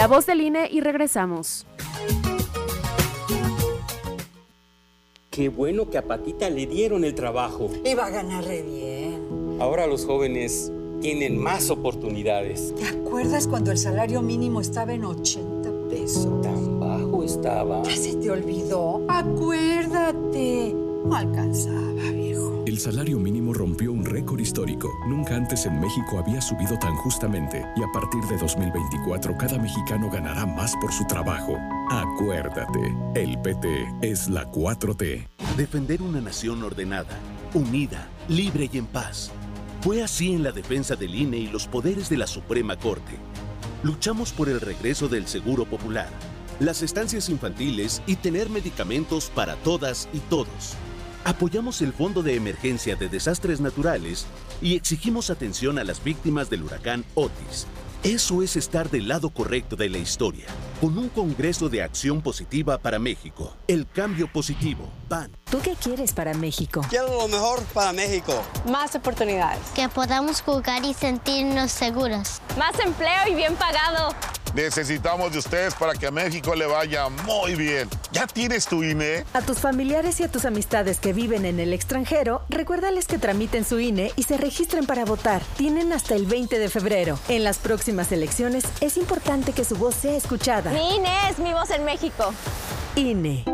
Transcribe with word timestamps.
La 0.00 0.06
voz 0.06 0.24
del 0.24 0.40
INE 0.40 0.66
y 0.72 0.80
regresamos. 0.80 1.66
Qué 5.30 5.50
bueno 5.50 5.90
que 5.90 5.98
a 5.98 6.02
Patita 6.06 6.48
le 6.48 6.64
dieron 6.64 7.04
el 7.04 7.14
trabajo. 7.14 7.68
Y 7.84 7.92
va 7.92 8.06
a 8.06 8.08
ganar 8.10 8.44
re 8.44 8.62
bien. 8.62 9.58
Ahora 9.60 9.86
los 9.86 10.06
jóvenes 10.06 10.72
tienen 11.02 11.36
más 11.36 11.68
oportunidades. 11.68 12.74
¿Te 12.76 12.86
acuerdas 12.86 13.46
cuando 13.46 13.72
el 13.72 13.76
salario 13.76 14.22
mínimo 14.22 14.62
estaba 14.62 14.94
en 14.94 15.04
80 15.04 15.68
pesos? 15.90 16.40
Tan 16.40 16.80
bajo 16.80 17.22
estaba. 17.22 17.82
¿Ya 17.82 17.94
se 17.94 18.14
te 18.14 18.30
olvidó? 18.30 19.04
Acuérdate. 19.06 20.74
No 21.04 21.14
alcanzaba, 21.14 22.10
viejo. 22.10 22.29
El 22.70 22.78
salario 22.78 23.18
mínimo 23.18 23.52
rompió 23.52 23.90
un 23.90 24.04
récord 24.04 24.38
histórico. 24.38 24.88
Nunca 25.08 25.34
antes 25.34 25.66
en 25.66 25.80
México 25.80 26.20
había 26.20 26.40
subido 26.40 26.78
tan 26.78 26.94
justamente 26.94 27.66
y 27.76 27.82
a 27.82 27.90
partir 27.92 28.22
de 28.26 28.36
2024 28.36 29.36
cada 29.36 29.58
mexicano 29.58 30.08
ganará 30.08 30.46
más 30.46 30.76
por 30.80 30.92
su 30.92 31.04
trabajo. 31.04 31.58
Acuérdate, 31.90 32.96
el 33.16 33.36
PT 33.40 33.88
es 34.02 34.28
la 34.28 34.48
4T. 34.52 35.26
Defender 35.56 36.00
una 36.00 36.20
nación 36.20 36.62
ordenada, 36.62 37.18
unida, 37.54 38.06
libre 38.28 38.70
y 38.72 38.78
en 38.78 38.86
paz. 38.86 39.32
Fue 39.80 40.04
así 40.04 40.32
en 40.32 40.44
la 40.44 40.52
defensa 40.52 40.94
del 40.94 41.12
INE 41.12 41.38
y 41.38 41.48
los 41.48 41.66
poderes 41.66 42.08
de 42.08 42.18
la 42.18 42.28
Suprema 42.28 42.76
Corte. 42.76 43.18
Luchamos 43.82 44.30
por 44.30 44.48
el 44.48 44.60
regreso 44.60 45.08
del 45.08 45.26
Seguro 45.26 45.64
Popular, 45.64 46.08
las 46.60 46.82
estancias 46.82 47.30
infantiles 47.30 48.00
y 48.06 48.14
tener 48.14 48.48
medicamentos 48.48 49.28
para 49.34 49.56
todas 49.56 50.08
y 50.12 50.20
todos. 50.20 50.76
Apoyamos 51.24 51.82
el 51.82 51.92
Fondo 51.92 52.22
de 52.22 52.34
Emergencia 52.34 52.96
de 52.96 53.10
Desastres 53.10 53.60
Naturales 53.60 54.26
y 54.62 54.74
exigimos 54.74 55.28
atención 55.28 55.78
a 55.78 55.84
las 55.84 56.02
víctimas 56.02 56.48
del 56.48 56.62
huracán 56.62 57.04
Otis. 57.14 57.66
Eso 58.02 58.42
es 58.42 58.56
estar 58.56 58.88
del 58.88 59.08
lado 59.08 59.28
correcto 59.28 59.76
de 59.76 59.90
la 59.90 59.98
historia, 59.98 60.46
con 60.80 60.96
un 60.96 61.10
Congreso 61.10 61.68
de 61.68 61.82
Acción 61.82 62.22
Positiva 62.22 62.78
para 62.78 62.98
México. 62.98 63.54
El 63.68 63.86
cambio 63.86 64.26
positivo. 64.26 64.88
PAN. 65.06 65.30
¿Tú 65.50 65.58
qué 65.62 65.74
quieres 65.74 66.14
para 66.14 66.32
México? 66.32 66.80
Quiero 66.88 67.08
lo 67.08 67.28
mejor 67.28 67.62
para 67.74 67.92
México. 67.92 68.42
Más 68.70 68.94
oportunidades. 68.94 69.60
Que 69.74 69.86
podamos 69.90 70.40
jugar 70.40 70.82
y 70.82 70.94
sentirnos 70.94 71.72
seguros. 71.72 72.40
Más 72.56 72.80
empleo 72.80 73.28
y 73.28 73.34
bien 73.34 73.54
pagado. 73.56 74.14
Necesitamos 74.54 75.32
de 75.32 75.38
ustedes 75.38 75.74
para 75.74 75.92
que 75.92 76.06
a 76.06 76.10
México 76.10 76.54
le 76.56 76.66
vaya 76.66 77.08
muy 77.08 77.54
bien. 77.54 77.88
¿Ya 78.12 78.26
tienes 78.26 78.66
tu 78.66 78.82
INE? 78.82 79.24
A 79.32 79.42
tus 79.42 79.58
familiares 79.58 80.18
y 80.18 80.24
a 80.24 80.28
tus 80.28 80.44
amistades 80.44 80.98
que 80.98 81.12
viven 81.12 81.44
en 81.44 81.60
el 81.60 81.72
extranjero, 81.72 82.42
recuérdales 82.48 83.06
que 83.06 83.18
tramiten 83.18 83.64
su 83.64 83.78
INE 83.78 84.10
y 84.16 84.24
se 84.24 84.38
registren 84.38 84.86
para 84.86 85.04
votar. 85.04 85.42
Tienen 85.56 85.92
hasta 85.92 86.16
el 86.16 86.26
20 86.26 86.58
de 86.58 86.68
febrero. 86.68 87.18
En 87.28 87.44
las 87.44 87.58
próximas 87.58 87.89
elecciones 88.12 88.64
es 88.80 88.96
importante 88.96 89.52
que 89.52 89.64
su 89.64 89.76
voz 89.76 89.94
sea 89.94 90.16
escuchada. 90.16 90.70
Mi 90.70 90.96
INE 90.96 91.28
es 91.28 91.38
mi 91.38 91.52
voz 91.52 91.70
en 91.70 91.84
México. 91.84 92.32
INE. 92.94 93.44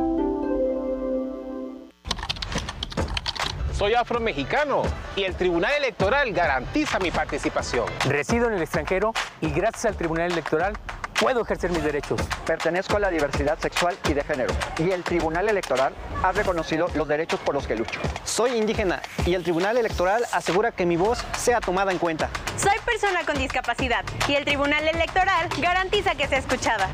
Soy 3.73 3.95
afromexicano 3.95 4.83
y 5.17 5.25
el 5.25 5.35
Tribunal 5.35 5.73
Electoral 5.79 6.33
garantiza 6.33 6.99
mi 6.99 7.11
participación. 7.11 7.87
Resido 8.07 8.47
en 8.49 8.55
el 8.55 8.63
extranjero 8.63 9.13
y 9.41 9.51
gracias 9.51 9.87
al 9.87 9.97
Tribunal 9.97 10.33
Electoral 10.33 10.75
puedo 11.21 11.43
ejercer 11.43 11.71
mis 11.71 11.83
derechos. 11.83 12.21
Pertenezco 12.47 12.97
a 12.97 13.01
la 13.01 13.11
diversidad 13.11 13.59
sexual 13.59 13.97
y 14.09 14.15
de 14.15 14.23
género 14.23 14.55
y 14.79 14.91
el 14.91 15.03
Tribunal 15.03 15.49
Electoral 15.49 15.95
ha 16.23 16.33
reconocido 16.33 16.89
los 16.95 17.09
derechos 17.09 17.41
por 17.41 17.55
los 17.55 17.67
que 17.67 17.77
lucho. 17.77 18.01
Soy 18.25 18.53
indígena 18.53 19.03
y 19.25 19.35
el 19.35 19.43
Tribunal 19.43 19.77
Electoral 19.77 20.25
asegura 20.33 20.73
que 20.73 20.87
mi 20.87 20.97
voz 20.97 21.25
sea 21.37 21.61
tomada 21.61 21.93
en 21.93 21.99
cuenta. 21.99 22.31
Soy 22.57 22.79
persona 22.85 23.25
con 23.25 23.39
discapacidad 23.39 24.05
y 24.29 24.35
el 24.35 24.45
Tribunal 24.45 24.87
Electoral 24.89 25.49
garantiza 25.59 26.15
que 26.15 26.27
sea 26.29 26.39
escuchada. 26.39 26.89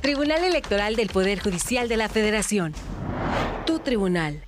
Tribunal 0.00 0.44
Electoral 0.44 0.96
del 0.96 1.08
Poder 1.08 1.40
Judicial 1.40 1.88
de 1.88 1.96
la 1.96 2.08
Federación. 2.08 2.72
Tu 3.66 3.80
tribunal. 3.80 4.47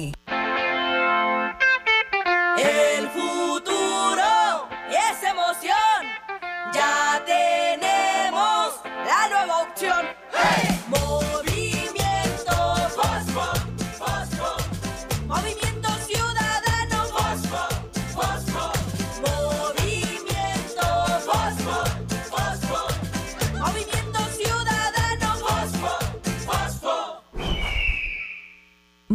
El 0.01 0.40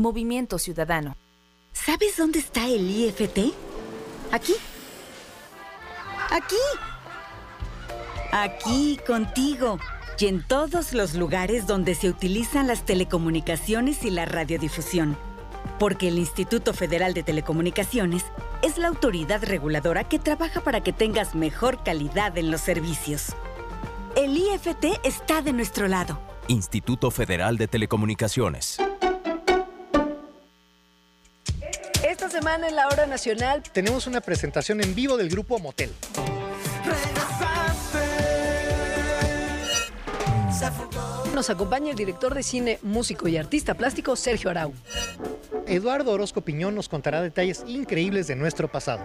Movimiento 0.06 0.60
Ciudadano. 0.60 1.16
¿Sabes 1.72 2.16
dónde 2.16 2.38
está 2.38 2.68
el 2.68 2.88
IFT? 2.88 3.52
Aquí. 4.30 4.54
Aquí. 6.30 6.54
Aquí, 8.30 9.00
contigo. 9.04 9.80
Y 10.16 10.26
en 10.26 10.46
todos 10.46 10.92
los 10.92 11.14
lugares 11.14 11.66
donde 11.66 11.96
se 11.96 12.08
utilizan 12.08 12.68
las 12.68 12.86
telecomunicaciones 12.86 14.04
y 14.04 14.10
la 14.10 14.26
radiodifusión. 14.26 15.16
Porque 15.80 16.06
el 16.06 16.18
Instituto 16.18 16.72
Federal 16.72 17.12
de 17.12 17.24
Telecomunicaciones 17.24 18.24
es 18.62 18.78
la 18.78 18.86
autoridad 18.86 19.42
reguladora 19.42 20.04
que 20.04 20.20
trabaja 20.20 20.60
para 20.60 20.82
que 20.84 20.92
tengas 20.92 21.34
mejor 21.34 21.82
calidad 21.82 22.38
en 22.38 22.52
los 22.52 22.60
servicios. 22.60 23.34
El 24.14 24.36
IFT 24.36 25.00
está 25.02 25.42
de 25.42 25.52
nuestro 25.52 25.88
lado. 25.88 26.20
Instituto 26.46 27.10
Federal 27.10 27.56
de 27.56 27.66
Telecomunicaciones. 27.66 28.78
Semana 32.36 32.68
en 32.68 32.76
la 32.76 32.86
hora 32.88 33.06
nacional 33.06 33.62
tenemos 33.72 34.06
una 34.06 34.20
presentación 34.20 34.82
en 34.82 34.94
vivo 34.94 35.16
del 35.16 35.30
grupo 35.30 35.58
Motel. 35.58 35.90
Nos 41.34 41.48
acompaña 41.48 41.92
el 41.92 41.96
director 41.96 42.34
de 42.34 42.42
cine, 42.42 42.78
músico 42.82 43.26
y 43.26 43.38
artista 43.38 43.72
plástico 43.72 44.16
Sergio 44.16 44.50
Arau. 44.50 44.74
Eduardo 45.66 46.12
Orozco 46.12 46.42
Piñón 46.42 46.74
nos 46.74 46.90
contará 46.90 47.22
detalles 47.22 47.64
increíbles 47.66 48.26
de 48.26 48.36
nuestro 48.36 48.68
pasado. 48.68 49.02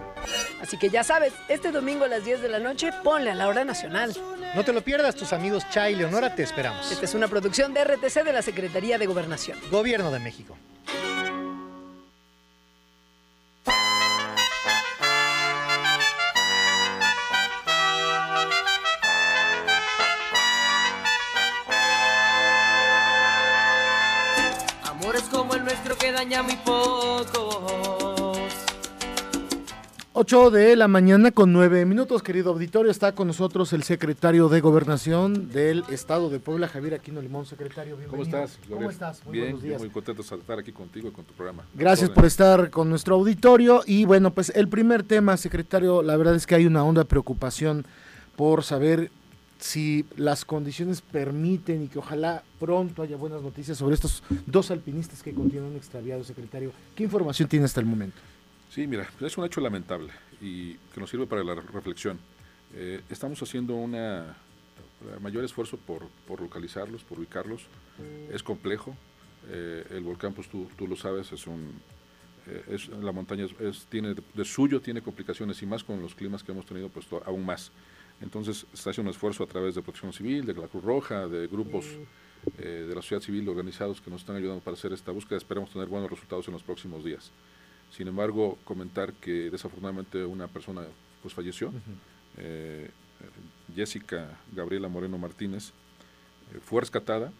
Así 0.60 0.76
que 0.76 0.90
ya 0.90 1.02
sabes, 1.02 1.32
este 1.48 1.72
domingo 1.72 2.04
a 2.04 2.08
las 2.08 2.26
10 2.26 2.42
de 2.42 2.50
la 2.50 2.58
noche 2.58 2.90
ponle 3.02 3.30
a 3.30 3.34
la 3.34 3.48
hora 3.48 3.64
nacional. 3.64 4.14
No 4.54 4.62
te 4.62 4.74
lo 4.74 4.82
pierdas, 4.82 5.16
tus 5.16 5.32
amigos 5.32 5.64
Chay 5.70 5.94
y 5.94 5.96
Leonora 5.96 6.34
te 6.34 6.42
esperamos. 6.42 6.92
Esta 6.92 7.06
es 7.06 7.14
una 7.14 7.28
producción 7.28 7.72
de 7.72 7.82
RTC 7.82 8.24
de 8.24 8.32
la 8.34 8.42
Secretaría 8.42 8.98
de 8.98 9.06
Gobernación. 9.06 9.56
Gobierno 9.70 10.10
de 10.10 10.18
México. 10.18 10.54
Daña 26.32 26.42
muy 26.42 26.56
pocos. 26.64 27.26
8 30.14 30.50
de 30.50 30.76
la 30.76 30.88
mañana 30.88 31.30
con 31.30 31.52
9 31.52 31.84
minutos, 31.84 32.22
querido 32.22 32.52
auditorio. 32.52 32.90
Está 32.90 33.12
con 33.12 33.26
nosotros 33.26 33.72
el 33.72 33.82
secretario 33.82 34.48
de 34.48 34.60
Gobernación 34.60 35.50
del 35.50 35.84
Estado 35.90 36.30
de 36.30 36.38
Puebla, 36.38 36.68
Javier 36.68 36.94
Aquino 36.94 37.20
Limón. 37.20 37.44
Secretario, 37.44 37.96
bienvenido. 37.96 38.10
¿Cómo 38.10 38.22
estás, 38.22 38.58
¿Cómo 38.68 38.90
estás? 38.90 39.24
Muy 39.24 39.32
Bien, 39.32 39.44
buenos 39.46 39.62
días. 39.62 39.80
muy 39.80 39.90
contento 39.90 40.22
de 40.22 40.36
estar 40.36 40.58
aquí 40.58 40.72
contigo 40.72 41.08
y 41.08 41.12
con 41.12 41.24
tu 41.24 41.34
programa. 41.34 41.64
Gracias 41.74 42.10
por 42.10 42.24
estar 42.24 42.70
con 42.70 42.88
nuestro 42.88 43.16
auditorio. 43.16 43.82
Y 43.86 44.04
bueno, 44.04 44.32
pues 44.32 44.52
el 44.54 44.68
primer 44.68 45.02
tema, 45.02 45.36
secretario, 45.36 46.02
la 46.02 46.16
verdad 46.16 46.34
es 46.34 46.46
que 46.46 46.54
hay 46.54 46.66
una 46.66 46.84
honda 46.84 47.04
preocupación 47.04 47.84
por 48.36 48.64
saber 48.64 49.10
si 49.62 50.04
las 50.16 50.44
condiciones 50.44 51.00
permiten 51.00 51.84
y 51.84 51.88
que 51.88 51.98
ojalá 51.98 52.42
pronto 52.58 53.02
haya 53.02 53.16
buenas 53.16 53.42
noticias 53.42 53.78
sobre 53.78 53.94
estos 53.94 54.22
dos 54.46 54.70
alpinistas 54.70 55.22
que 55.22 55.32
continúan 55.32 55.76
extraviados, 55.76 56.26
secretario. 56.26 56.72
¿Qué 56.96 57.04
información 57.04 57.48
tiene 57.48 57.64
hasta 57.64 57.80
el 57.80 57.86
momento? 57.86 58.16
Sí, 58.70 58.86
mira, 58.86 59.08
es 59.20 59.38
un 59.38 59.44
hecho 59.44 59.60
lamentable 59.60 60.12
y 60.40 60.74
que 60.74 61.00
nos 61.00 61.10
sirve 61.10 61.26
para 61.26 61.44
la 61.44 61.54
reflexión. 61.54 62.18
Eh, 62.74 63.02
estamos 63.08 63.40
haciendo 63.42 63.76
una, 63.76 64.36
mayor 65.20 65.44
esfuerzo 65.44 65.76
por, 65.76 66.08
localizarlos, 66.40 67.04
por 67.04 67.18
ubicarlos. 67.18 67.62
Es 68.32 68.42
complejo. 68.42 68.96
Eh, 69.48 69.86
el 69.90 70.02
volcán, 70.02 70.32
pues 70.32 70.48
tú, 70.48 70.68
tú, 70.76 70.88
lo 70.88 70.96
sabes, 70.96 71.30
es 71.32 71.46
un... 71.46 71.72
Eh, 72.48 72.64
es, 72.70 72.88
la 72.88 73.12
montaña 73.12 73.46
es, 73.60 73.86
tiene 73.86 74.14
de 74.34 74.44
suyo 74.44 74.80
tiene 74.80 75.00
complicaciones 75.00 75.62
y 75.62 75.66
más 75.66 75.84
con 75.84 76.02
los 76.02 76.16
climas 76.16 76.42
que 76.42 76.50
hemos 76.50 76.66
tenido 76.66 76.88
pues 76.88 77.06
aún 77.24 77.46
más 77.46 77.70
entonces 78.22 78.66
está 78.72 78.90
haciendo 78.90 79.10
un 79.10 79.14
esfuerzo 79.14 79.42
a 79.42 79.46
través 79.46 79.74
de 79.74 79.82
Protección 79.82 80.12
Civil, 80.12 80.46
de 80.46 80.54
la 80.54 80.68
Cruz 80.68 80.82
Roja, 80.82 81.26
de 81.26 81.48
grupos 81.48 81.86
eh, 82.58 82.86
de 82.88 82.94
la 82.94 83.02
sociedad 83.02 83.22
civil 83.22 83.48
organizados 83.48 84.00
que 84.00 84.10
nos 84.10 84.20
están 84.20 84.36
ayudando 84.36 84.62
para 84.62 84.76
hacer 84.76 84.92
esta 84.92 85.10
búsqueda. 85.10 85.38
Esperamos 85.38 85.70
tener 85.70 85.88
buenos 85.88 86.08
resultados 86.08 86.46
en 86.46 86.54
los 86.54 86.62
próximos 86.62 87.04
días. 87.04 87.30
Sin 87.90 88.08
embargo, 88.08 88.58
comentar 88.64 89.12
que 89.12 89.50
desafortunadamente 89.50 90.24
una 90.24 90.46
persona 90.48 90.82
pues 91.20 91.34
falleció, 91.34 91.72
eh, 92.38 92.90
Jessica 93.74 94.38
Gabriela 94.52 94.88
Moreno 94.88 95.18
Martínez, 95.18 95.70
eh, 96.52 96.60
fue 96.64 96.80
rescatada 96.80 97.32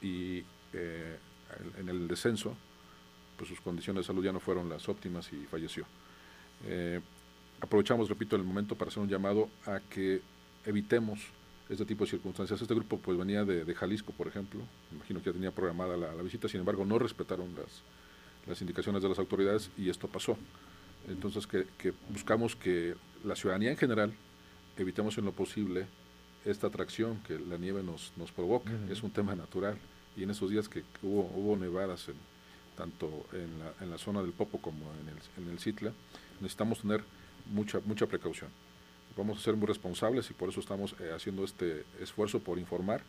y 0.00 0.44
en 0.72 1.88
el 1.90 2.08
descenso, 2.08 2.56
pues 3.36 3.50
sus 3.50 3.60
condiciones 3.60 4.04
de 4.04 4.06
salud 4.06 4.24
ya 4.24 4.32
no 4.32 4.40
fueron 4.40 4.70
las 4.70 4.88
óptimas 4.88 5.30
y 5.32 5.44
falleció. 5.44 5.84
Aprovechamos, 7.62 8.08
repito, 8.08 8.34
el 8.34 8.42
momento 8.42 8.74
para 8.74 8.90
hacer 8.90 9.02
un 9.02 9.08
llamado 9.08 9.48
a 9.64 9.78
que 9.78 10.20
evitemos 10.66 11.20
este 11.70 11.86
tipo 11.86 12.04
de 12.04 12.10
circunstancias. 12.10 12.60
Este 12.60 12.74
grupo 12.74 12.98
pues 12.98 13.16
venía 13.16 13.44
de, 13.44 13.72
Jalisco, 13.74 14.12
por 14.12 14.26
ejemplo, 14.26 14.60
imagino 14.90 15.20
que 15.20 15.26
ya 15.26 15.32
tenía 15.32 15.52
programada 15.52 15.96
la, 15.96 16.10
visita, 16.22 16.48
sin 16.48 16.60
embargo 16.60 16.84
no 16.84 16.98
respetaron 16.98 17.54
las, 17.54 17.82
las, 18.46 18.60
indicaciones 18.60 19.02
de 19.02 19.08
las 19.08 19.18
autoridades 19.18 19.70
y 19.78 19.88
esto 19.88 20.08
pasó. 20.08 20.36
Entonces 21.08 21.46
que, 21.46 21.94
buscamos 22.10 22.56
que 22.56 22.94
la 23.24 23.36
ciudadanía 23.36 23.70
en 23.70 23.76
general 23.76 24.12
evitemos 24.76 25.16
en 25.18 25.24
lo 25.24 25.32
posible 25.32 25.86
esta 26.44 26.66
atracción 26.66 27.18
que 27.26 27.38
la 27.38 27.56
nieve 27.58 27.84
nos, 27.84 28.12
nos 28.16 28.32
provoca, 28.32 28.72
es 28.90 29.04
un 29.04 29.12
tema 29.12 29.36
natural 29.36 29.78
y 30.16 30.24
en 30.24 30.30
esos 30.30 30.50
días 30.50 30.68
que 30.68 30.82
hubo, 31.02 31.30
hubo 31.36 31.56
nevadas 31.56 32.08
en, 32.08 32.16
tanto 32.76 33.24
en 33.32 33.58
la, 33.60 33.72
en 33.80 33.90
la 33.90 33.98
zona 33.98 34.20
del 34.20 34.32
Popo 34.32 34.58
como 34.58 34.92
en 35.00 35.08
el, 35.08 35.44
en 35.44 35.52
el 35.52 35.60
Citla, 35.60 35.92
necesitamos 36.40 36.80
tener 36.80 37.04
mucha, 37.46 37.80
mucha 37.84 38.06
precaución 38.06 38.50
vamos 39.16 39.38
a 39.38 39.40
ser 39.40 39.56
muy 39.56 39.66
responsables 39.66 40.30
y 40.30 40.34
por 40.34 40.48
eso 40.48 40.60
estamos 40.60 40.94
eh, 41.00 41.12
haciendo 41.14 41.44
este 41.44 41.84
esfuerzo 42.00 42.40
por 42.40 42.58
informar 42.58 43.02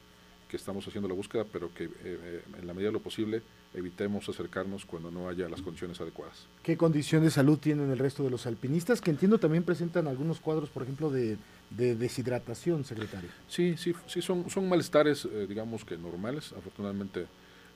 que 0.50 0.58
estamos 0.58 0.88
haciendo 0.88 1.08
la 1.08 1.16
búsqueda, 1.16 1.46
pero 1.52 1.74
que 1.74 1.86
eh, 1.86 1.90
eh, 2.04 2.42
en 2.60 2.68
la 2.68 2.74
medida 2.74 2.90
de 2.90 2.94
lo 2.94 3.00
posible 3.00 3.42
evitemos 3.74 4.30
acercarnos 4.30 4.86
cuando 4.86 5.10
no 5.10 5.28
haya 5.28 5.50
las 5.50 5.64
condiciones 5.64 6.00
adecuadas. 6.00 6.46
¿Qué 6.62 6.78
condición 6.78 7.24
de 7.24 7.32
salud 7.32 7.58
tienen 7.58 7.90
el 7.90 7.98
resto 7.98 8.24
de 8.24 8.30
los 8.30 8.46
alpinistas? 8.46 9.02
Que 9.02 9.10
entiendo 9.10 9.40
también 9.40 9.64
presentan 9.64 10.08
algunos 10.08 10.40
cuadros, 10.40 10.70
por 10.70 10.84
ejemplo, 10.84 11.10
de, 11.10 11.38
deshidratación, 11.72 12.86
secretario. 12.86 13.32
Sí, 13.48 13.76
sí, 13.78 13.96
sí, 14.06 14.22
son, 14.22 14.48
son 14.48 14.70
malestares, 14.70 15.28
digamos 15.50 15.84
que 15.84 15.98
normales. 15.98 16.54
Afortunadamente 16.56 17.26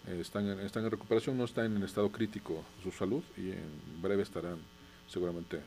están, 0.07 0.48
en, 0.48 0.60
están 0.60 0.86
en 0.86 0.92
recuperación, 0.92 1.36
no 1.36 1.45
están 1.45 1.75
en 1.75 1.81
estado 1.81 2.12
crítico 2.12 2.63
su 2.83 2.92
salud 2.92 3.24
y 3.36 3.50
en 3.50 4.01
breve 4.03 4.21
estarán 4.21 4.60
seguramente 5.07 5.62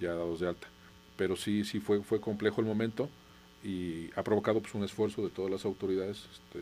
ya 0.00 0.14
dados 0.14 0.40
de 0.40 0.48
alta 0.48 0.68
pero 1.16 1.36
sí, 1.36 1.64
sí 1.64 1.80
fue, 1.80 2.02
fue 2.02 2.20
complejo 2.20 2.60
el 2.60 2.66
momento 2.66 3.08
y 3.64 4.10
ha 4.14 4.22
provocado 4.22 4.60
pues, 4.60 4.74
un 4.74 4.84
esfuerzo 4.84 5.22
de 5.22 5.30
todas 5.30 5.50
las 5.50 5.64
autoridades 5.64 6.24
este, 6.32 6.60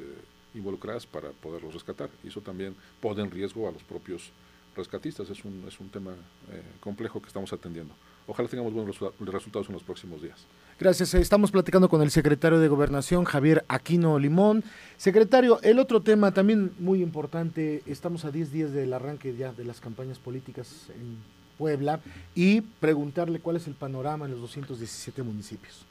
involucradas 0.55 1.07
para 1.07 1.31
poderlos 1.31 1.75
rescatar. 1.75 2.09
Y 2.23 2.29
eso 2.29 2.41
también 2.41 2.75
pone 3.01 3.23
en 3.23 3.31
riesgo 3.31 3.69
a 3.69 3.73
los 3.73 3.83
propios 3.83 4.31
rescatistas. 4.77 5.29
Es 5.29 5.45
un, 5.45 5.65
es 5.69 5.79
un 5.81 5.91
tema 5.91 6.13
eh, 6.13 6.63
complejo 6.81 7.21
que 7.21 7.29
estamos 7.29 7.53
atendiendo. 7.53 7.95
Ojalá 8.27 8.49
tengamos 8.49 8.73
buenos 8.73 8.99
resultados 9.21 9.69
en 9.69 9.75
los 9.75 9.83
próximos 9.83 10.23
días. 10.23 10.47
Gracias. 10.81 11.13
Estamos 11.13 11.51
platicando 11.51 11.91
con 11.91 12.01
el 12.01 12.11
secretario 12.11 12.59
de 12.59 12.69
Gobernación, 12.69 13.25
Javier 13.25 13.65
Aquino 13.69 14.19
Limón. 14.19 14.65
Secretario, 14.97 15.61
el 15.63 15.79
otro 15.79 16.01
tema 16.01 16.33
también 16.33 16.73
muy 16.79 17.03
importante, 17.03 17.83
estamos 17.85 18.25
a 18.25 18.31
10 18.31 18.51
días 18.51 18.73
del 18.73 18.95
arranque 18.95 19.37
ya 19.37 19.53
de 19.53 19.65
las 19.65 19.81
campañas 19.81 20.19
políticas 20.19 20.89
en 20.99 21.19
Puebla 21.59 22.01
y 22.35 22.61
preguntarle 22.61 23.41
cuál 23.41 23.57
es 23.57 23.67
el 23.67 23.75
panorama 23.75 24.27
en 24.27 24.33
los 24.33 24.41
217 24.41 25.23
municipios. 25.23 25.87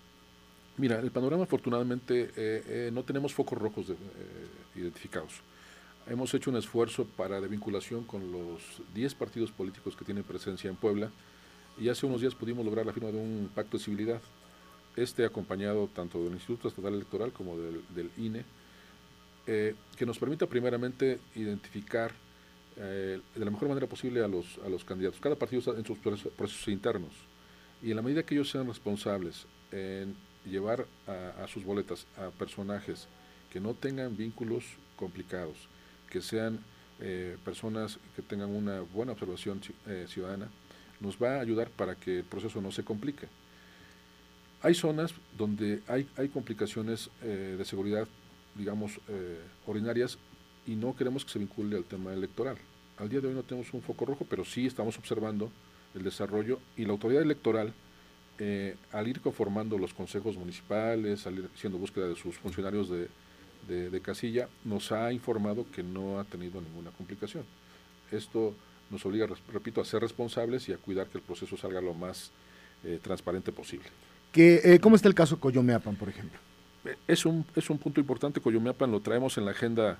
Mira, 0.77 0.99
el 0.99 1.11
panorama 1.11 1.43
afortunadamente 1.43 2.31
eh, 2.35 2.63
eh, 2.67 2.89
no 2.91 3.03
tenemos 3.03 3.33
focos 3.33 3.59
rojos 3.59 3.89
eh, 3.89 3.95
identificados. 4.75 5.33
Hemos 6.07 6.33
hecho 6.33 6.49
un 6.49 6.57
esfuerzo 6.57 7.05
para 7.05 7.39
de 7.39 7.47
vinculación 7.47 8.03
con 8.05 8.31
los 8.31 8.81
10 8.95 9.13
partidos 9.15 9.51
políticos 9.51 9.95
que 9.95 10.03
tienen 10.03 10.23
presencia 10.23 10.69
en 10.69 10.75
Puebla 10.75 11.11
y 11.79 11.89
hace 11.89 12.05
unos 12.05 12.21
días 12.21 12.33
pudimos 12.33 12.65
lograr 12.65 12.85
la 12.85 12.93
firma 12.93 13.11
de 13.11 13.17
un 13.17 13.49
pacto 13.53 13.77
de 13.77 13.83
civilidad, 13.83 14.21
este 14.95 15.25
acompañado 15.25 15.87
tanto 15.87 16.23
del 16.23 16.33
Instituto 16.33 16.67
Estatal 16.67 16.93
Electoral 16.93 17.31
como 17.31 17.57
del, 17.57 17.81
del 17.95 18.11
INE, 18.17 18.43
que 19.45 20.05
nos 20.05 20.19
permita 20.19 20.47
primeramente 20.47 21.19
identificar 21.35 22.13
eh, 22.77 23.19
de 23.35 23.45
la 23.45 23.51
mejor 23.51 23.69
manera 23.69 23.87
posible 23.87 24.23
a 24.23 24.27
los, 24.27 24.59
a 24.65 24.69
los 24.69 24.83
candidatos. 24.83 25.19
Cada 25.19 25.35
partido 25.35 25.59
está 25.59 25.71
en 25.71 25.85
sus 25.85 25.97
procesos, 25.97 26.67
internos 26.67 27.11
y 27.81 27.91
en 27.91 27.95
la 27.95 28.01
medida 28.01 28.23
que 28.23 28.33
ellos 28.33 28.49
sean 28.49 28.67
responsables 28.67 29.45
en 29.71 30.15
llevar 30.45 30.85
a, 31.07 31.47
sus 31.47 31.63
boletas 31.63 32.05
a 32.17 32.29
personajes 32.31 33.07
que 33.51 33.59
no 33.59 33.73
tengan 33.73 34.15
vínculos 34.17 34.63
complicados, 34.95 35.55
que 36.09 36.21
sean 36.21 36.59
eh, 36.99 37.37
personas 37.45 37.99
que 38.15 38.21
tengan 38.21 38.49
una 38.49 38.81
buena 38.81 39.13
observación 39.13 39.61
eh, 39.87 40.05
ciudadana, 40.07 40.49
nos 40.99 41.17
va 41.17 41.37
a 41.37 41.41
ayudar 41.41 41.69
para 41.69 41.95
que 41.95 42.19
el 42.19 42.23
proceso 42.23 42.61
no 42.61 42.71
se 42.71 42.83
complique. 42.83 43.27
Hay 44.61 44.73
zonas 44.73 45.13
donde 45.37 45.81
hay, 45.87 46.07
hay 46.17 46.29
complicaciones 46.29 47.09
de 47.21 47.65
seguridad, 47.65 48.07
digamos, 48.55 48.97
ordinarias 49.65 50.17
y 50.65 50.75
no 50.75 50.95
queremos 50.95 51.25
que 51.25 51.31
se 51.31 51.39
vincule 51.39 51.77
al 51.77 51.83
tema 51.83 52.13
electoral. 52.13 52.57
Al 52.97 53.09
día 53.09 53.19
de 53.19 53.27
hoy 53.27 53.33
no 53.33 53.43
tenemos 53.43 53.73
un 53.73 53.81
foco 53.81 54.05
rojo, 54.05 54.25
pero 54.29 54.45
sí 54.45 54.65
estamos 54.65 54.97
observando 54.97 55.51
el 55.95 56.03
desarrollo 56.03 56.59
y 56.77 56.85
la 56.85 56.91
autoridad 56.91 57.21
electoral, 57.21 57.73
eh, 58.39 58.75
al 58.91 59.07
ir 59.07 59.21
conformando 59.21 59.77
los 59.77 59.93
consejos 59.93 60.37
municipales, 60.37 61.25
al 61.27 61.39
ir 61.39 61.49
haciendo 61.53 61.77
búsqueda 61.77 62.07
de 62.07 62.15
sus 62.15 62.37
funcionarios 62.37 62.89
de, 62.89 63.09
casilla, 64.01 64.49
nos 64.65 64.91
ha 64.91 65.13
informado 65.13 65.65
que 65.71 65.83
no 65.83 66.19
ha 66.19 66.25
tenido 66.25 66.59
ninguna 66.59 66.91
complicación. 66.91 67.45
Esto 68.11 68.53
nos 68.89 69.05
obliga, 69.05 69.27
repito, 69.51 69.79
a 69.79 69.85
ser 69.85 70.01
responsables 70.01 70.67
y 70.67 70.73
a 70.73 70.77
cuidar 70.77 71.07
que 71.07 71.17
el 71.17 71.23
proceso 71.23 71.55
salga 71.55 71.79
lo 71.79 71.93
más 71.93 72.31
eh, 72.83 72.99
transparente 73.01 73.53
posible. 73.53 73.87
Que, 74.33 74.61
eh, 74.63 74.79
¿Cómo 74.79 74.97
está 74.97 75.07
el 75.07 75.15
caso 75.15 75.39
Coyomeapan, 75.39 75.95
por 75.95 76.09
ejemplo? 76.09 76.37
Es 77.07 77.25
un, 77.25 77.45
es 77.55 77.69
un 77.69 77.77
punto 77.77 78.01
importante. 78.01 78.41
Coyomeapan 78.41 78.91
lo 78.91 78.99
traemos 78.99 79.37
en 79.37 79.45
la 79.45 79.51
agenda 79.51 79.97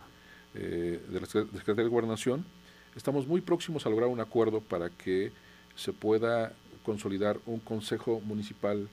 eh, 0.56 1.02
de 1.10 1.20
la 1.20 1.26
Secretaría 1.26 1.84
de 1.84 1.90
Gobernación, 1.90 2.46
estamos 2.96 3.28
muy 3.28 3.42
próximos 3.42 3.86
a 3.86 3.90
lograr 3.90 4.10
un 4.10 4.20
acuerdo 4.20 4.62
para 4.62 4.90
que 4.90 5.32
se 5.76 5.94
pueda 5.94 6.54
consolidar 6.84 7.40
un 7.46 7.60
consejo 7.60 8.22
municipal 8.22 8.88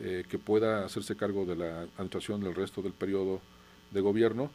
eh, 0.00 0.24
que 0.28 0.38
pueda 0.38 0.84
hacerse 0.84 1.16
cargo 1.16 1.44
de 1.44 1.56
la 1.56 1.82
administración 1.82 2.40
del 2.40 2.54
resto 2.54 2.82
del 2.82 2.92
periodo 2.92 3.40
de 3.90 4.00
gobierno 4.00 4.50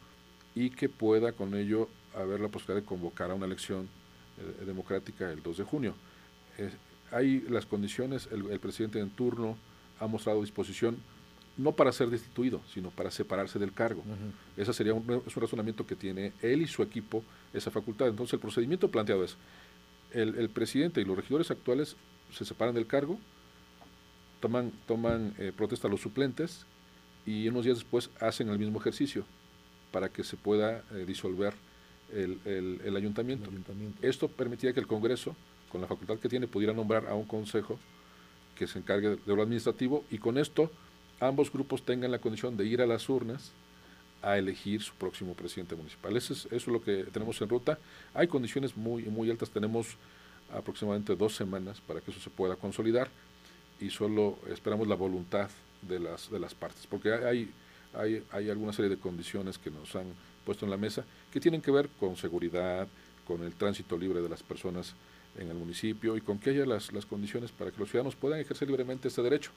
y 0.54 0.70
que 0.70 0.88
pueda 0.88 1.32
con 1.32 1.54
ello 1.54 1.88
haber 2.14 2.40
la 2.40 2.48
posibilidad 2.48 2.82
de 2.82 2.86
convocar 2.86 3.30
a 3.30 3.34
una 3.34 3.46
elección 3.46 3.88
eh, 4.38 4.64
democrática 4.64 5.30
el 5.30 5.42
2 5.42 5.58
de 5.58 5.64
junio. 5.64 5.94
hay 7.10 7.40
las 7.48 7.66
condiciones, 7.66 8.28
el, 8.30 8.50
el 8.50 8.60
presidente 8.60 9.00
en 9.00 9.10
turno 9.10 9.56
ha 10.00 10.06
mostrado 10.06 10.40
disposición 10.40 10.96
no 11.56 11.72
para 11.72 11.92
ser 11.92 12.10
destituido, 12.10 12.60
sino 12.72 12.90
para 12.90 13.10
separarse 13.10 13.58
del 13.58 13.72
cargo. 13.72 14.02
Ese 14.56 14.72
sería 14.72 14.94
un, 14.94 15.22
es 15.26 15.36
un 15.36 15.40
razonamiento 15.40 15.86
que 15.86 15.94
tiene 15.94 16.32
él 16.42 16.62
y 16.62 16.66
su 16.66 16.82
equipo 16.82 17.22
esa 17.52 17.70
facultad. 17.70 18.08
Entonces 18.08 18.34
el 18.34 18.40
procedimiento 18.40 18.90
planteado 18.90 19.24
es, 19.24 19.36
el, 20.12 20.48
presidente 20.50 21.00
y 21.00 21.04
los 21.04 21.16
regidores 21.16 21.50
actuales 21.50 21.96
se 22.32 22.44
separan 22.44 22.74
del 22.74 22.86
cargo, 22.86 23.18
toman, 24.40 24.72
toman 24.86 25.34
eh, 25.38 25.52
protesta 25.56 25.88
a 25.88 25.90
los 25.90 26.00
suplentes 26.00 26.66
y 27.26 27.48
unos 27.48 27.64
días 27.64 27.78
después 27.78 28.10
hacen 28.20 28.48
el 28.48 28.58
mismo 28.58 28.80
ejercicio 28.80 29.24
para 29.90 30.08
que 30.08 30.24
se 30.24 30.36
pueda 30.36 30.82
eh, 30.92 31.04
disolver 31.06 31.54
el, 32.12 32.38
el, 32.84 32.96
ayuntamiento. 32.96 33.50
Esto 34.02 34.28
permitiría 34.28 34.72
que 34.72 34.80
el 34.80 34.86
Congreso, 34.86 35.34
con 35.70 35.80
la 35.80 35.86
facultad 35.86 36.18
que 36.18 36.28
tiene, 36.28 36.46
pudiera 36.46 36.72
nombrar 36.72 37.06
a 37.06 37.14
un 37.14 37.24
consejo 37.24 37.78
que 38.54 38.66
se 38.66 38.78
encargue 38.78 39.16
de 39.16 39.34
lo 39.34 39.42
administrativo 39.42 40.04
y 40.10 40.18
con 40.18 40.38
esto 40.38 40.70
ambos 41.20 41.52
grupos 41.52 41.82
tengan 41.82 42.10
la 42.10 42.18
condición 42.18 42.56
de 42.56 42.66
ir 42.66 42.82
a 42.82 42.86
las 42.86 43.08
urnas 43.08 43.52
a 44.22 44.38
elegir 44.38 44.80
su 44.82 44.94
próximo 44.94 45.34
presidente 45.34 45.76
municipal. 45.76 46.16
Eso 46.16 46.32
es, 46.32 46.46
eso 46.46 46.56
es 46.56 46.66
lo 46.66 46.82
que 46.82 47.04
tenemos 47.04 47.40
en 47.42 47.48
ruta. 47.48 47.78
Hay 48.14 48.26
condiciones 48.26 48.76
muy, 48.76 49.02
muy 49.04 49.30
altas, 49.30 49.50
tenemos 49.50 49.96
aproximadamente 50.52 51.14
dos 51.14 51.34
semanas 51.34 51.80
para 51.80 52.00
que 52.00 52.10
eso 52.10 52.20
se 52.20 52.30
pueda 52.30 52.56
consolidar 52.56 53.08
y 53.80 53.90
solo 53.90 54.38
esperamos 54.48 54.88
la 54.88 54.94
voluntad 54.94 55.50
de 55.82 56.00
las, 56.00 56.30
de 56.30 56.38
las 56.38 56.54
partes, 56.54 56.86
porque 56.86 57.12
hay, 57.12 57.50
hay, 57.92 58.24
hay 58.30 58.50
alguna 58.50 58.72
serie 58.72 58.88
de 58.88 58.96
condiciones 58.96 59.58
que 59.58 59.70
nos 59.70 59.94
han 59.94 60.06
puesto 60.44 60.64
en 60.64 60.70
la 60.70 60.76
mesa 60.76 61.04
que 61.32 61.40
tienen 61.40 61.60
que 61.60 61.70
ver 61.70 61.88
con 62.00 62.16
seguridad, 62.16 62.86
con 63.26 63.42
el 63.42 63.52
tránsito 63.54 63.98
libre 63.98 64.20
de 64.20 64.28
las 64.28 64.42
personas 64.42 64.94
en 65.38 65.48
el 65.48 65.56
municipio 65.56 66.16
y 66.16 66.20
con 66.20 66.38
que 66.38 66.50
haya 66.50 66.64
las, 66.64 66.92
las 66.92 67.06
condiciones 67.06 67.50
para 67.50 67.70
que 67.70 67.78
los 67.78 67.90
ciudadanos 67.90 68.14
puedan 68.14 68.38
ejercer 68.40 68.68
libremente 68.68 69.08
este 69.08 69.22
derecho. 69.22 69.50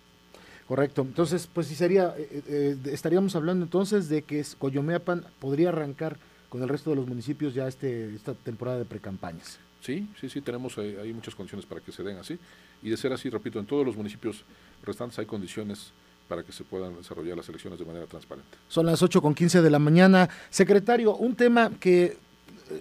Correcto. 0.67 1.01
Entonces, 1.01 1.47
pues 1.51 1.67
sí 1.67 1.75
sería, 1.75 2.13
eh, 2.17 2.43
eh, 2.47 2.77
estaríamos 2.91 3.35
hablando 3.35 3.63
entonces 3.63 4.09
de 4.09 4.23
que 4.23 4.43
Coyomeapan 4.57 5.23
podría 5.39 5.69
arrancar 5.69 6.17
con 6.49 6.61
el 6.61 6.69
resto 6.69 6.89
de 6.89 6.97
los 6.97 7.07
municipios 7.07 7.53
ya 7.53 7.67
este 7.67 8.13
esta 8.15 8.33
temporada 8.33 8.77
de 8.77 8.85
precampañas. 8.85 9.59
Sí, 9.81 10.07
sí, 10.19 10.27
sí, 10.27 10.41
tenemos 10.41 10.77
hay 10.77 11.13
muchas 11.13 11.35
condiciones 11.35 11.65
para 11.65 11.79
que 11.81 11.91
se 11.91 12.03
den 12.03 12.17
así. 12.17 12.37
Y 12.83 12.89
de 12.89 12.97
ser 12.97 13.13
así, 13.13 13.29
repito, 13.29 13.59
en 13.59 13.65
todos 13.65 13.85
los 13.85 13.95
municipios 13.95 14.43
restantes 14.83 15.17
hay 15.19 15.25
condiciones 15.25 15.91
para 16.27 16.43
que 16.43 16.51
se 16.51 16.63
puedan 16.63 16.95
desarrollar 16.97 17.37
las 17.37 17.47
elecciones 17.47 17.79
de 17.79 17.85
manera 17.85 18.05
transparente. 18.05 18.57
Son 18.67 18.85
las 18.85 19.01
8 19.01 19.21
con 19.21 19.33
15 19.33 19.61
de 19.61 19.69
la 19.69 19.79
mañana. 19.79 20.29
Secretario, 20.49 21.15
un 21.15 21.35
tema 21.35 21.71
que 21.79 22.05
eh, 22.05 22.17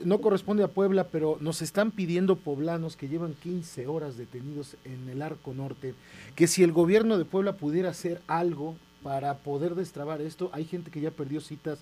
no 0.05 0.21
corresponde 0.21 0.65
a 0.65 0.69
Puebla, 0.69 1.09
pero 1.09 1.39
nos 1.41 1.63
están 1.63 1.91
pidiendo 1.91 2.37
poblanos 2.37 2.97
que 2.97 3.09
llevan 3.09 3.35
15 3.35 3.87
horas 3.87 4.17
detenidos 4.17 4.77
en 4.85 5.09
el 5.09 5.23
arco 5.23 5.55
norte, 5.55 5.95
que 6.35 6.47
si 6.47 6.63
el 6.63 6.73
gobierno 6.73 7.19
de 7.19 7.25
Puebla 7.25 7.55
pudiera 7.55 7.91
hacer 7.91 8.21
algo 8.27 8.77
para 9.03 9.39
poder 9.39 9.75
destrabar 9.75 10.21
esto, 10.21 10.51
hay 10.53 10.65
gente 10.65 10.91
que 10.91 11.01
ya 11.01 11.11
perdió 11.11 11.41
citas 11.41 11.79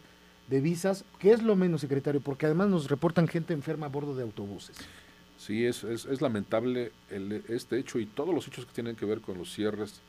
de 0.48 0.60
visas, 0.60 1.04
¿qué 1.18 1.32
es 1.32 1.42
lo 1.42 1.56
menos, 1.56 1.80
secretario? 1.80 2.20
Porque 2.20 2.46
además 2.46 2.68
nos 2.68 2.90
reportan 2.90 3.26
gente 3.26 3.54
enferma 3.54 3.86
a 3.86 3.88
bordo 3.88 4.14
de 4.14 4.22
autobuses. 4.22 4.76
Sí, 5.38 5.64
es, 5.64 5.84
es, 5.84 6.04
es 6.04 6.20
lamentable 6.20 6.92
el, 7.10 7.42
este 7.48 7.78
hecho 7.78 7.98
y 7.98 8.06
todos 8.06 8.34
los 8.34 8.46
hechos 8.46 8.66
que 8.66 8.72
tienen 8.72 8.96
que 8.96 9.06
ver 9.06 9.20
con 9.20 9.38
los 9.38 9.52
cierres 9.52 10.00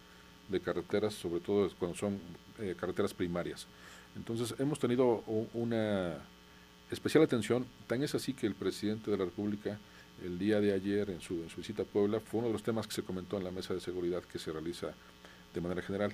de 0.49 0.59
carreteras, 0.59 1.13
sobre 1.13 1.39
todo 1.39 1.69
cuando 1.79 1.97
son 1.97 2.19
eh, 2.59 2.75
carreteras 2.79 3.13
primarias. 3.13 3.65
Entonces 4.15 4.53
hemos 4.59 4.79
tenido 4.79 5.23
una 5.53 6.17
especial 6.91 7.23
atención, 7.23 7.65
tan 7.87 8.03
es 8.03 8.15
así 8.15 8.33
que 8.33 8.47
el 8.47 8.55
presidente 8.55 9.11
de 9.11 9.17
la 9.17 9.25
República 9.25 9.77
el 10.23 10.39
día 10.39 10.61
de 10.61 10.73
ayer 10.73 11.09
en 11.09 11.21
su, 11.21 11.33
en 11.35 11.49
su 11.49 11.57
visita 11.57 11.83
a 11.83 11.85
Puebla 11.85 12.19
fue 12.19 12.39
uno 12.39 12.47
de 12.47 12.53
los 12.53 12.63
temas 12.63 12.87
que 12.87 12.93
se 12.93 13.03
comentó 13.03 13.37
en 13.37 13.43
la 13.43 13.51
mesa 13.51 13.73
de 13.73 13.81
seguridad 13.81 14.23
que 14.23 14.39
se 14.39 14.51
realiza 14.51 14.93
de 15.53 15.61
manera 15.61 15.81
general. 15.81 16.13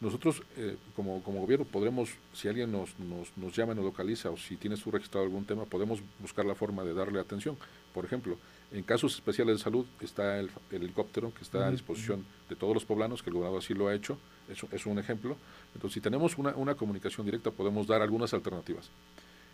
Nosotros, 0.00 0.42
eh, 0.56 0.76
como, 0.94 1.22
como, 1.24 1.40
gobierno, 1.40 1.64
podremos, 1.64 2.10
si 2.32 2.46
alguien 2.46 2.70
nos, 2.70 2.96
nos, 3.00 3.36
nos, 3.36 3.54
llama, 3.56 3.74
nos 3.74 3.84
localiza 3.84 4.30
o 4.30 4.36
si 4.36 4.56
tiene 4.56 4.76
su 4.76 4.92
registrado 4.92 5.26
algún 5.26 5.44
tema, 5.44 5.64
podemos 5.64 6.00
buscar 6.20 6.44
la 6.44 6.54
forma 6.54 6.84
de 6.84 6.94
darle 6.94 7.18
atención. 7.18 7.56
Por 7.92 8.04
ejemplo, 8.04 8.38
en 8.70 8.84
casos 8.84 9.14
especiales 9.14 9.58
de 9.58 9.64
salud 9.64 9.86
está 10.00 10.38
el, 10.38 10.50
helicóptero 10.70 11.34
que 11.34 11.42
está 11.42 11.66
a 11.66 11.70
disposición 11.72 12.24
de 12.48 12.54
todos 12.54 12.74
los 12.74 12.84
poblanos, 12.84 13.22
que 13.22 13.30
el 13.30 13.34
gobernador 13.34 13.60
así 13.60 13.74
lo 13.74 13.88
ha 13.88 13.94
hecho, 13.94 14.18
eso 14.48 14.68
es 14.70 14.86
un 14.86 15.00
ejemplo. 15.00 15.36
Entonces, 15.74 15.94
si 15.94 16.00
tenemos 16.00 16.38
una, 16.38 16.50
una 16.50 16.76
comunicación 16.76 17.26
directa, 17.26 17.50
podemos 17.50 17.86
dar 17.88 18.00
algunas 18.00 18.32
alternativas. 18.32 18.90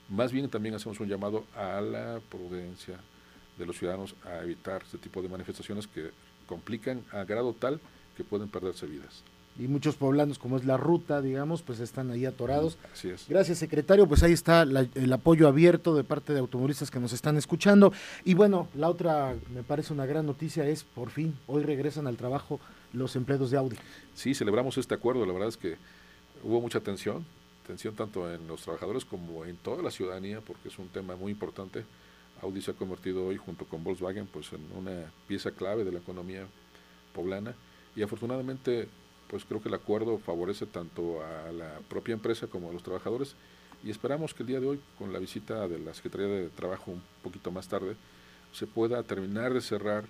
Más 0.09 0.33
bien 0.33 0.49
también 0.49 0.75
hacemos 0.75 1.01
un 1.01 1.09
llamado 1.09 1.45
a 1.57 1.81
la 1.81 2.21
prudencia 2.31 2.97
de 3.59 3.67
los 3.67 3.79
ciudadanos 3.79 4.15
a 4.25 4.43
evitar 4.43 4.83
este 4.83 4.99
tipo 4.99 5.23
de 5.23 5.29
manifestaciones 5.29 5.87
que 5.87 6.11
complican 6.47 7.03
a 7.13 7.25
grado 7.25 7.53
tal 7.55 7.81
que 8.17 8.25
pueden 8.25 8.49
perderse 8.49 8.87
vidas 8.87 9.23
y 9.59 9.69
muchos 9.69 9.95
poblanos, 9.95 10.39
como 10.39 10.57
es 10.57 10.65
la 10.65 10.77
ruta, 10.77 11.23
digamos, 11.23 11.63
pues 11.63 11.79
están 11.79 12.11
ahí 12.11 12.27
atorados. 12.27 12.77
Así 12.93 13.09
es. 13.09 13.27
Gracias, 13.29 13.59
secretario. 13.59 14.07
Pues 14.07 14.23
ahí 14.23 14.33
está 14.33 14.63
el 14.63 15.13
apoyo 15.13 15.47
abierto 15.47 15.95
de 15.95 16.03
parte 16.03 16.33
de 16.33 16.41
automovilistas 16.41 16.91
que 16.91 16.99
nos 16.99 17.13
están 17.13 17.37
escuchando. 17.37 17.93
Y 18.25 18.35
bueno, 18.35 18.69
la 18.75 18.89
otra, 18.89 19.35
me 19.53 19.63
parece 19.63 19.93
una 19.93 20.07
gran 20.07 20.27
noticia, 20.27 20.67
es 20.67 20.83
por 20.83 21.11
fin, 21.11 21.37
hoy 21.47 21.63
regresan 21.63 22.07
al 22.07 22.17
trabajo 22.17 22.59
los 22.93 23.15
empleados 23.15 23.51
de 23.51 23.59
Audi. 23.59 23.77
Sí, 24.15 24.35
celebramos 24.35 24.77
este 24.77 24.95
acuerdo. 24.95 25.25
La 25.25 25.33
verdad 25.33 25.49
es 25.49 25.57
que 25.57 25.77
hubo 26.43 26.61
mucha 26.61 26.81
tensión, 26.81 27.25
tensión 27.67 27.95
tanto 27.95 28.33
en 28.33 28.47
los 28.47 28.63
trabajadores 28.63 29.05
como 29.05 29.45
en 29.45 29.57
toda 29.57 29.83
la 29.83 29.91
ciudadanía, 29.91 30.41
porque 30.41 30.69
es 30.69 30.79
un 30.79 30.89
tema 30.89 31.17
muy 31.17 31.33
importante. 31.33 31.85
Audi 32.43 32.61
se 32.61 32.73
ha 32.73 32.75
convertido 32.75 33.27
hoy, 33.27 33.37
junto 33.37 33.65
con 33.65 33.83
Volkswagen, 33.85 34.27
pues 34.27 34.53
en 34.53 34.67
una 34.77 35.13
pieza 35.27 35.51
clave 35.51 35.85
de 35.85 35.93
la 35.93 36.01
economía 36.01 36.47
poblana. 37.15 37.55
Y 37.97 38.03
afortunadamente 38.03 38.89
pues 39.29 39.45
creo 39.45 39.61
que 39.61 39.69
el 39.69 39.75
acuerdo 39.75 40.19
favorece 40.19 40.67
tanto 40.67 41.25
a 41.25 41.51
la 41.51 41.81
propia 41.89 42.13
empresa 42.13 42.47
como 42.47 42.71
a 42.71 42.73
los 42.73 42.83
trabajadores 42.83 43.35
y 43.83 43.91
esperamos 43.91 44.33
que 44.33 44.43
el 44.43 44.47
día 44.47 44.61
de 44.61 44.67
hoy, 44.67 44.81
con 44.99 45.13
la 45.13 45.19
visita 45.19 45.69
de 45.69 45.79
la 45.79 45.93
Secretaría 45.93 46.29
de 46.29 46.49
Trabajo 46.49 46.93
un 46.93 47.03
poquito 47.23 47.51
más 47.51 47.69
tarde, 47.69 47.97
se 48.53 48.67
pueda 48.67 49.03
terminar 49.03 49.53
de 49.53 49.61
cerrar 49.61 50.05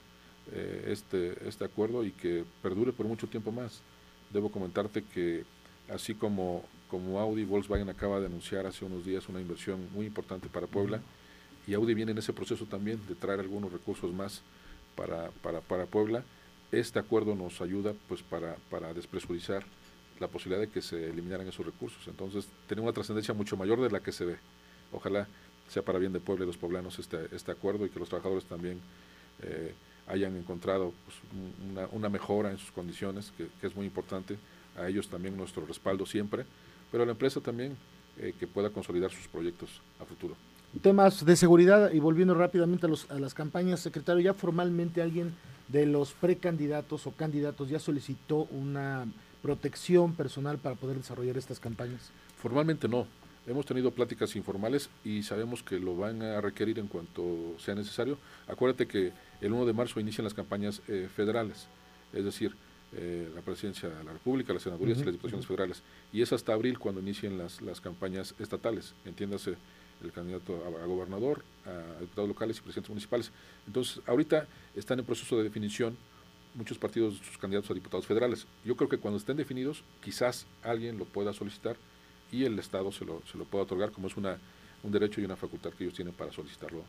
eh, 0.52 0.88
este, 0.88 1.48
este 1.48 1.64
acuerdo 1.64 2.04
y 2.04 2.12
que 2.12 2.44
perdure 2.62 2.92
por 2.92 3.06
mucho 3.06 3.26
tiempo 3.26 3.50
más. 3.50 3.80
Debo 4.30 4.52
comentarte 4.52 5.02
que 5.02 5.44
así 5.92 6.14
como, 6.14 6.64
como 6.88 7.18
Audi, 7.20 7.44
Volkswagen 7.44 7.88
acaba 7.88 8.20
de 8.20 8.26
anunciar 8.26 8.66
hace 8.66 8.84
unos 8.84 9.04
días 9.04 9.28
una 9.28 9.40
inversión 9.40 9.88
muy 9.92 10.06
importante 10.06 10.48
para 10.48 10.66
Puebla, 10.66 11.00
y 11.66 11.74
Audi 11.74 11.94
viene 11.94 12.12
en 12.12 12.18
ese 12.18 12.32
proceso 12.32 12.66
también 12.66 13.00
de 13.08 13.14
traer 13.14 13.40
algunos 13.40 13.72
recursos 13.72 14.12
más 14.12 14.42
para, 14.94 15.30
para, 15.42 15.60
para 15.60 15.86
Puebla, 15.86 16.22
este 16.72 16.98
acuerdo 16.98 17.34
nos 17.34 17.60
ayuda 17.60 17.94
pues 18.08 18.22
para, 18.22 18.56
para 18.70 18.92
despresurizar 18.92 19.64
la 20.20 20.28
posibilidad 20.28 20.60
de 20.60 20.70
que 20.70 20.82
se 20.82 21.10
eliminaran 21.10 21.46
esos 21.46 21.64
recursos. 21.66 22.06
Entonces, 22.06 22.46
tiene 22.66 22.82
una 22.82 22.92
trascendencia 22.92 23.34
mucho 23.34 23.56
mayor 23.56 23.80
de 23.80 23.90
la 23.90 24.00
que 24.00 24.12
se 24.12 24.24
ve. 24.24 24.36
Ojalá 24.92 25.26
sea 25.68 25.82
para 25.82 25.98
bien 25.98 26.12
de 26.12 26.20
Puebla 26.20 26.44
y 26.44 26.46
los 26.46 26.56
poblanos 26.56 26.98
este, 26.98 27.28
este 27.32 27.50
acuerdo 27.50 27.86
y 27.86 27.90
que 27.90 27.98
los 27.98 28.08
trabajadores 28.08 28.44
también 28.44 28.80
eh, 29.42 29.74
hayan 30.06 30.36
encontrado 30.36 30.92
pues, 31.04 31.16
una, 31.70 31.88
una, 31.92 32.08
mejora 32.08 32.50
en 32.50 32.58
sus 32.58 32.70
condiciones, 32.70 33.32
que, 33.36 33.48
es 33.66 33.74
muy 33.74 33.86
importante. 33.86 34.38
A 34.76 34.88
ellos 34.88 35.08
también 35.08 35.36
nuestro 35.36 35.64
respaldo 35.66 36.04
siempre, 36.04 36.44
pero 36.94 37.02
a 37.02 37.06
la 37.06 37.10
empresa 37.10 37.40
también 37.40 37.76
eh, 38.18 38.34
que 38.38 38.46
pueda 38.46 38.70
consolidar 38.70 39.10
sus 39.10 39.26
proyectos 39.26 39.80
a 39.98 40.04
futuro. 40.04 40.36
Temas 40.80 41.24
de 41.24 41.34
seguridad 41.34 41.90
y 41.92 41.98
volviendo 41.98 42.34
rápidamente 42.34 42.86
a, 42.86 42.88
los, 42.88 43.10
a 43.10 43.18
las 43.18 43.34
campañas, 43.34 43.80
secretario, 43.80 44.22
ya 44.22 44.32
formalmente 44.32 45.02
alguien 45.02 45.34
de 45.66 45.86
los 45.86 46.12
precandidatos 46.12 47.08
o 47.08 47.10
candidatos 47.10 47.68
ya 47.68 47.80
solicitó 47.80 48.46
una 48.52 49.08
protección 49.42 50.14
personal 50.14 50.58
para 50.58 50.76
poder 50.76 50.98
desarrollar 50.98 51.36
estas 51.36 51.58
campañas? 51.58 52.12
Formalmente 52.40 52.86
no. 52.86 53.08
Hemos 53.44 53.66
tenido 53.66 53.90
pláticas 53.90 54.36
informales 54.36 54.88
y 55.02 55.24
sabemos 55.24 55.64
que 55.64 55.80
lo 55.80 55.96
van 55.96 56.22
a 56.22 56.40
requerir 56.40 56.78
en 56.78 56.86
cuanto 56.86 57.56
sea 57.58 57.74
necesario. 57.74 58.18
Acuérdate 58.46 58.86
que 58.86 59.12
el 59.40 59.52
1 59.52 59.66
de 59.66 59.72
marzo 59.72 59.98
inician 59.98 60.22
las 60.22 60.34
campañas 60.34 60.80
eh, 60.86 61.08
federales, 61.12 61.66
es 62.12 62.24
decir, 62.24 62.54
eh, 62.96 63.30
la 63.34 63.42
presidencia 63.42 63.88
de 63.88 64.04
la 64.04 64.12
República, 64.12 64.52
las 64.52 64.62
senadurías 64.62 64.98
y 64.98 65.04
las 65.04 65.12
diputaciones 65.12 65.46
federales. 65.46 65.82
Y 66.12 66.22
es 66.22 66.32
hasta 66.32 66.52
abril 66.52 66.78
cuando 66.78 67.00
inician 67.00 67.36
las, 67.36 67.60
las 67.60 67.80
campañas 67.80 68.34
estatales, 68.38 68.94
entiéndase 69.04 69.56
el 70.02 70.12
candidato 70.12 70.62
a, 70.64 70.86
gobernador, 70.86 71.42
a 71.66 72.00
diputados 72.00 72.28
locales 72.28 72.58
y 72.58 72.60
presidentes 72.60 72.90
municipales. 72.90 73.30
Entonces, 73.66 74.00
ahorita 74.06 74.46
están 74.74 74.98
en 74.98 75.04
proceso 75.04 75.36
de 75.36 75.44
definición 75.44 75.96
muchos 76.54 76.78
partidos 76.78 77.16
sus 77.16 77.36
candidatos 77.36 77.70
a 77.70 77.74
diputados 77.74 78.06
federales. 78.06 78.46
Yo 78.64 78.76
creo 78.76 78.88
que 78.88 78.98
cuando 78.98 79.18
estén 79.18 79.36
definidos, 79.36 79.82
quizás 80.02 80.46
alguien 80.62 80.98
lo 80.98 81.04
pueda 81.04 81.32
solicitar 81.32 81.76
y 82.30 82.44
el 82.44 82.58
Estado 82.58 82.92
se 82.92 83.04
lo, 83.04 83.22
se 83.30 83.36
lo 83.38 83.44
pueda 83.44 83.64
otorgar 83.64 83.90
como 83.90 84.06
es 84.06 84.16
una, 84.16 84.38
un 84.82 84.92
derecho 84.92 85.20
y 85.20 85.24
una 85.24 85.36
facultad 85.36 85.72
que 85.72 85.84
ellos 85.84 85.96
tienen 85.96 86.14
para 86.14 86.32
solicitarlo, 86.32 86.84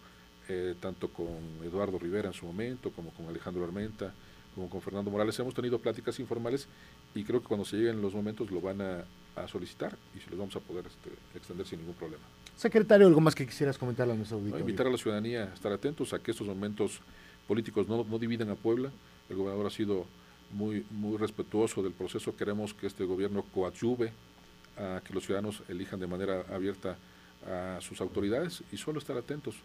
eh, 0.47 0.75
tanto 0.79 1.09
con 1.09 1.39
Eduardo 1.63 1.97
Rivera 1.97 2.27
en 2.27 2.33
su 2.33 2.45
momento, 2.45 2.91
como 2.91 3.11
con 3.11 3.27
Alejandro 3.27 3.63
Armenta, 3.63 4.13
como 4.55 4.69
con 4.69 4.81
Fernando 4.81 5.11
Morales. 5.11 5.37
Hemos 5.37 5.53
tenido 5.53 5.77
pláticas 5.79 6.19
informales 6.19 6.67
y 7.13 7.23
creo 7.23 7.41
que 7.41 7.47
cuando 7.47 7.65
se 7.65 7.77
lleguen 7.77 8.01
los 8.01 8.13
momentos 8.13 8.49
lo 8.49 8.61
van 8.61 8.81
a, 8.81 9.03
solicitar 9.51 9.97
y 10.15 10.19
se 10.21 10.29
los 10.29 10.39
vamos 10.39 10.55
a 10.55 10.61
poder 10.61 10.85
este, 10.87 11.09
extender 11.37 11.67
sin 11.67 11.79
ningún 11.79 11.95
problema. 11.95 12.23
Secretario, 12.55 13.05
¿algo 13.05 13.19
más 13.19 13.35
que 13.35 13.45
quisieras 13.45 13.77
comentar 13.77 14.09
a 14.09 14.13
nuestro 14.13 14.37
auditorio? 14.37 14.61
invitar 14.61 14.87
a 14.87 14.89
la 14.89 14.97
ciudadanía 14.97 15.43
a 15.43 15.53
estar 15.53 15.73
atentos 15.73 16.13
a 16.13 16.19
que 16.19 16.31
estos 16.31 16.47
momentos 16.47 17.01
políticos 17.45 17.85
no, 17.89 18.05
no 18.05 18.17
dividen 18.17 18.49
a 18.49 18.55
Puebla. 18.55 18.91
El 19.29 19.35
gobernador 19.35 19.67
ha 19.67 19.69
sido 19.69 20.05
muy, 20.51 20.85
muy 20.89 21.17
respetuoso 21.17 21.83
del 21.83 21.91
proceso. 21.91 22.33
Queremos 22.37 22.73
que 22.73 22.87
este 22.87 23.03
gobierno 23.03 23.43
coadyuve 23.53 24.13
a 24.77 25.01
que 25.05 25.13
los 25.13 25.25
ciudadanos 25.25 25.63
elijan 25.67 25.99
de 25.99 26.07
manera 26.07 26.45
abierta 26.49 26.97
a 27.45 27.79
sus 27.81 27.99
autoridades 27.99 28.63
y 28.71 28.77
solo 28.77 28.99
estar 28.99 29.17
atentos 29.17 29.55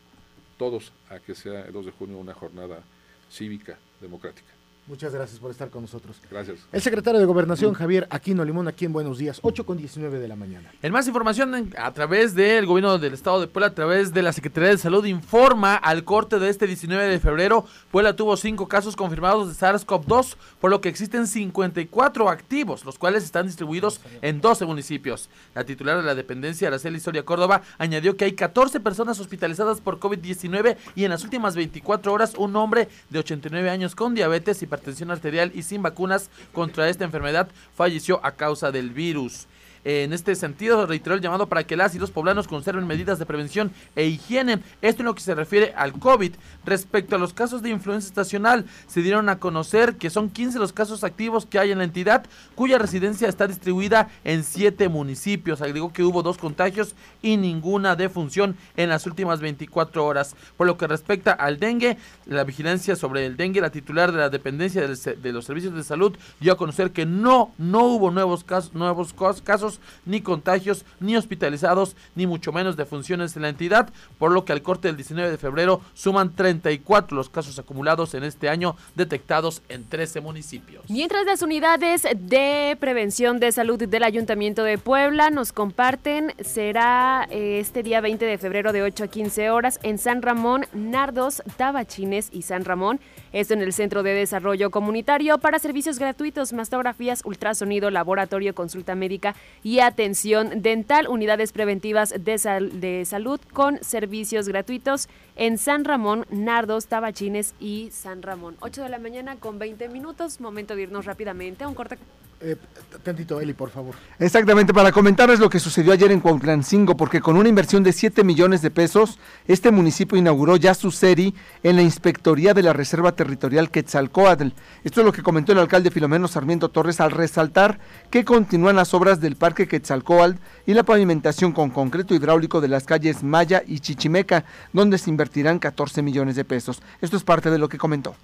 todos 0.58 0.92
a 1.08 1.20
que 1.20 1.34
sea 1.34 1.62
el 1.62 1.72
2 1.72 1.86
de 1.86 1.92
junio 1.92 2.18
una 2.18 2.34
jornada 2.34 2.82
cívica 3.30 3.78
democrática. 4.00 4.59
Muchas 4.86 5.14
gracias 5.14 5.38
por 5.38 5.50
estar 5.50 5.70
con 5.70 5.82
nosotros. 5.82 6.16
Gracias. 6.30 6.58
El 6.72 6.82
secretario 6.82 7.20
de 7.20 7.26
Gobernación, 7.26 7.74
Javier 7.74 8.06
Aquino 8.10 8.44
Limón, 8.44 8.66
aquí 8.68 8.86
en 8.86 8.92
Buenos 8.92 9.18
Días, 9.18 9.38
8 9.42 9.64
con 9.64 9.76
19 9.76 10.18
de 10.18 10.28
la 10.28 10.36
mañana. 10.36 10.72
En 10.82 10.92
más 10.92 11.06
información, 11.06 11.72
a 11.76 11.92
través 11.92 12.34
del 12.34 12.66
gobierno 12.66 12.98
del 12.98 13.14
estado 13.14 13.40
de 13.40 13.46
Puebla, 13.46 13.68
a 13.68 13.74
través 13.74 14.12
de 14.12 14.22
la 14.22 14.32
Secretaría 14.32 14.70
de 14.70 14.78
Salud, 14.78 15.04
informa 15.04 15.76
al 15.76 16.04
corte 16.04 16.38
de 16.38 16.48
este 16.48 16.66
19 16.66 17.04
de 17.04 17.20
febrero, 17.20 17.64
Puebla 17.90 18.16
tuvo 18.16 18.36
cinco 18.36 18.68
casos 18.68 18.96
confirmados 18.96 19.48
de 19.48 19.54
SARS-CoV-2, 19.54 20.36
por 20.60 20.70
lo 20.70 20.80
que 20.80 20.88
existen 20.88 21.26
54 21.26 22.28
activos, 22.28 22.84
los 22.84 22.98
cuales 22.98 23.24
están 23.24 23.46
distribuidos 23.46 24.00
en 24.22 24.40
12 24.40 24.64
municipios. 24.64 25.28
La 25.54 25.64
titular 25.64 25.98
de 25.98 26.04
la 26.04 26.14
dependencia, 26.14 26.68
Araceli 26.68 26.96
Historia 26.96 27.24
Córdoba, 27.24 27.62
añadió 27.78 28.16
que 28.16 28.24
hay 28.24 28.32
14 28.32 28.80
personas 28.80 29.20
hospitalizadas 29.20 29.80
por 29.80 30.00
COVID-19 30.00 30.76
y 30.94 31.04
en 31.04 31.10
las 31.10 31.22
últimas 31.22 31.54
24 31.54 32.12
horas 32.12 32.34
un 32.36 32.56
hombre 32.56 32.88
de 33.08 33.18
89 33.18 33.70
años 33.70 33.94
con 33.94 34.14
diabetes 34.14 34.62
y 34.62 34.66
tensión 34.78 35.10
arterial 35.10 35.52
y 35.54 35.62
sin 35.62 35.82
vacunas 35.82 36.30
contra 36.52 36.88
esta 36.88 37.04
enfermedad 37.04 37.48
falleció 37.74 38.24
a 38.24 38.32
causa 38.32 38.70
del 38.70 38.90
virus. 38.90 39.46
En 39.84 40.12
este 40.12 40.34
sentido, 40.34 40.86
reiteró 40.86 41.14
el 41.14 41.20
llamado 41.20 41.48
para 41.48 41.64
que 41.64 41.76
las 41.76 41.94
y 41.94 41.98
los 41.98 42.10
poblanos 42.10 42.48
conserven 42.48 42.86
medidas 42.86 43.18
de 43.18 43.26
prevención 43.26 43.72
e 43.96 44.06
higiene. 44.06 44.60
Esto 44.82 45.02
en 45.02 45.06
lo 45.06 45.14
que 45.14 45.22
se 45.22 45.34
refiere 45.34 45.72
al 45.76 45.92
COVID. 45.92 46.32
Respecto 46.64 47.16
a 47.16 47.18
los 47.18 47.32
casos 47.32 47.62
de 47.62 47.70
influenza 47.70 48.08
estacional, 48.08 48.66
se 48.86 49.02
dieron 49.02 49.28
a 49.28 49.38
conocer 49.38 49.96
que 49.96 50.10
son 50.10 50.30
15 50.30 50.58
los 50.58 50.72
casos 50.72 51.04
activos 51.04 51.46
que 51.46 51.58
hay 51.58 51.70
en 51.70 51.78
la 51.78 51.84
entidad, 51.84 52.26
cuya 52.54 52.78
residencia 52.78 53.28
está 53.28 53.46
distribuida 53.46 54.08
en 54.24 54.44
siete 54.44 54.88
municipios. 54.88 55.62
Agregó 55.62 55.92
que 55.92 56.02
hubo 56.02 56.22
dos 56.22 56.38
contagios 56.38 56.94
y 57.22 57.36
ninguna 57.36 57.96
defunción 57.96 58.56
en 58.76 58.88
las 58.88 59.06
últimas 59.06 59.40
24 59.40 60.04
horas. 60.04 60.36
Por 60.56 60.66
lo 60.66 60.76
que 60.76 60.86
respecta 60.86 61.32
al 61.32 61.58
dengue, 61.58 61.96
la 62.26 62.44
vigilancia 62.44 62.96
sobre 62.96 63.26
el 63.26 63.36
dengue, 63.36 63.60
la 63.60 63.70
titular 63.70 64.12
de 64.12 64.18
la 64.18 64.30
dependencia 64.30 64.82
de 64.82 65.32
los 65.32 65.44
servicios 65.44 65.74
de 65.74 65.84
salud 65.84 66.16
dio 66.40 66.52
a 66.52 66.56
conocer 66.56 66.90
que 66.90 67.06
no, 67.06 67.52
no 67.58 67.84
hubo 67.84 68.10
nuevos 68.10 68.44
casos, 68.44 68.74
nuevos 68.74 69.14
casos, 69.44 69.69
ni 70.06 70.20
contagios, 70.22 70.84
ni 70.98 71.16
hospitalizados, 71.16 71.94
ni 72.14 72.26
mucho 72.26 72.50
menos 72.50 72.76
defunciones 72.76 73.36
en 73.36 73.42
la 73.42 73.50
entidad, 73.50 73.90
por 74.18 74.32
lo 74.32 74.44
que 74.44 74.52
al 74.52 74.62
corte 74.62 74.88
del 74.88 74.96
19 74.96 75.30
de 75.30 75.38
febrero 75.38 75.80
suman 75.94 76.34
34 76.34 77.16
los 77.16 77.28
casos 77.28 77.58
acumulados 77.58 78.14
en 78.14 78.24
este 78.24 78.48
año 78.48 78.76
detectados 78.94 79.62
en 79.68 79.84
13 79.84 80.20
municipios. 80.20 80.84
Mientras 80.88 81.26
las 81.26 81.42
unidades 81.42 82.06
de 82.16 82.76
prevención 82.80 83.38
de 83.40 83.52
salud 83.52 83.78
del 83.78 84.02
Ayuntamiento 84.02 84.64
de 84.64 84.78
Puebla 84.78 85.30
nos 85.30 85.52
comparten, 85.52 86.34
será 86.40 87.26
eh, 87.30 87.58
este 87.60 87.82
día 87.82 88.00
20 88.00 88.24
de 88.24 88.38
febrero 88.38 88.72
de 88.72 88.82
8 88.82 89.04
a 89.04 89.08
15 89.08 89.50
horas 89.50 89.78
en 89.82 89.98
San 89.98 90.22
Ramón, 90.22 90.66
Nardos, 90.72 91.42
Tabachines 91.56 92.30
y 92.32 92.42
San 92.42 92.64
Ramón. 92.64 93.00
Esto 93.32 93.54
en 93.54 93.62
el 93.62 93.72
Centro 93.72 94.02
de 94.02 94.12
Desarrollo 94.12 94.70
Comunitario 94.70 95.38
para 95.38 95.60
servicios 95.60 96.00
gratuitos, 96.00 96.52
mastografías, 96.52 97.22
ultrasonido, 97.24 97.90
laboratorio, 97.90 98.56
consulta 98.56 98.96
médica 98.96 99.36
y 99.62 99.78
atención 99.78 100.62
dental, 100.62 101.06
unidades 101.06 101.52
preventivas 101.52 102.10
de, 102.10 102.70
de 102.72 103.04
salud 103.04 103.40
con 103.52 103.78
servicios 103.84 104.48
gratuitos 104.48 105.08
en 105.36 105.58
San 105.58 105.84
Ramón, 105.84 106.26
Nardos, 106.30 106.88
Tabachines 106.88 107.54
y 107.60 107.90
San 107.92 108.22
Ramón. 108.22 108.56
8 108.60 108.82
de 108.82 108.88
la 108.88 108.98
mañana 108.98 109.36
con 109.36 109.60
20 109.60 109.88
minutos, 109.90 110.40
momento 110.40 110.74
de 110.74 110.82
irnos 110.82 111.04
rápidamente 111.04 111.62
a 111.62 111.68
un 111.68 111.74
corte 111.74 111.98
eh, 112.42 112.56
tantito, 113.02 113.38
Eli, 113.38 113.52
por 113.52 113.68
favor. 113.68 113.94
Exactamente, 114.18 114.72
para 114.72 114.92
comentarles 114.92 115.40
lo 115.40 115.50
que 115.50 115.58
sucedió 115.58 115.92
ayer 115.92 116.10
en 116.10 116.20
Cuautlancingo, 116.20 116.96
porque 116.96 117.20
con 117.20 117.36
una 117.36 117.50
inversión 117.50 117.82
de 117.82 117.92
7 117.92 118.24
millones 118.24 118.62
de 118.62 118.70
pesos, 118.70 119.18
este 119.46 119.70
municipio 119.70 120.16
inauguró 120.16 120.56
ya 120.56 120.72
su 120.72 120.90
serie 120.90 121.34
en 121.62 121.76
la 121.76 121.82
Inspectoría 121.82 122.54
de 122.54 122.62
la 122.62 122.72
Reserva 122.72 123.12
Territorial 123.12 123.70
Quetzalcoatl. 123.70 124.48
Esto 124.84 125.00
es 125.00 125.04
lo 125.04 125.12
que 125.12 125.22
comentó 125.22 125.52
el 125.52 125.58
alcalde 125.58 125.90
Filomeno 125.90 126.28
Sarmiento 126.28 126.70
Torres 126.70 127.00
al 127.00 127.10
resaltar 127.10 127.78
que 128.10 128.24
continúan 128.24 128.76
las 128.76 128.94
obras 128.94 129.20
del 129.20 129.36
Parque 129.36 129.68
Quetzalcoatl 129.68 130.38
y 130.64 130.72
la 130.72 130.82
pavimentación 130.82 131.52
con 131.52 131.68
concreto 131.68 132.14
hidráulico 132.14 132.62
de 132.62 132.68
las 132.68 132.84
calles 132.84 133.22
Maya 133.22 133.62
y 133.66 133.80
Chichimeca, 133.80 134.44
donde 134.72 134.96
se 134.96 135.10
invertirán 135.10 135.58
14 135.58 136.00
millones 136.00 136.36
de 136.36 136.44
pesos. 136.46 136.80
Esto 137.02 137.18
es 137.18 137.22
parte 137.22 137.50
de 137.50 137.58
lo 137.58 137.68
que 137.68 137.76
comentó. 137.76 138.14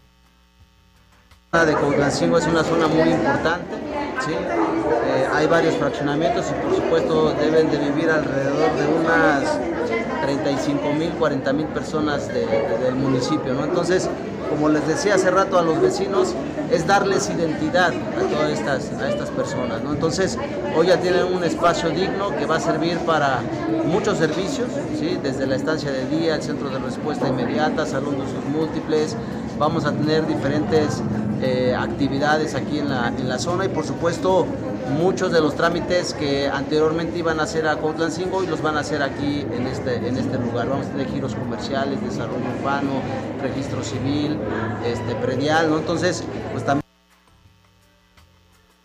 de 1.52 1.74
Cuautlancingo 1.74 2.38
es 2.38 2.46
una 2.46 2.64
zona 2.64 2.86
muy 2.86 3.10
importante 3.10 4.05
eh, 4.28 5.26
hay 5.32 5.46
varios 5.46 5.74
fraccionamientos 5.76 6.46
y 6.50 6.66
por 6.66 6.74
supuesto 6.76 7.34
deben 7.34 7.70
de 7.70 7.78
vivir 7.78 8.10
alrededor 8.10 8.70
de 8.76 8.86
unas 9.00 9.58
35 10.22 10.92
mil, 10.94 11.10
40 11.12 11.52
mil 11.52 11.66
personas 11.66 12.28
del 12.28 12.94
municipio. 12.94 13.54
¿no? 13.54 13.64
Entonces, 13.64 14.08
como 14.50 14.68
les 14.68 14.86
decía 14.86 15.14
hace 15.14 15.30
rato 15.30 15.58
a 15.58 15.62
los 15.62 15.80
vecinos, 15.80 16.34
es 16.70 16.86
darles 16.86 17.28
identidad 17.30 17.92
a 17.92 18.30
todas 18.30 18.50
estas, 18.50 18.90
a 19.00 19.08
estas 19.08 19.30
personas. 19.30 19.82
¿no? 19.82 19.92
Entonces, 19.92 20.38
hoy 20.76 20.88
ya 20.88 20.98
tienen 20.98 21.24
un 21.24 21.44
espacio 21.44 21.90
digno 21.90 22.36
que 22.36 22.46
va 22.46 22.56
a 22.56 22.60
servir 22.60 22.98
para 22.98 23.40
muchos 23.84 24.18
servicios, 24.18 24.68
¿sí? 24.98 25.18
desde 25.22 25.46
la 25.46 25.56
estancia 25.56 25.92
de 25.92 26.06
día, 26.06 26.36
el 26.36 26.42
centro 26.42 26.68
de 26.70 26.78
respuesta 26.78 27.28
inmediata, 27.28 27.86
salón 27.86 28.16
de 28.16 28.22
usos 28.22 28.44
múltiples, 28.52 29.16
vamos 29.58 29.84
a 29.84 29.92
tener 29.92 30.26
diferentes 30.26 31.02
eh, 31.42 31.74
actividades 31.78 32.54
aquí 32.54 32.78
en 32.78 32.88
la, 32.88 33.08
en 33.08 33.28
la 33.28 33.38
zona 33.38 33.64
y 33.64 33.68
por 33.68 33.84
supuesto 33.84 34.46
muchos 34.90 35.32
de 35.32 35.40
los 35.40 35.54
trámites 35.56 36.14
que 36.14 36.48
anteriormente 36.48 37.18
iban 37.18 37.40
a 37.40 37.42
hacer 37.42 37.66
a 37.66 37.76
Cuautlancingo 37.76 38.42
y 38.42 38.46
los 38.46 38.62
van 38.62 38.76
a 38.76 38.80
hacer 38.80 39.02
aquí 39.02 39.40
en 39.40 39.66
este, 39.66 39.96
en 39.96 40.16
este 40.16 40.38
lugar. 40.38 40.68
Vamos 40.68 40.86
a 40.86 40.90
tener 40.90 41.08
giros 41.08 41.34
comerciales, 41.34 42.00
desarrollo 42.02 42.44
urbano, 42.60 42.92
registro 43.42 43.82
civil, 43.82 44.38
este, 44.84 45.14
predial, 45.16 45.70
¿no? 45.70 45.78
Entonces, 45.78 46.22
pues 46.52 46.64
también 46.64 46.85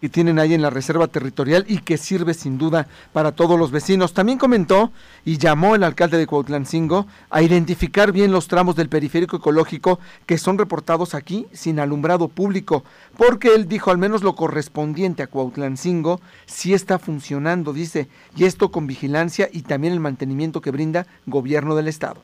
que 0.01 0.09
tienen 0.09 0.39
ahí 0.39 0.55
en 0.55 0.63
la 0.63 0.71
reserva 0.71 1.07
territorial 1.07 1.63
y 1.67 1.77
que 1.77 1.97
sirve 1.97 2.33
sin 2.33 2.57
duda 2.57 2.87
para 3.13 3.33
todos 3.33 3.57
los 3.57 3.69
vecinos. 3.69 4.13
También 4.13 4.39
comentó 4.39 4.91
y 5.23 5.37
llamó 5.37 5.75
el 5.75 5.83
alcalde 5.83 6.17
de 6.17 6.25
Cuautlancingo 6.25 7.05
a 7.29 7.43
identificar 7.43 8.11
bien 8.11 8.31
los 8.31 8.47
tramos 8.47 8.75
del 8.75 8.89
periférico 8.89 9.37
ecológico 9.37 9.99
que 10.25 10.39
son 10.39 10.57
reportados 10.57 11.13
aquí 11.13 11.45
sin 11.53 11.79
alumbrado 11.79 12.27
público, 12.29 12.83
porque 13.15 13.53
él 13.53 13.67
dijo 13.67 13.91
al 13.91 13.99
menos 13.99 14.23
lo 14.23 14.33
correspondiente 14.35 15.21
a 15.21 15.27
Cuautlancingo 15.27 16.19
sí 16.47 16.73
está 16.73 16.97
funcionando, 16.97 17.71
dice, 17.71 18.09
y 18.35 18.45
esto 18.45 18.71
con 18.71 18.87
vigilancia 18.87 19.49
y 19.51 19.61
también 19.61 19.93
el 19.93 19.99
mantenimiento 19.99 20.61
que 20.61 20.71
brinda 20.71 21.05
gobierno 21.27 21.75
del 21.75 21.87
estado. 21.87 22.23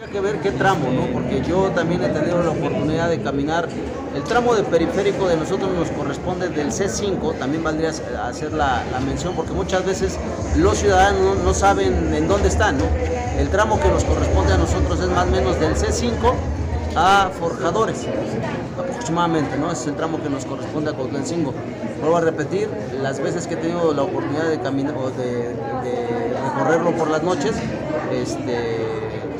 Hay 0.00 0.10
que 0.10 0.20
ver 0.20 0.40
qué 0.40 0.52
tramo, 0.52 0.90
¿no? 0.90 1.06
Porque 1.12 1.42
yo 1.46 1.68
también 1.70 2.02
he 2.02 2.08
tenido 2.08 2.42
la 2.42 2.50
oportunidad 2.50 3.10
de 3.10 3.20
caminar. 3.20 3.68
El 4.14 4.24
tramo 4.24 4.56
de 4.56 4.64
periférico 4.64 5.28
de 5.28 5.36
nosotros 5.36 5.70
nos 5.72 5.88
corresponde 5.90 6.48
del 6.48 6.72
C5, 6.72 7.38
también 7.38 7.62
valdría 7.62 7.90
hacer 8.26 8.52
la, 8.52 8.82
mención, 9.06 9.34
porque 9.36 9.52
muchas 9.52 9.86
veces 9.86 10.18
los 10.56 10.78
ciudadanos 10.78 11.38
no, 11.38 11.54
saben 11.54 12.12
en 12.12 12.26
dónde 12.26 12.48
están, 12.48 12.76
¿no? 12.78 12.84
El 13.38 13.48
tramo 13.50 13.78
que 13.80 13.88
nos 13.88 14.02
corresponde 14.02 14.52
a 14.54 14.58
nosotros 14.58 14.98
es 15.00 15.08
más 15.08 15.28
o 15.28 15.30
menos 15.30 15.60
del 15.60 15.76
C5 15.76 16.34
a 16.96 17.30
Forjadores, 17.38 18.04
aproximadamente, 18.76 19.56
¿no? 19.56 19.70
es 19.70 19.86
el 19.86 19.94
tramo 19.94 20.20
que 20.20 20.28
nos 20.28 20.44
corresponde 20.44 20.90
a 20.90 20.94
Cotlencingo. 20.94 21.54
Vuelvo 22.00 22.16
a 22.16 22.20
repetir, 22.20 22.68
las 23.00 23.20
veces 23.20 23.46
que 23.46 23.54
he 23.54 23.58
tenido 23.58 23.94
la 23.94 24.02
oportunidad 24.02 24.48
de 24.48 24.58
caminar 24.58 24.96
o 24.96 25.10
de, 25.10 25.54
de 25.54 26.34
recorrerlo 26.48 26.90
por 26.96 27.10
las 27.10 27.22
noches, 27.22 27.52
este 28.12 28.89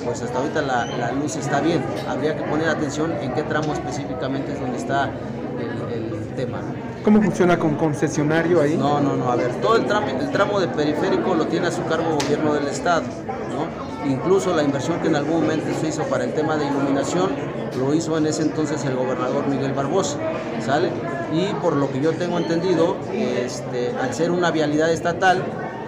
pues 0.05 0.23
hasta 0.23 0.39
ahorita 0.39 0.63
la, 0.63 1.13
luz 1.13 1.37
está 1.37 1.61
bien. 1.61 1.83
Habría 2.09 2.37
que 2.37 2.43
poner 2.45 2.69
atención 2.69 3.13
en 3.21 3.33
qué 3.35 3.43
tramo 3.43 3.73
específicamente 3.73 4.53
es 4.53 4.61
donde 4.61 4.79
está 4.79 5.11
el, 5.59 6.35
tema. 6.37 6.61
¿Cómo 7.05 7.21
funciona 7.21 7.59
con 7.59 7.75
concesionario 7.75 8.61
ahí? 8.61 8.77
No, 8.77 9.01
no, 9.01 9.17
no. 9.17 9.31
A 9.33 9.37
ver, 9.37 9.53
todo 9.61 9.77
el 9.77 9.85
tramo, 9.85 10.07
el 10.09 10.31
tramo 10.31 10.61
de 10.61 10.69
periférico 10.69 11.35
lo 11.35 11.47
tiene 11.47 11.67
a 11.67 11.73
su 11.73 11.85
cargo 11.85 12.05
el 12.11 12.25
gobierno 12.25 12.55
del 12.55 12.69
estado. 12.69 13.03
¿no? 13.03 14.09
Incluso 14.09 14.55
la 14.55 14.63
inversión 14.63 15.01
que 15.01 15.09
en 15.09 15.17
algún 15.17 15.43
momento 15.43 15.67
se 15.81 15.89
hizo 15.89 16.05
para 16.05 16.25
el 16.25 16.33
tema 16.33 16.57
de 16.57 16.67
iluminación 16.67 17.31
lo 17.79 17.95
hizo 17.95 18.17
en 18.17 18.27
ese 18.27 18.43
entonces 18.43 18.85
el 18.85 18.97
gobernador 18.97 19.47
Miguel 19.49 19.73
Barbosa, 19.73 20.19
¿sale? 20.65 20.91
Y 21.33 21.53
por 21.55 21.77
lo 21.77 21.91
que 21.91 22.01
yo 22.01 22.13
tengo 22.13 22.39
entendido, 22.39 22.97
este, 23.13 23.93
al 24.01 24.13
ser 24.13 24.31
una 24.31 24.51
vialidad 24.51 24.93
estatal, 24.93 25.43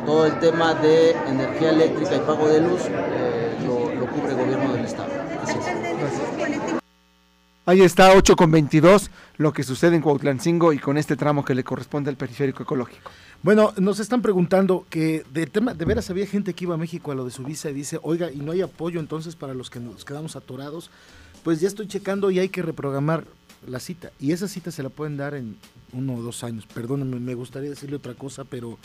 todo 0.06 0.26
el 0.26 0.38
tema 0.40 0.74
de 0.74 1.12
energía 1.28 1.70
eléctrica 1.70 2.16
y 2.16 2.20
pago 2.20 2.48
de 2.48 2.60
luz 2.60 2.82
cubre 4.12 4.34
gobierno 4.34 4.72
del 4.74 4.84
Estado. 4.84 5.10
Ahí 7.64 7.80
está 7.80 8.16
8 8.16 8.34
con 8.34 8.50
22, 8.50 9.10
lo 9.38 9.52
que 9.52 9.62
sucede 9.62 9.94
en 9.94 10.02
Cuautlancingo 10.02 10.72
y 10.72 10.78
con 10.78 10.98
este 10.98 11.16
tramo 11.16 11.44
que 11.44 11.54
le 11.54 11.62
corresponde 11.62 12.10
al 12.10 12.16
periférico 12.16 12.64
ecológico. 12.64 13.10
Bueno, 13.42 13.72
nos 13.76 14.00
están 14.00 14.20
preguntando 14.20 14.84
que 14.90 15.24
de 15.32 15.46
tema, 15.46 15.72
de 15.72 15.84
veras 15.84 16.10
había 16.10 16.26
gente 16.26 16.54
que 16.54 16.64
iba 16.64 16.74
a 16.74 16.78
México 16.78 17.12
a 17.12 17.14
lo 17.14 17.24
de 17.24 17.30
su 17.30 17.44
visa 17.44 17.70
y 17.70 17.74
dice, 17.74 17.98
oiga, 18.02 18.32
y 18.32 18.38
no 18.38 18.52
hay 18.52 18.62
apoyo 18.62 19.00
entonces 19.00 19.36
para 19.36 19.54
los 19.54 19.70
que 19.70 19.80
nos 19.80 20.04
quedamos 20.04 20.36
atorados. 20.36 20.90
Pues 21.44 21.60
ya 21.60 21.68
estoy 21.68 21.86
checando 21.86 22.30
y 22.30 22.38
hay 22.40 22.48
que 22.48 22.62
reprogramar 22.62 23.24
la 23.66 23.80
cita. 23.80 24.10
Y 24.18 24.32
esa 24.32 24.48
cita 24.48 24.70
se 24.70 24.82
la 24.82 24.88
pueden 24.88 25.16
dar 25.16 25.34
en 25.34 25.56
uno 25.92 26.14
o 26.16 26.22
dos 26.22 26.44
años. 26.44 26.66
Perdónenme, 26.66 27.20
me 27.20 27.34
gustaría 27.34 27.70
decirle 27.70 27.96
otra 27.96 28.14
cosa, 28.14 28.44
pero 28.44 28.78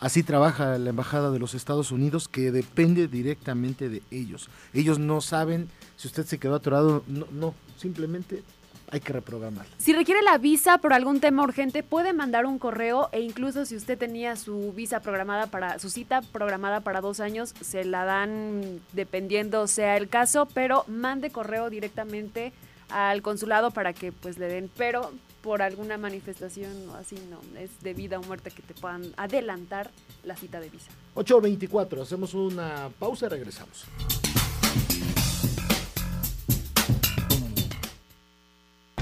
Así 0.00 0.22
trabaja 0.22 0.78
la 0.78 0.90
Embajada 0.90 1.30
de 1.30 1.38
los 1.38 1.54
Estados 1.54 1.92
Unidos, 1.92 2.26
que 2.26 2.50
depende 2.50 3.06
directamente 3.06 3.90
de 3.90 4.02
ellos. 4.10 4.48
Ellos 4.72 4.98
no 4.98 5.20
saben 5.20 5.68
si 5.96 6.08
usted 6.08 6.24
se 6.24 6.38
quedó 6.38 6.54
atorado, 6.54 7.04
no, 7.06 7.26
no 7.30 7.54
simplemente 7.76 8.42
hay 8.90 9.00
que 9.00 9.12
reprogramar. 9.12 9.66
Si 9.76 9.92
requiere 9.92 10.22
la 10.22 10.38
visa 10.38 10.78
por 10.78 10.92
algún 10.92 11.20
tema 11.20 11.42
urgente, 11.42 11.82
puede 11.82 12.12
mandar 12.12 12.46
un 12.46 12.58
correo 12.58 13.08
e 13.12 13.20
incluso 13.20 13.64
si 13.64 13.76
usted 13.76 13.98
tenía 13.98 14.36
su 14.36 14.72
visa 14.72 15.00
programada 15.00 15.46
para, 15.46 15.78
su 15.78 15.90
cita 15.90 16.22
programada 16.22 16.80
para 16.80 17.00
dos 17.00 17.20
años, 17.20 17.54
se 17.60 17.84
la 17.84 18.04
dan 18.04 18.80
dependiendo 18.92 19.66
sea 19.66 19.96
el 19.96 20.08
caso, 20.08 20.48
pero 20.54 20.84
mande 20.88 21.30
correo 21.30 21.70
directamente 21.70 22.52
al 22.90 23.22
consulado 23.22 23.70
para 23.70 23.92
que 23.92 24.12
pues 24.12 24.38
le 24.38 24.46
den, 24.46 24.70
pero 24.76 25.12
por 25.42 25.62
alguna 25.62 25.96
manifestación 25.96 26.88
o 26.90 26.94
así, 26.94 27.16
no, 27.30 27.40
es 27.58 27.70
de 27.82 27.94
vida 27.94 28.18
o 28.18 28.22
muerte 28.22 28.50
que 28.50 28.62
te 28.62 28.74
puedan 28.74 29.12
adelantar 29.16 29.90
la 30.24 30.36
cita 30.36 30.60
de 30.60 30.68
visa. 30.68 30.90
8.24, 31.14 32.02
hacemos 32.02 32.34
una 32.34 32.90
pausa 32.98 33.26
y 33.26 33.28
regresamos. 33.30 33.86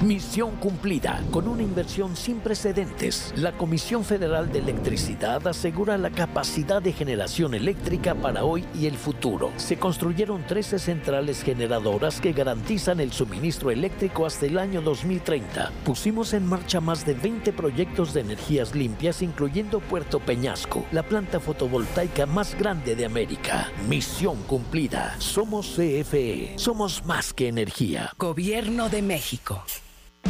Misión 0.03 0.55
cumplida. 0.55 1.21
Con 1.29 1.49
una 1.49 1.61
inversión 1.61 2.15
sin 2.15 2.39
precedentes, 2.39 3.33
la 3.35 3.51
Comisión 3.51 4.05
Federal 4.05 4.49
de 4.49 4.59
Electricidad 4.59 5.45
asegura 5.45 5.97
la 5.97 6.09
capacidad 6.09 6.81
de 6.81 6.93
generación 6.93 7.53
eléctrica 7.53 8.15
para 8.15 8.45
hoy 8.45 8.65
y 8.73 8.85
el 8.85 8.95
futuro. 8.95 9.51
Se 9.57 9.77
construyeron 9.77 10.47
13 10.47 10.79
centrales 10.79 11.43
generadoras 11.43 12.21
que 12.21 12.31
garantizan 12.31 13.01
el 13.01 13.11
suministro 13.11 13.71
eléctrico 13.71 14.25
hasta 14.25 14.45
el 14.45 14.57
año 14.57 14.81
2030. 14.81 15.73
Pusimos 15.83 16.31
en 16.33 16.45
marcha 16.45 16.79
más 16.79 17.05
de 17.05 17.15
20 17.15 17.51
proyectos 17.51 18.13
de 18.13 18.21
energías 18.21 18.73
limpias, 18.73 19.21
incluyendo 19.21 19.81
Puerto 19.81 20.21
Peñasco, 20.21 20.85
la 20.93 21.03
planta 21.03 21.41
fotovoltaica 21.41 22.25
más 22.25 22.57
grande 22.57 22.95
de 22.95 23.05
América. 23.05 23.69
Misión 23.89 24.37
cumplida. 24.43 25.17
Somos 25.19 25.75
CFE. 25.75 26.53
Somos 26.55 27.03
más 27.03 27.33
que 27.33 27.49
energía. 27.49 28.13
Gobierno 28.17 28.87
de 28.87 29.01
México. 29.01 29.61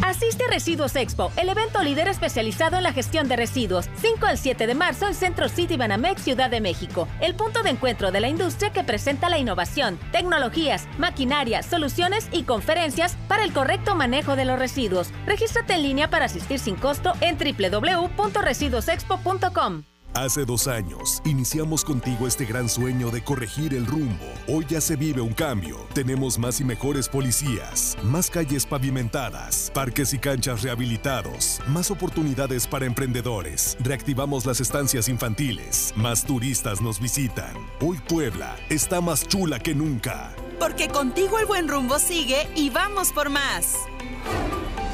Asiste 0.02 0.46
a 0.46 0.48
Residuos 0.48 0.96
Expo, 0.96 1.30
el 1.36 1.50
evento 1.50 1.84
líder 1.84 2.08
especializado 2.08 2.78
en 2.78 2.84
la 2.84 2.94
gestión 2.94 3.28
de 3.28 3.36
residuos. 3.36 3.90
5 4.02 4.26
al 4.26 4.38
7 4.38 4.66
de 4.66 4.76
marzo 4.76 5.08
en 5.08 5.14
Centro 5.14 5.50
City 5.50 5.76
Banamex, 5.78 6.22
Ciudad 6.22 6.50
de 6.50 6.62
México. 6.62 7.08
El 7.22 7.36
punto 7.36 7.64
de 7.64 7.72
encuentro 7.72 8.12
de 8.12 8.22
la 8.22 8.30
industria 8.30 8.72
que 8.72 8.84
presenta 8.84 9.30
la 9.30 9.38
innovación, 9.38 10.00
tecnologías, 10.12 10.88
maquinaria, 10.98 11.62
soluciones 11.64 12.28
y 12.32 12.44
conferencias 12.44 13.18
para 13.28 13.44
el 13.44 13.52
correcto 13.54 13.96
manejo 13.96 14.36
de 14.36 14.46
los 14.46 14.58
residuos. 14.58 15.12
Regístrate 15.26 15.74
en 15.74 15.84
línea 15.84 16.10
para 16.10 16.26
asistir 16.26 16.60
sin 16.60 16.76
costo 16.76 17.14
en 17.22 17.38
www.residuosexpo.com. 17.38 19.84
Hace 20.16 20.44
dos 20.44 20.68
años, 20.68 21.22
iniciamos 21.24 21.86
contigo 21.86 22.28
este 22.28 22.46
gran 22.46 22.68
sueño 22.68 23.12
de 23.12 23.24
corregir 23.24 23.76
el 23.76 23.86
rumbo. 23.86 24.26
Hoy 24.48 24.66
ya 24.68 24.82
se 24.82 24.96
vive 24.96 25.22
un 25.22 25.34
cambio. 25.34 25.78
Tenemos 25.94 26.40
más 26.40 26.60
y 26.60 26.64
mejores 26.64 27.08
policías, 27.08 27.96
más 28.04 28.30
calles 28.30 28.66
pavimentadas, 28.66 29.72
parques 29.74 30.14
y 30.14 30.20
canchas 30.20 30.64
rehabilitados, 30.64 31.62
más 31.68 31.92
oportunidades 31.92 32.66
para 32.66 32.88
emprendedores. 32.88 33.78
Reactivamos 33.82 34.48
las 34.48 34.60
estancias 34.60 35.08
infantiles, 35.10 35.94
más 35.96 36.26
turistas 36.26 36.82
nos 36.82 37.00
visitan. 37.00 37.54
Hoy 37.80 38.00
Puebla 38.00 38.56
está 38.70 39.02
más 39.02 39.28
chula 39.28 39.60
que 39.60 39.76
nunca. 39.76 40.34
Porque 40.60 40.88
contigo 40.88 41.38
el 41.38 41.46
buen 41.46 41.68
rumbo 41.68 42.00
sigue 42.00 42.50
y 42.56 42.72
vamos 42.72 43.12
por 43.12 43.30
más. 43.30 43.76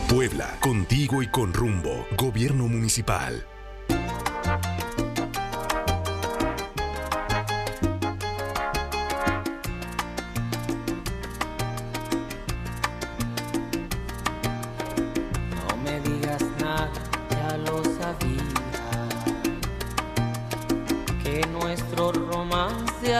Puebla, 0.09 0.57
contigo 0.59 1.23
y 1.23 1.27
con 1.27 1.53
rumbo. 1.53 2.05
Gobierno 2.17 2.67
municipal. 2.67 3.47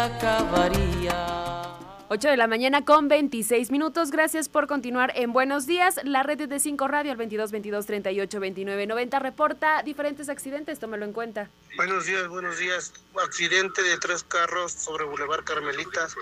Acabaría. 0.05 1.61
8 2.07 2.29
de 2.29 2.37
la 2.37 2.47
mañana 2.47 2.85
con 2.85 3.07
26 3.07 3.71
minutos. 3.71 4.11
Gracias 4.11 4.47
por 4.47 4.67
continuar 4.67 5.11
en 5.15 5.33
Buenos 5.33 5.65
Días. 5.65 5.99
La 6.03 6.21
red 6.21 6.47
de 6.47 6.59
5 6.59 6.87
Radio 6.87 7.11
al 7.11 7.17
22 7.17 7.51
22 7.51 7.85
38 7.87 8.39
29 8.39 8.85
90 8.85 9.19
reporta 9.19 9.81
diferentes 9.81 10.29
accidentes. 10.29 10.77
Tómalo 10.77 11.05
en 11.05 11.13
cuenta. 11.13 11.49
Buenos 11.77 12.05
días, 12.05 12.27
buenos 12.27 12.59
días. 12.59 12.93
Accidente 13.23 13.81
de 13.81 13.97
tres 13.97 14.23
carros 14.23 14.71
sobre 14.71 15.05
Boulevard 15.05 15.43
Carmelitas, 15.43 16.15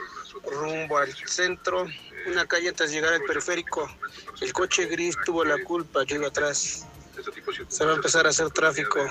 rumbo 0.46 0.98
al 0.98 1.13
centro. 1.13 1.86
Una 2.28 2.46
calle 2.46 2.69
antes 2.69 2.89
de 2.89 2.96
llegar 2.96 3.13
al 3.13 3.24
periférico. 3.24 3.89
El 4.39 4.54
coche 4.54 4.86
gris 4.86 5.17
tuvo 5.26 5.43
la 5.43 5.62
culpa, 5.65 6.04
yo 6.06 6.15
iba 6.15 6.28
atrás. 6.28 6.88
Se 7.67 7.86
va 7.86 7.91
a 7.91 7.96
empezar 7.96 8.26
a 8.26 8.30
hacer 8.30 8.50
tráfico. 8.52 9.06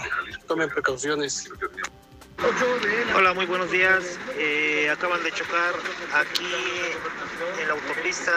Tomen 0.47 0.71
precauciones. 0.71 1.51
Hola, 3.15 3.35
muy 3.35 3.47
buenos 3.47 3.71
días. 3.71 4.19
Eh, 4.37 4.91
acaban 4.91 5.23
de 5.23 5.31
chocar 5.31 5.75
aquí 6.13 6.53
en 7.61 7.69
la 7.69 7.75
autopista, 7.75 8.33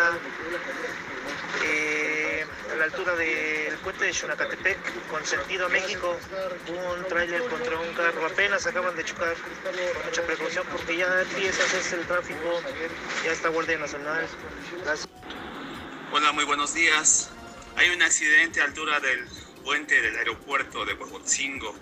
eh, 1.63 2.45
a 2.71 2.75
la 2.75 2.83
altura 2.83 3.15
del 3.15 3.75
puente 3.79 4.05
de 4.05 4.13
Xonacatepec, 4.13 4.77
con 5.09 5.25
sentido 5.25 5.65
a 5.65 5.69
México. 5.69 6.15
Un 6.67 7.07
tráiler 7.07 7.41
contra 7.45 7.79
un 7.79 7.93
carro. 7.95 8.27
Apenas 8.27 8.67
acaban 8.67 8.95
de 8.95 9.05
chocar. 9.05 9.35
Mucha 10.05 10.21
precaución 10.21 10.67
porque 10.71 10.97
ya 10.97 11.21
empieza 11.21 11.63
a 11.63 11.65
hacerse 11.65 11.95
el 11.95 12.05
tráfico. 12.05 12.61
Ya 13.23 13.31
está 13.31 13.49
Guardia 13.49 13.79
Nacional. 13.79 14.27
Gracias. 14.83 15.09
Hola, 16.11 16.31
muy 16.31 16.43
buenos 16.43 16.75
días. 16.75 17.31
Hay 17.75 17.89
un 17.89 18.03
accidente 18.03 18.61
a 18.61 18.65
altura 18.65 18.99
del 18.99 19.25
puente 19.63 19.99
del 19.99 20.15
aeropuerto 20.17 20.85
de 20.85 20.93
Huejotzingo. 20.93 21.75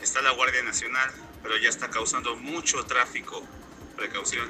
Está 0.00 0.20
la 0.20 0.32
Guardia 0.32 0.62
Nacional, 0.62 1.10
pero 1.44 1.58
ya 1.58 1.68
está 1.68 1.88
causando 1.90 2.34
mucho 2.36 2.82
tráfico. 2.86 3.42
Precaución. 3.94 4.48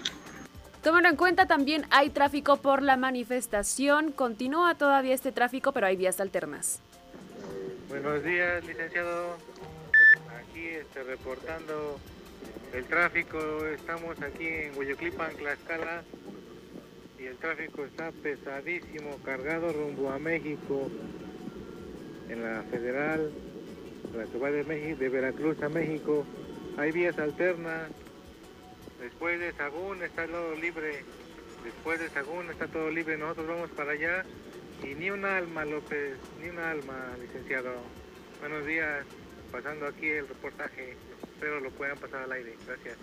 Tómalo 0.82 1.08
en 1.08 1.16
cuenta, 1.16 1.46
también 1.46 1.86
hay 1.90 2.10
tráfico 2.10 2.56
por 2.58 2.82
la 2.82 2.96
manifestación. 2.96 4.12
Continúa 4.12 4.76
todavía 4.76 5.12
este 5.12 5.32
tráfico, 5.32 5.72
pero 5.72 5.88
hay 5.88 5.96
vías 5.96 6.20
alternas. 6.20 6.80
Buenos 7.88 8.22
días, 8.22 8.64
licenciado. 8.64 9.36
Aquí 10.38 10.66
este, 10.66 11.02
reportando 11.02 11.98
el 12.72 12.84
tráfico. 12.84 13.66
Estamos 13.66 14.20
aquí 14.22 14.46
en 14.46 14.78
Hueyoclipan, 14.78 15.34
Tlaxcala. 15.36 16.04
Y 17.18 17.26
el 17.26 17.36
tráfico 17.38 17.84
está 17.84 18.12
pesadísimo, 18.12 19.18
cargado 19.24 19.72
rumbo 19.72 20.10
a 20.10 20.18
México. 20.18 20.90
En 22.28 22.42
la 22.42 22.62
federal, 22.70 23.32
la 24.16 24.24
que 24.24 24.38
va 24.38 24.50
de, 24.50 24.64
México, 24.64 24.96
de 25.00 25.08
Veracruz 25.08 25.60
a 25.62 25.68
México. 25.68 26.24
Hay 26.76 26.90
vías 26.90 27.18
alternas. 27.18 27.90
Después 29.00 29.38
de 29.38 29.52
Sagún 29.52 30.02
está 30.02 30.26
todo 30.26 30.54
libre. 30.56 31.04
Después 31.62 32.00
de 32.00 32.08
Sagún 32.10 32.50
está 32.50 32.66
todo 32.66 32.90
libre. 32.90 33.16
Nosotros 33.16 33.46
vamos 33.46 33.70
para 33.70 33.92
allá. 33.92 34.24
Y 34.82 34.94
ni 34.94 35.10
un 35.10 35.24
alma, 35.24 35.64
López, 35.64 36.16
ni 36.42 36.48
un 36.48 36.58
alma, 36.58 37.16
licenciado. 37.20 37.70
Buenos 38.40 38.66
días, 38.66 39.06
pasando 39.52 39.86
aquí 39.86 40.08
el 40.08 40.28
reportaje. 40.28 40.96
Espero 41.22 41.60
lo 41.60 41.70
puedan 41.70 41.96
pasar 41.96 42.24
al 42.24 42.32
aire. 42.32 42.56
Gracias. 42.66 42.98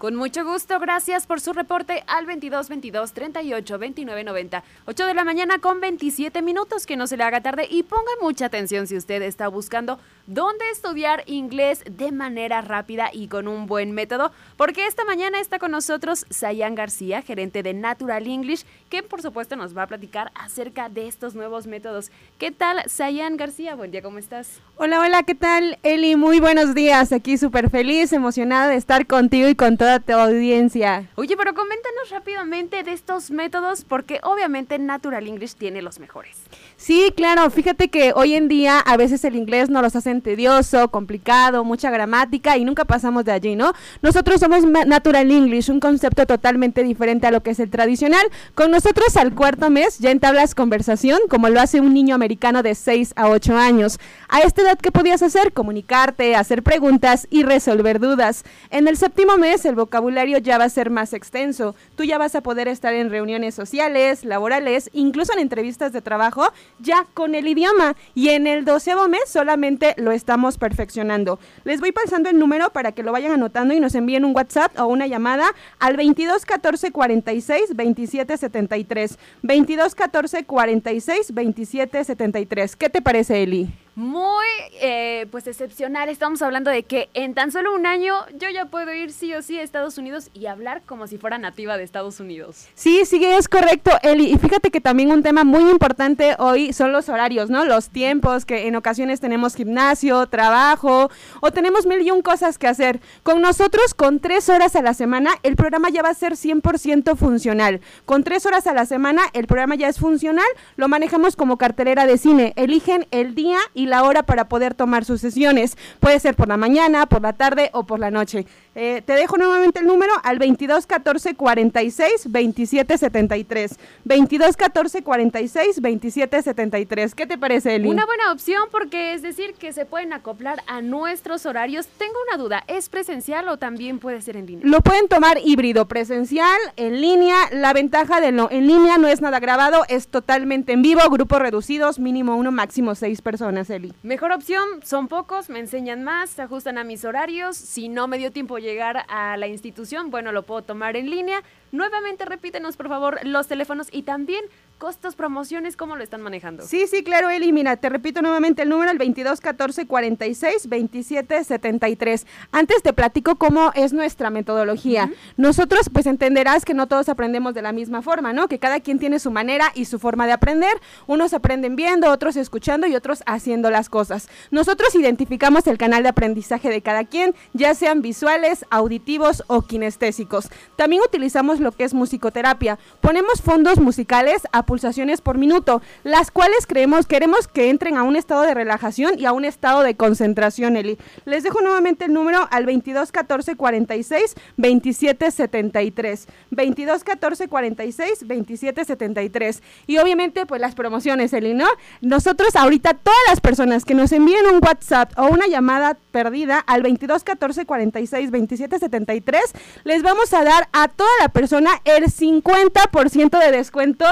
Con 0.00 0.16
mucho 0.16 0.46
gusto, 0.46 0.80
gracias 0.80 1.26
por 1.26 1.42
su 1.42 1.52
reporte 1.52 2.04
al 2.06 2.24
22 2.24 2.70
22 2.70 3.12
38 3.12 3.78
29 3.78 4.24
90. 4.24 4.64
8 4.86 5.06
de 5.06 5.12
la 5.12 5.24
mañana 5.24 5.58
con 5.58 5.78
27 5.78 6.40
minutos, 6.40 6.86
que 6.86 6.96
no 6.96 7.06
se 7.06 7.18
le 7.18 7.24
haga 7.24 7.42
tarde 7.42 7.68
y 7.70 7.82
ponga 7.82 8.10
mucha 8.22 8.46
atención 8.46 8.86
si 8.86 8.96
usted 8.96 9.20
está 9.20 9.48
buscando 9.48 9.98
dónde 10.26 10.64
estudiar 10.70 11.22
inglés 11.26 11.84
de 11.84 12.12
manera 12.12 12.62
rápida 12.62 13.10
y 13.12 13.28
con 13.28 13.46
un 13.46 13.66
buen 13.66 13.92
método, 13.92 14.32
porque 14.56 14.86
esta 14.86 15.04
mañana 15.04 15.38
está 15.38 15.58
con 15.58 15.70
nosotros 15.70 16.24
Sayan 16.30 16.76
García, 16.76 17.20
gerente 17.20 17.62
de 17.62 17.74
Natural 17.74 18.26
English, 18.26 18.64
que 18.90 19.02
por 19.04 19.22
supuesto 19.22 19.56
nos 19.56 19.74
va 19.74 19.84
a 19.84 19.86
platicar 19.86 20.32
acerca 20.34 20.88
de 20.88 21.06
estos 21.06 21.34
nuevos 21.34 21.66
métodos. 21.66 22.10
¿Qué 22.38 22.50
tal, 22.50 22.82
Sayan 22.86 23.36
García? 23.36 23.76
Buen 23.76 23.92
día, 23.92 24.02
¿cómo 24.02 24.18
estás? 24.18 24.60
Hola, 24.76 25.00
hola, 25.00 25.22
¿qué 25.22 25.36
tal, 25.36 25.78
Eli? 25.84 26.16
Muy 26.16 26.40
buenos 26.40 26.74
días. 26.74 27.12
Aquí 27.12 27.38
súper 27.38 27.70
feliz, 27.70 28.12
emocionada 28.12 28.68
de 28.68 28.76
estar 28.76 29.06
contigo 29.06 29.48
y 29.48 29.54
con 29.54 29.78
toda 29.78 30.00
tu 30.00 30.12
audiencia. 30.12 31.08
Oye, 31.14 31.36
pero 31.36 31.54
coméntanos 31.54 32.10
rápidamente 32.10 32.82
de 32.82 32.92
estos 32.92 33.30
métodos, 33.30 33.84
porque 33.84 34.18
obviamente 34.24 34.78
Natural 34.78 35.26
English 35.26 35.54
tiene 35.54 35.82
los 35.82 36.00
mejores. 36.00 36.36
Sí, 36.80 37.12
claro, 37.14 37.50
fíjate 37.50 37.88
que 37.88 38.14
hoy 38.16 38.32
en 38.32 38.48
día 38.48 38.78
a 38.78 38.96
veces 38.96 39.22
el 39.26 39.36
inglés 39.36 39.68
nos 39.68 39.82
los 39.82 39.94
hacen 39.96 40.22
tedioso, 40.22 40.90
complicado, 40.90 41.62
mucha 41.62 41.90
gramática 41.90 42.56
y 42.56 42.64
nunca 42.64 42.86
pasamos 42.86 43.26
de 43.26 43.32
allí, 43.32 43.54
¿no? 43.54 43.74
Nosotros 44.00 44.40
somos 44.40 44.64
Natural 44.64 45.30
English, 45.30 45.70
un 45.70 45.78
concepto 45.78 46.24
totalmente 46.24 46.82
diferente 46.82 47.26
a 47.26 47.32
lo 47.32 47.42
que 47.42 47.50
es 47.50 47.60
el 47.60 47.68
tradicional. 47.68 48.26
Con 48.54 48.70
nosotros 48.70 49.14
al 49.18 49.34
cuarto 49.34 49.68
mes 49.68 49.98
ya 49.98 50.10
entablas 50.10 50.54
conversación 50.54 51.20
como 51.28 51.50
lo 51.50 51.60
hace 51.60 51.82
un 51.82 51.92
niño 51.92 52.14
americano 52.14 52.62
de 52.62 52.74
6 52.74 53.12
a 53.14 53.28
8 53.28 53.58
años. 53.58 53.98
A 54.32 54.42
esta 54.42 54.62
edad, 54.62 54.78
¿qué 54.78 54.92
podías 54.92 55.24
hacer? 55.24 55.52
Comunicarte, 55.52 56.36
hacer 56.36 56.62
preguntas 56.62 57.26
y 57.30 57.42
resolver 57.42 57.98
dudas. 57.98 58.44
En 58.70 58.86
el 58.86 58.96
séptimo 58.96 59.36
mes 59.38 59.64
el 59.64 59.74
vocabulario 59.74 60.38
ya 60.38 60.56
va 60.56 60.66
a 60.66 60.68
ser 60.68 60.88
más 60.88 61.14
extenso. 61.14 61.74
Tú 61.96 62.04
ya 62.04 62.16
vas 62.16 62.36
a 62.36 62.40
poder 62.40 62.68
estar 62.68 62.94
en 62.94 63.10
reuniones 63.10 63.56
sociales, 63.56 64.24
laborales, 64.24 64.88
incluso 64.92 65.32
en 65.32 65.40
entrevistas 65.40 65.92
de 65.92 66.00
trabajo, 66.00 66.44
ya 66.78 67.08
con 67.12 67.34
el 67.34 67.48
idioma. 67.48 67.96
Y 68.14 68.28
en 68.28 68.46
el 68.46 68.64
doceavo 68.64 69.08
mes 69.08 69.22
solamente 69.26 69.94
lo 69.96 70.12
estamos 70.12 70.58
perfeccionando. 70.58 71.40
Les 71.64 71.80
voy 71.80 71.90
pasando 71.90 72.30
el 72.30 72.38
número 72.38 72.70
para 72.70 72.92
que 72.92 73.02
lo 73.02 73.10
vayan 73.10 73.32
anotando 73.32 73.74
y 73.74 73.80
nos 73.80 73.96
envíen 73.96 74.24
un 74.24 74.36
WhatsApp 74.36 74.78
o 74.78 74.86
una 74.86 75.08
llamada 75.08 75.56
al 75.80 75.96
22 75.96 76.46
14 76.46 76.92
46 76.92 77.74
27 77.74 78.36
73. 78.36 79.18
22 79.42 79.94
14 79.96 80.44
46 80.44 81.34
27 81.34 82.04
73. 82.04 82.76
¿Qué 82.76 82.88
te 82.88 83.02
parece, 83.02 83.42
Eli? 83.42 83.68
Muy 83.94 84.46
eh, 84.80 85.26
pues 85.30 85.46
excepcional. 85.46 86.08
Estamos 86.08 86.42
hablando 86.42 86.70
de 86.70 86.82
que 86.84 87.08
en 87.14 87.34
tan 87.34 87.52
solo 87.52 87.74
un 87.74 87.86
año 87.86 88.14
yo 88.38 88.48
ya 88.48 88.66
puedo 88.66 88.92
ir 88.92 89.12
sí 89.12 89.34
o 89.34 89.42
sí 89.42 89.58
a 89.58 89.62
Estados 89.62 89.98
Unidos 89.98 90.30
y 90.34 90.46
hablar 90.46 90.82
como 90.86 91.06
si 91.06 91.18
fuera 91.18 91.38
nativa 91.38 91.76
de 91.76 91.84
Estados 91.84 92.20
Unidos. 92.20 92.68
Sí, 92.74 93.04
sí, 93.04 93.24
es 93.24 93.48
correcto, 93.48 93.90
Eli. 94.02 94.32
Y 94.32 94.38
fíjate 94.38 94.70
que 94.70 94.80
también 94.80 95.10
un 95.12 95.22
tema 95.22 95.44
muy 95.44 95.70
importante 95.70 96.36
hoy 96.38 96.72
son 96.72 96.92
los 96.92 97.08
horarios, 97.08 97.50
¿no? 97.50 97.64
Los 97.64 97.90
tiempos, 97.90 98.44
que 98.44 98.66
en 98.66 98.76
ocasiones 98.76 99.20
tenemos 99.20 99.54
gimnasio, 99.54 100.26
trabajo 100.26 101.10
o 101.40 101.50
tenemos 101.50 101.86
mil 101.86 102.00
y 102.00 102.10
un 102.10 102.22
cosas 102.22 102.58
que 102.58 102.68
hacer. 102.68 103.00
Con 103.22 103.40
nosotros, 103.40 103.94
con 103.94 104.20
tres 104.20 104.48
horas 104.48 104.76
a 104.76 104.82
la 104.82 104.94
semana, 104.94 105.32
el 105.42 105.56
programa 105.56 105.90
ya 105.90 106.02
va 106.02 106.10
a 106.10 106.14
ser 106.14 106.34
100% 106.34 107.16
funcional. 107.16 107.80
Con 108.06 108.24
tres 108.24 108.46
horas 108.46 108.66
a 108.66 108.74
la 108.74 108.86
semana, 108.86 109.22
el 109.32 109.46
programa 109.46 109.74
ya 109.74 109.88
es 109.88 109.98
funcional. 109.98 110.46
Lo 110.76 110.88
manejamos 110.88 111.36
como 111.36 111.58
cartelera 111.58 112.06
de 112.06 112.18
cine. 112.18 112.52
Eligen 112.56 113.06
el 113.10 113.34
día 113.34 113.58
y 113.74 113.79
la 113.86 114.04
hora 114.04 114.22
para 114.22 114.48
poder 114.48 114.74
tomar 114.74 115.04
sus 115.04 115.20
sesiones. 115.20 115.76
Puede 116.00 116.20
ser 116.20 116.34
por 116.34 116.48
la 116.48 116.56
mañana, 116.56 117.06
por 117.06 117.22
la 117.22 117.32
tarde 117.32 117.70
o 117.72 117.84
por 117.84 118.00
la 118.00 118.10
noche. 118.10 118.46
Eh, 118.74 119.02
te 119.04 119.14
dejo 119.14 119.36
nuevamente 119.36 119.80
el 119.80 119.86
número 119.86 120.12
al 120.22 120.38
22 120.38 120.86
14 120.86 121.34
46 121.34 122.30
27 122.30 122.98
73. 122.98 123.76
22 124.04 124.56
14 124.56 125.02
46 125.02 125.80
27 125.80 126.42
73. 126.42 127.14
¿Qué 127.14 127.26
te 127.26 127.36
parece, 127.36 127.74
Eli? 127.74 127.88
Una 127.88 128.06
buena 128.06 128.32
opción 128.32 128.62
porque 128.70 129.14
es 129.14 129.22
decir 129.22 129.54
que 129.54 129.72
se 129.72 129.86
pueden 129.86 130.12
acoplar 130.12 130.62
a 130.66 130.82
nuestros 130.82 131.46
horarios. 131.46 131.88
Tengo 131.98 132.14
una 132.28 132.40
duda, 132.40 132.64
¿es 132.68 132.88
presencial 132.88 133.48
o 133.48 133.58
también 133.58 133.98
puede 133.98 134.22
ser 134.22 134.36
en 134.36 134.46
línea? 134.46 134.66
Lo 134.66 134.80
pueden 134.80 135.08
tomar 135.08 135.38
híbrido, 135.44 135.86
presencial, 135.86 136.58
en 136.76 137.00
línea. 137.00 137.36
La 137.52 137.72
ventaja 137.72 138.20
de 138.20 138.32
lo 138.32 138.50
en 138.50 138.66
línea 138.66 138.98
no 138.98 139.08
es 139.08 139.20
nada 139.20 139.40
grabado, 139.40 139.82
es 139.88 140.08
totalmente 140.08 140.72
en 140.72 140.82
vivo, 140.82 141.00
grupos 141.10 141.40
reducidos, 141.40 141.98
mínimo 141.98 142.36
uno, 142.36 142.52
máximo 142.52 142.94
seis 142.94 143.20
personas, 143.20 143.68
Eli. 143.68 143.92
Mejor 144.02 144.32
opción, 144.32 144.64
son 144.84 145.08
pocos, 145.08 145.50
me 145.50 145.58
enseñan 145.58 146.02
más, 146.02 146.30
se 146.30 146.42
ajustan 146.42 146.78
a 146.78 146.84
mis 146.84 147.04
horarios. 147.04 147.56
Si 147.56 147.88
no 147.88 148.06
me 148.06 148.18
dio 148.18 148.30
tiempo 148.30 148.58
llegar 148.58 148.69
a 149.08 149.36
la 149.36 149.46
institución, 149.46 150.10
bueno, 150.10 150.32
lo 150.32 150.42
puedo 150.42 150.62
tomar 150.62 150.96
en 150.96 151.10
línea. 151.10 151.42
Nuevamente 151.72 152.24
repítenos, 152.24 152.76
por 152.76 152.88
favor, 152.88 153.18
los 153.24 153.48
teléfonos 153.48 153.88
y 153.90 154.02
también 154.02 154.44
costos, 154.80 155.14
promociones, 155.14 155.76
¿cómo 155.76 155.94
lo 155.94 156.02
están 156.02 156.22
manejando? 156.22 156.66
Sí, 156.66 156.86
sí, 156.86 157.04
claro, 157.04 157.28
Eli. 157.28 157.52
Mira, 157.52 157.76
te 157.76 157.90
repito 157.90 158.22
nuevamente 158.22 158.62
el 158.62 158.70
número, 158.70 158.90
el 158.90 158.96
22 158.96 159.38
14 159.42 159.86
46 159.86 160.68
27 160.68 161.44
73. 161.44 162.26
Antes 162.50 162.82
te 162.82 162.94
platico 162.94 163.36
cómo 163.36 163.72
es 163.74 163.92
nuestra 163.92 164.30
metodología. 164.30 165.12
Nosotros, 165.36 165.90
pues 165.92 166.06
entenderás 166.06 166.64
que 166.64 166.72
no 166.72 166.88
todos 166.88 167.10
aprendemos 167.10 167.52
de 167.52 167.60
la 167.60 167.72
misma 167.72 168.00
forma, 168.00 168.32
¿no? 168.32 168.48
Que 168.48 168.58
cada 168.58 168.80
quien 168.80 168.98
tiene 168.98 169.18
su 169.18 169.30
manera 169.30 169.70
y 169.74 169.84
su 169.84 169.98
forma 169.98 170.26
de 170.26 170.32
aprender. 170.32 170.72
Unos 171.06 171.34
aprenden 171.34 171.76
viendo, 171.76 172.10
otros 172.10 172.36
escuchando 172.36 172.86
y 172.86 172.96
otros 172.96 173.22
haciendo 173.26 173.70
las 173.70 173.90
cosas. 173.90 174.30
Nosotros 174.50 174.94
identificamos 174.94 175.66
el 175.66 175.76
canal 175.76 176.04
de 176.04 176.08
aprendizaje 176.08 176.70
de 176.70 176.80
cada 176.80 177.04
quien, 177.04 177.34
ya 177.52 177.74
sean 177.74 178.00
visuales, 178.00 178.64
auditivos 178.70 179.44
o 179.46 179.60
kinestésicos. 179.60 180.48
También 180.76 181.02
utilizamos 181.02 181.60
lo 181.60 181.72
que 181.72 181.84
es 181.84 181.92
musicoterapia. 181.92 182.78
Ponemos 183.02 183.42
fondos 183.42 183.78
musicales 183.78 184.48
a 184.52 184.69
pulsaciones 184.70 185.20
por 185.20 185.36
minuto, 185.36 185.82
las 186.04 186.30
cuales 186.30 186.64
creemos, 186.64 187.08
queremos 187.08 187.48
que 187.48 187.70
entren 187.70 187.96
a 187.96 188.04
un 188.04 188.14
estado 188.14 188.42
de 188.42 188.54
relajación 188.54 189.18
y 189.18 189.26
a 189.26 189.32
un 189.32 189.44
estado 189.44 189.82
de 189.82 189.96
concentración, 189.96 190.76
Eli. 190.76 190.96
Les 191.24 191.42
dejo 191.42 191.60
nuevamente 191.60 192.04
el 192.04 192.12
número 192.12 192.46
al 192.52 192.66
22 192.66 193.10
14 193.10 193.56
46 193.56 194.36
27 194.58 195.28
73. 195.32 196.28
22 196.52 197.02
14 197.02 197.48
46 197.48 198.28
27 198.28 198.84
73. 198.84 199.62
Y 199.88 199.98
obviamente, 199.98 200.46
pues 200.46 200.60
las 200.60 200.76
promociones, 200.76 201.32
Eli, 201.32 201.52
¿no? 201.52 201.66
Nosotros 202.00 202.54
ahorita, 202.54 202.94
todas 202.94 203.18
las 203.26 203.40
personas 203.40 203.84
que 203.84 203.94
nos 203.94 204.12
envíen 204.12 204.46
un 204.46 204.60
WhatsApp 204.62 205.12
o 205.18 205.26
una 205.26 205.48
llamada 205.48 205.98
perdida 206.12 206.60
al 206.60 206.82
22 206.82 207.24
14 207.24 207.66
46 207.66 208.30
27 208.30 208.78
73, 208.78 209.42
les 209.82 210.04
vamos 210.04 210.32
a 210.32 210.44
dar 210.44 210.68
a 210.72 210.86
toda 210.86 211.10
la 211.20 211.28
persona 211.28 211.70
el 211.84 212.04
50% 212.04 213.36
de 213.36 213.50
descuento 213.50 214.04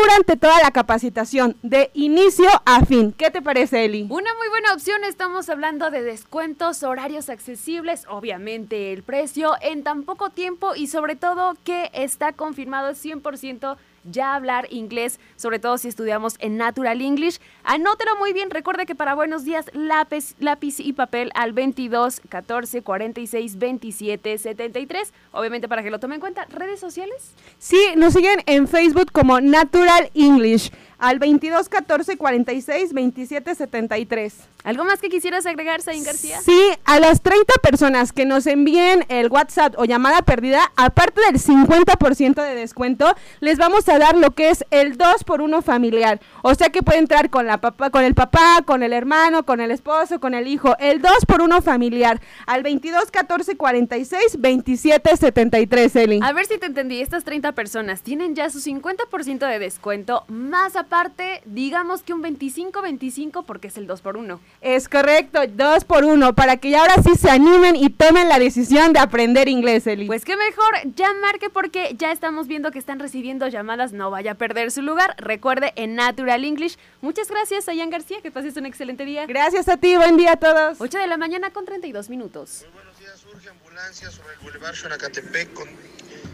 durante 0.00 0.36
toda 0.36 0.62
la 0.62 0.70
capacitación, 0.70 1.56
de 1.62 1.90
inicio 1.94 2.48
a 2.64 2.84
fin. 2.84 3.12
¿Qué 3.12 3.30
te 3.30 3.42
parece, 3.42 3.84
Eli? 3.84 4.06
Una 4.08 4.32
muy 4.34 4.48
buena 4.48 4.72
opción, 4.72 5.02
estamos 5.04 5.48
hablando 5.48 5.90
de 5.90 6.02
descuentos, 6.02 6.82
horarios 6.82 7.28
accesibles, 7.28 8.04
obviamente 8.08 8.92
el 8.92 9.02
precio 9.02 9.54
en 9.60 9.82
tan 9.82 10.04
poco 10.04 10.30
tiempo 10.30 10.74
y 10.74 10.86
sobre 10.86 11.16
todo 11.16 11.56
que 11.64 11.90
está 11.92 12.32
confirmado 12.32 12.90
100% 12.90 13.76
ya 14.04 14.34
hablar 14.34 14.66
inglés, 14.70 15.20
sobre 15.36 15.58
todo 15.58 15.78
si 15.78 15.88
estudiamos 15.88 16.36
en 16.38 16.56
Natural 16.56 17.00
English. 17.00 17.40
Anótelo 17.64 18.16
muy 18.16 18.32
bien, 18.32 18.50
recuerde 18.50 18.86
que 18.86 18.94
para 18.94 19.14
buenos 19.14 19.44
días 19.44 19.70
lápiz, 19.72 20.34
lápiz 20.38 20.80
y 20.80 20.92
papel 20.92 21.30
al 21.34 21.52
22 21.52 22.20
14 22.28 22.82
46 22.82 23.58
27 23.58 24.38
73, 24.38 25.12
obviamente 25.32 25.68
para 25.68 25.82
que 25.82 25.90
lo 25.90 25.98
tomen 25.98 26.16
en 26.16 26.20
cuenta. 26.20 26.46
¿Redes 26.50 26.80
sociales? 26.80 27.34
Sí, 27.58 27.78
nos 27.96 28.12
siguen 28.12 28.42
en 28.46 28.68
Facebook 28.68 29.12
como 29.12 29.40
Natural 29.40 30.10
English 30.14 30.70
al 30.98 31.18
22 31.18 31.68
14 31.68 32.16
46 32.16 32.92
27 32.92 33.54
73. 33.54 34.34
¿Algo 34.64 34.84
más 34.84 35.00
que 35.00 35.08
quisieras 35.08 35.46
agregar, 35.46 35.80
Sain 35.80 36.02
García? 36.02 36.40
Sí, 36.42 36.60
a 36.84 36.98
las 36.98 37.22
30 37.22 37.54
personas 37.62 38.12
que 38.12 38.26
nos 38.26 38.46
envíen 38.46 39.04
el 39.08 39.28
WhatsApp 39.28 39.74
o 39.78 39.84
llamada 39.84 40.22
perdida, 40.22 40.72
aparte 40.76 41.20
del 41.22 41.40
50% 41.40 42.42
de 42.42 42.54
descuento, 42.54 43.14
les 43.40 43.56
vamos 43.56 43.88
a 43.88 43.98
dar 43.98 44.16
lo 44.16 44.32
que 44.32 44.50
es 44.50 44.64
el 44.70 44.96
2 44.96 45.24
por 45.24 45.40
1 45.42 45.62
familiar. 45.62 46.20
O 46.42 46.54
sea 46.54 46.70
que 46.70 46.82
puede 46.82 46.98
entrar 46.98 47.30
con 47.30 47.46
la 47.46 47.60
papá, 47.60 47.90
con 47.90 48.04
el 48.04 48.14
papá, 48.14 48.62
con 48.64 48.82
el 48.82 48.92
hermano, 48.92 49.46
con 49.46 49.60
el 49.60 49.70
esposo, 49.70 50.18
con 50.18 50.34
el 50.34 50.48
hijo, 50.48 50.76
el 50.80 51.00
2 51.00 51.24
por 51.26 51.40
1 51.40 51.62
familiar 51.62 52.20
al 52.46 52.62
22 52.62 53.10
14 53.10 53.56
46 53.56 54.40
27 54.40 55.16
73, 55.16 55.96
Eli. 55.96 56.20
A 56.22 56.32
ver 56.32 56.46
si 56.46 56.58
te 56.58 56.66
entendí, 56.66 57.00
estas 57.00 57.24
30 57.24 57.52
personas 57.52 58.02
tienen 58.02 58.34
ya 58.34 58.50
su 58.50 58.58
50% 58.58 59.46
de 59.46 59.58
descuento, 59.58 60.24
más 60.28 60.74
aparte, 60.88 61.42
digamos 61.44 62.02
que 62.02 62.14
un 62.14 62.22
25-25 62.22 63.44
porque 63.44 63.68
es 63.68 63.76
el 63.76 63.86
2 63.86 64.00
por 64.00 64.16
1. 64.16 64.40
Es 64.62 64.88
correcto, 64.88 65.40
2 65.46 65.84
por 65.84 66.04
1 66.04 66.34
para 66.34 66.56
que 66.56 66.70
ya 66.70 66.80
ahora 66.80 66.94
sí 67.02 67.14
se 67.14 67.28
animen 67.28 67.76
y 67.76 67.90
tomen 67.90 68.30
la 68.30 68.38
decisión 68.38 68.94
de 68.94 68.98
aprender 68.98 69.48
inglés, 69.48 69.86
Eli. 69.86 70.06
Pues 70.06 70.24
qué 70.24 70.34
mejor, 70.36 70.94
ya 70.96 71.12
marque 71.20 71.50
porque 71.50 71.94
ya 71.98 72.10
estamos 72.10 72.46
viendo 72.46 72.70
que 72.70 72.78
están 72.78 72.98
recibiendo 73.00 73.46
llamadas, 73.48 73.92
no 73.92 74.10
vaya 74.10 74.32
a 74.32 74.34
perder 74.34 74.70
su 74.70 74.80
lugar. 74.80 75.14
Recuerde 75.18 75.74
en 75.76 75.94
Natural 75.94 76.42
English. 76.42 76.78
Muchas 77.02 77.28
gracias, 77.28 77.68
Ayan 77.68 77.90
García, 77.90 78.22
que 78.22 78.30
pases 78.30 78.56
un 78.56 78.64
excelente 78.64 79.04
día. 79.04 79.26
Gracias 79.26 79.68
a 79.68 79.76
ti, 79.76 79.94
buen 79.98 80.16
día 80.16 80.32
a 80.32 80.36
todos. 80.36 80.80
8 80.80 80.98
de 80.98 81.06
la 81.06 81.18
mañana 81.18 81.50
con 81.50 81.66
32 81.66 82.08
minutos. 82.08 82.64
Muy 82.64 82.72
buenos 82.72 82.98
días, 82.98 83.26
urge 83.30 83.50
ambulancia 83.50 84.10
sobre 84.10 84.32
el 84.32 84.38
Boulevard 84.40 84.74
Xonacatepec 84.74 85.52
con 85.52 85.68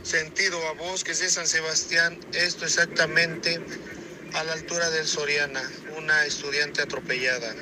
sentido 0.05 0.59
a 0.69 0.75
Bosques 0.75 1.19
de 1.19 1.29
San 1.29 1.49
Sebastián. 1.49 2.17
Esto 2.33 2.65
exactamente 2.67 3.61
a 4.35 4.43
la 4.43 4.53
altura 4.53 4.91
del 4.91 5.07
Soriana, 5.07 5.63
una 5.97 6.25
estudiante 6.25 6.83
atropellada. 6.83 7.55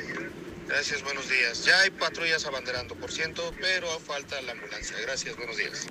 Gracias, 0.68 1.02
buenos 1.02 1.28
días. 1.28 1.64
Ya 1.64 1.78
hay 1.80 1.90
patrullas 1.90 2.46
abanderando, 2.46 2.94
por 2.94 3.12
ciento, 3.12 3.42
pero 3.60 3.86
falta 4.00 4.40
la 4.42 4.52
ambulancia. 4.52 4.96
Gracias, 5.02 5.36
buenos 5.36 5.56
días. 5.56 5.86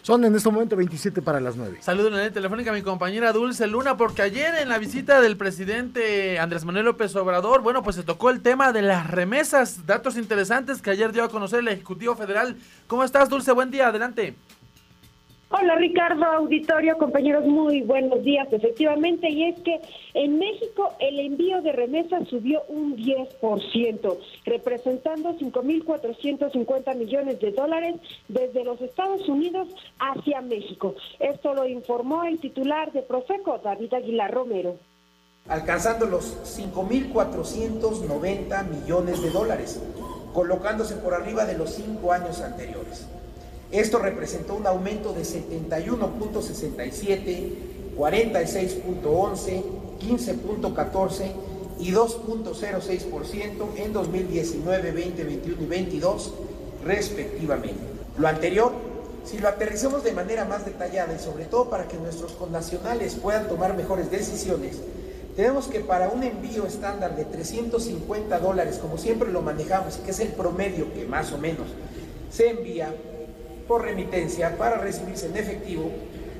Son 0.00 0.24
en 0.24 0.34
este 0.34 0.50
momento 0.50 0.76
27 0.76 1.20
para 1.20 1.40
las 1.40 1.56
9. 1.56 1.78
Saludo 1.82 2.06
en 2.06 2.14
la 2.14 2.18
línea 2.20 2.32
telefónica 2.32 2.70
a 2.70 2.74
mi 2.74 2.80
compañera 2.80 3.32
Dulce 3.32 3.66
Luna, 3.66 3.98
porque 3.98 4.22
ayer 4.22 4.54
en 4.54 4.70
la 4.70 4.78
visita 4.78 5.20
del 5.20 5.36
presidente 5.36 6.38
Andrés 6.38 6.64
Manuel 6.64 6.86
López 6.86 7.14
Obrador, 7.16 7.60
bueno, 7.60 7.82
pues 7.82 7.96
se 7.96 8.02
tocó 8.02 8.30
el 8.30 8.40
tema 8.40 8.72
de 8.72 8.80
las 8.80 9.10
remesas, 9.10 9.84
datos 9.84 10.16
interesantes 10.16 10.80
que 10.80 10.88
ayer 10.88 11.12
dio 11.12 11.22
a 11.22 11.28
conocer 11.28 11.58
el 11.58 11.68
Ejecutivo 11.68 12.16
Federal. 12.16 12.56
¿Cómo 12.86 13.04
estás, 13.04 13.28
Dulce? 13.28 13.52
Buen 13.52 13.70
día, 13.70 13.88
adelante. 13.88 14.36
Hola 15.52 15.74
Ricardo, 15.74 16.24
auditorio, 16.26 16.96
compañeros, 16.96 17.44
muy 17.44 17.82
buenos 17.82 18.22
días. 18.22 18.46
Efectivamente, 18.52 19.28
y 19.28 19.46
es 19.46 19.58
que 19.58 19.80
en 20.14 20.38
México 20.38 20.92
el 21.00 21.18
envío 21.18 21.60
de 21.60 21.72
remesas 21.72 22.28
subió 22.28 22.62
un 22.68 22.96
10%, 22.96 24.18
representando 24.44 25.36
5.450 25.36 26.94
millones 26.94 27.40
de 27.40 27.50
dólares 27.50 27.96
desde 28.28 28.62
los 28.62 28.80
Estados 28.80 29.28
Unidos 29.28 29.66
hacia 29.98 30.40
México. 30.40 30.94
Esto 31.18 31.52
lo 31.52 31.66
informó 31.66 32.22
el 32.22 32.38
titular 32.38 32.92
de 32.92 33.02
Profeco, 33.02 33.58
David 33.58 33.92
Aguilar 33.92 34.32
Romero. 34.32 34.76
Alcanzando 35.48 36.06
los 36.06 36.32
5.490 36.44 38.68
millones 38.68 39.20
de 39.20 39.30
dólares, 39.30 39.82
colocándose 40.32 40.94
por 40.94 41.12
arriba 41.12 41.44
de 41.44 41.58
los 41.58 41.70
cinco 41.70 42.12
años 42.12 42.40
anteriores. 42.40 43.08
Esto 43.72 43.98
representó 43.98 44.54
un 44.54 44.66
aumento 44.66 45.12
de 45.12 45.22
71.67, 45.22 47.52
46.11, 47.96 49.62
15.14 50.00 51.32
y 51.78 51.92
2.06% 51.92 53.76
en 53.76 53.92
2019, 53.92 54.90
20, 54.90 55.24
21 55.24 55.62
y 55.62 55.66
22 55.66 56.32
respectivamente. 56.84 57.78
Lo 58.18 58.26
anterior, 58.26 58.72
si 59.24 59.38
lo 59.38 59.48
aterrizamos 59.48 60.02
de 60.02 60.12
manera 60.12 60.44
más 60.44 60.64
detallada 60.64 61.14
y 61.14 61.18
sobre 61.18 61.44
todo 61.44 61.70
para 61.70 61.86
que 61.86 61.96
nuestros 61.96 62.32
connacionales 62.32 63.14
puedan 63.14 63.46
tomar 63.48 63.76
mejores 63.76 64.10
decisiones, 64.10 64.78
Tenemos 65.36 65.68
que 65.68 65.80
para 65.80 66.08
un 66.08 66.24
envío 66.24 66.66
estándar 66.66 67.16
de 67.16 67.24
350 67.24 68.40
dólares, 68.40 68.78
como 68.78 68.98
siempre 68.98 69.30
lo 69.30 69.42
manejamos, 69.42 69.96
que 69.96 70.10
es 70.10 70.20
el 70.20 70.28
promedio 70.28 70.92
que 70.92 71.06
más 71.06 71.32
o 71.32 71.38
menos 71.38 71.68
se 72.30 72.50
envía 72.50 72.94
por 73.70 73.84
remitencia 73.84 74.58
para 74.58 74.78
recibirse 74.78 75.26
en 75.26 75.36
efectivo, 75.36 75.92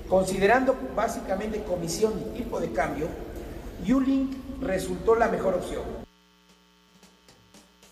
considerando 0.09 0.77
básicamente 0.97 1.63
comisión 1.63 2.13
y 2.19 2.39
tipo 2.39 2.59
de 2.59 2.73
cambio, 2.73 3.07
Ulink 3.89 4.35
resultó 4.61 5.15
la 5.15 5.29
mejor 5.29 5.55
opción. 5.55 5.85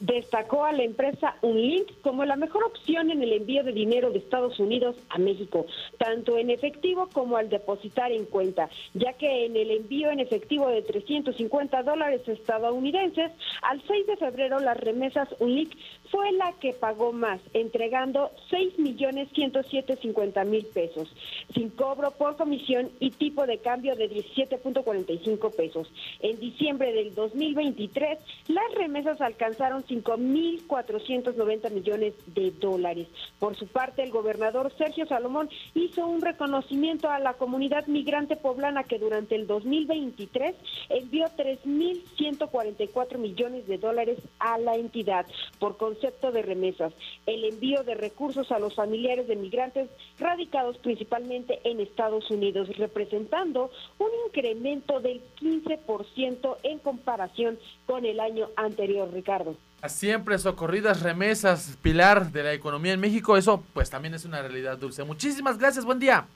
Destacó 0.00 0.64
a 0.64 0.72
la 0.72 0.84
empresa 0.84 1.36
Unlink 1.42 1.88
como 2.02 2.24
la 2.24 2.36
mejor 2.36 2.64
opción 2.64 3.10
en 3.10 3.20
el 3.20 3.32
envío 3.32 3.64
de 3.64 3.72
dinero 3.72 4.10
de 4.10 4.18
Estados 4.18 4.58
Unidos 4.60 4.94
a 5.08 5.18
México, 5.18 5.66
tanto 5.98 6.36
en 6.36 6.50
efectivo 6.50 7.08
como 7.12 7.36
al 7.36 7.48
depositar 7.48 8.12
en 8.12 8.24
cuenta, 8.24 8.68
ya 8.94 9.12
que 9.14 9.46
en 9.46 9.56
el 9.56 9.70
envío 9.72 10.10
en 10.10 10.20
efectivo 10.20 10.68
de 10.68 10.82
350 10.82 11.82
dólares 11.82 12.22
estadounidenses, 12.28 13.32
al 13.62 13.82
6 13.86 14.06
de 14.06 14.16
febrero 14.16 14.60
las 14.60 14.76
remesas 14.76 15.28
Unlink 15.40 15.74
fue 16.10 16.32
la 16.32 16.52
que 16.52 16.72
pagó 16.72 17.12
más, 17.12 17.40
entregando 17.52 18.30
6 18.50 18.78
millones 18.78 19.28
107 19.34 19.98
mil 20.46 20.66
pesos, 20.66 21.08
sin 21.54 21.70
cobro 21.70 22.10
por 22.12 22.36
comisión 22.36 22.90
y 23.00 23.10
tipo 23.10 23.46
de 23.46 23.58
cambio 23.58 23.96
de 23.96 24.10
17.45 24.10 25.54
pesos. 25.54 25.90
En 26.20 26.38
diciembre 26.38 26.92
del 26.92 27.14
2023, 27.14 28.18
las 28.48 28.74
remesas 28.74 29.20
alcanzaron 29.20 29.84
5.490 29.84 31.70
millones 31.70 32.14
de 32.26 32.50
dólares. 32.52 33.08
Por 33.38 33.56
su 33.56 33.66
parte, 33.66 34.02
el 34.02 34.10
gobernador 34.10 34.72
Sergio 34.76 35.06
Salomón 35.06 35.48
hizo 35.74 36.06
un 36.06 36.20
reconocimiento 36.20 37.10
a 37.10 37.18
la 37.18 37.34
comunidad 37.34 37.86
migrante 37.86 38.36
poblana 38.36 38.84
que 38.84 38.98
durante 38.98 39.34
el 39.34 39.46
2023 39.46 40.54
envió 40.88 41.26
3.144 41.36 43.18
millones 43.18 43.66
de 43.66 43.78
dólares 43.78 44.18
a 44.38 44.58
la 44.58 44.74
entidad 44.76 45.26
por 45.58 45.76
concepto 45.98 46.30
de 46.32 46.42
remesas. 46.42 46.92
El 47.26 47.44
envío 47.44 47.82
de 47.82 47.94
recursos 47.94 48.50
a 48.52 48.58
los 48.58 48.74
familiares 48.74 49.26
de 49.26 49.36
migrantes 49.36 49.88
radicados 50.18 50.78
principalmente 50.78 51.60
en 51.64 51.80
Estados 51.80 52.30
Unidos, 52.30 52.68
representando 52.76 53.70
un 53.98 54.08
incremento 54.26 55.00
del 55.00 55.20
15% 55.40 56.56
en 56.62 56.78
comparación 56.78 57.58
con 57.86 58.04
el 58.04 58.20
año 58.20 58.48
anterior, 58.56 59.10
Ricardo. 59.12 59.56
Siempre 59.86 60.38
socorridas 60.38 61.02
remesas, 61.02 61.78
pilar 61.82 62.32
de 62.32 62.42
la 62.42 62.52
economía 62.52 62.92
en 62.92 63.00
México, 63.00 63.36
eso 63.36 63.62
pues 63.72 63.90
también 63.90 64.14
es 64.14 64.24
una 64.24 64.42
realidad 64.42 64.76
dulce. 64.78 65.04
Muchísimas 65.04 65.58
gracias, 65.58 65.84
buen 65.84 65.98
día. 65.98 66.26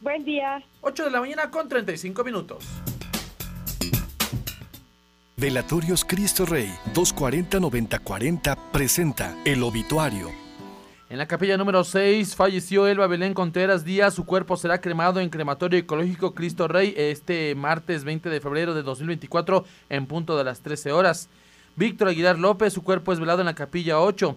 Buen 0.00 0.24
día. 0.24 0.62
8 0.82 1.04
de 1.04 1.10
la 1.10 1.20
mañana 1.20 1.50
con 1.50 1.68
35 1.68 2.22
minutos. 2.22 2.64
Velatorios 5.38 6.02
Cristo 6.06 6.46
Rey 6.46 6.74
240-9040 6.94 8.56
presenta 8.72 9.36
el 9.44 9.62
obituario. 9.64 10.30
En 11.10 11.18
la 11.18 11.28
capilla 11.28 11.58
número 11.58 11.84
6 11.84 12.34
falleció 12.34 12.86
Elba 12.86 13.06
Belén 13.06 13.34
Contreras 13.34 13.84
Díaz. 13.84 14.14
Su 14.14 14.24
cuerpo 14.24 14.56
será 14.56 14.80
cremado 14.80 15.20
en 15.20 15.28
crematorio 15.28 15.78
ecológico 15.78 16.34
Cristo 16.34 16.68
Rey 16.68 16.94
este 16.96 17.54
martes 17.54 18.04
20 18.04 18.30
de 18.30 18.40
febrero 18.40 18.72
de 18.72 18.82
2024 18.82 19.66
en 19.90 20.06
punto 20.06 20.38
de 20.38 20.44
las 20.44 20.62
13 20.62 20.92
horas. 20.92 21.28
Víctor 21.76 22.08
Aguilar 22.08 22.38
López, 22.38 22.72
su 22.72 22.82
cuerpo 22.82 23.12
es 23.12 23.20
velado 23.20 23.40
en 23.40 23.46
la 23.46 23.54
capilla 23.54 24.00
8. 24.00 24.34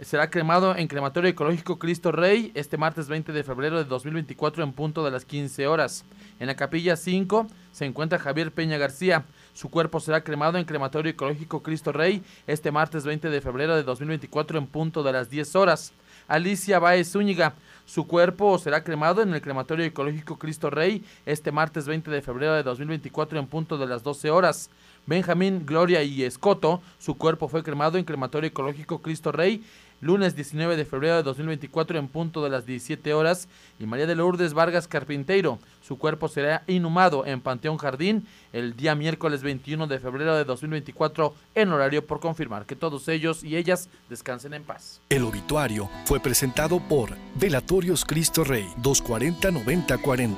Será 0.00 0.30
cremado 0.30 0.74
en 0.74 0.88
crematorio 0.88 1.30
ecológico 1.30 1.78
Cristo 1.78 2.10
Rey 2.10 2.50
este 2.54 2.76
martes 2.76 3.06
20 3.06 3.32
de 3.32 3.44
febrero 3.44 3.78
de 3.78 3.84
2024 3.84 4.64
en 4.64 4.72
punto 4.72 5.04
de 5.04 5.12
las 5.12 5.24
15 5.24 5.68
horas. 5.68 6.04
En 6.40 6.48
la 6.48 6.56
capilla 6.56 6.96
5 6.96 7.46
se 7.70 7.84
encuentra 7.84 8.18
Javier 8.18 8.50
Peña 8.50 8.78
García. 8.78 9.26
Su 9.60 9.68
cuerpo 9.68 10.00
será 10.00 10.24
cremado 10.24 10.56
en 10.56 10.64
crematorio 10.64 11.12
ecológico 11.12 11.62
Cristo 11.62 11.92
Rey 11.92 12.22
este 12.46 12.70
martes 12.72 13.04
20 13.04 13.28
de 13.28 13.42
febrero 13.42 13.76
de 13.76 13.82
2024 13.82 14.56
en 14.56 14.66
punto 14.66 15.02
de 15.02 15.12
las 15.12 15.28
10 15.28 15.54
horas. 15.54 15.92
Alicia 16.28 16.78
Baez 16.78 17.12
Zúñiga. 17.12 17.52
Su 17.84 18.06
cuerpo 18.06 18.56
será 18.58 18.82
cremado 18.82 19.20
en 19.20 19.34
el 19.34 19.42
crematorio 19.42 19.84
ecológico 19.84 20.38
Cristo 20.38 20.70
Rey 20.70 21.04
este 21.26 21.52
martes 21.52 21.86
20 21.86 22.10
de 22.10 22.22
febrero 22.22 22.54
de 22.54 22.62
2024 22.62 23.38
en 23.38 23.48
punto 23.48 23.76
de 23.76 23.84
las 23.84 24.02
12 24.02 24.30
horas. 24.30 24.70
Benjamín, 25.04 25.66
Gloria 25.66 26.02
y 26.04 26.22
Escoto. 26.22 26.80
Su 26.98 27.18
cuerpo 27.18 27.46
fue 27.46 27.62
cremado 27.62 27.98
en 27.98 28.06
crematorio 28.06 28.48
ecológico 28.48 29.02
Cristo 29.02 29.30
Rey 29.30 29.62
lunes 30.00 30.34
19 30.34 30.76
de 30.76 30.84
febrero 30.84 31.16
de 31.16 31.22
2024 31.22 31.98
en 31.98 32.08
punto 32.08 32.42
de 32.42 32.50
las 32.50 32.66
17 32.66 33.12
horas. 33.14 33.48
Y 33.78 33.86
María 33.86 34.06
de 34.06 34.14
Lourdes 34.14 34.54
Vargas 34.54 34.88
Carpinteiro. 34.88 35.58
Su 35.90 35.98
cuerpo 35.98 36.28
será 36.28 36.62
inhumado 36.68 37.26
en 37.26 37.40
Panteón 37.40 37.76
Jardín 37.76 38.24
el 38.52 38.76
día 38.76 38.94
miércoles 38.94 39.42
21 39.42 39.88
de 39.88 39.98
febrero 39.98 40.36
de 40.36 40.44
2024 40.44 41.34
en 41.56 41.72
horario 41.72 42.06
por 42.06 42.20
confirmar. 42.20 42.64
Que 42.64 42.76
todos 42.76 43.08
ellos 43.08 43.42
y 43.42 43.56
ellas 43.56 43.88
descansen 44.08 44.54
en 44.54 44.62
paz. 44.62 45.00
El 45.08 45.24
obituario 45.24 45.90
fue 46.04 46.20
presentado 46.20 46.78
por 46.78 47.16
Velatorios 47.34 48.04
Cristo 48.04 48.44
Rey 48.44 48.68
240-9040. 48.80 50.36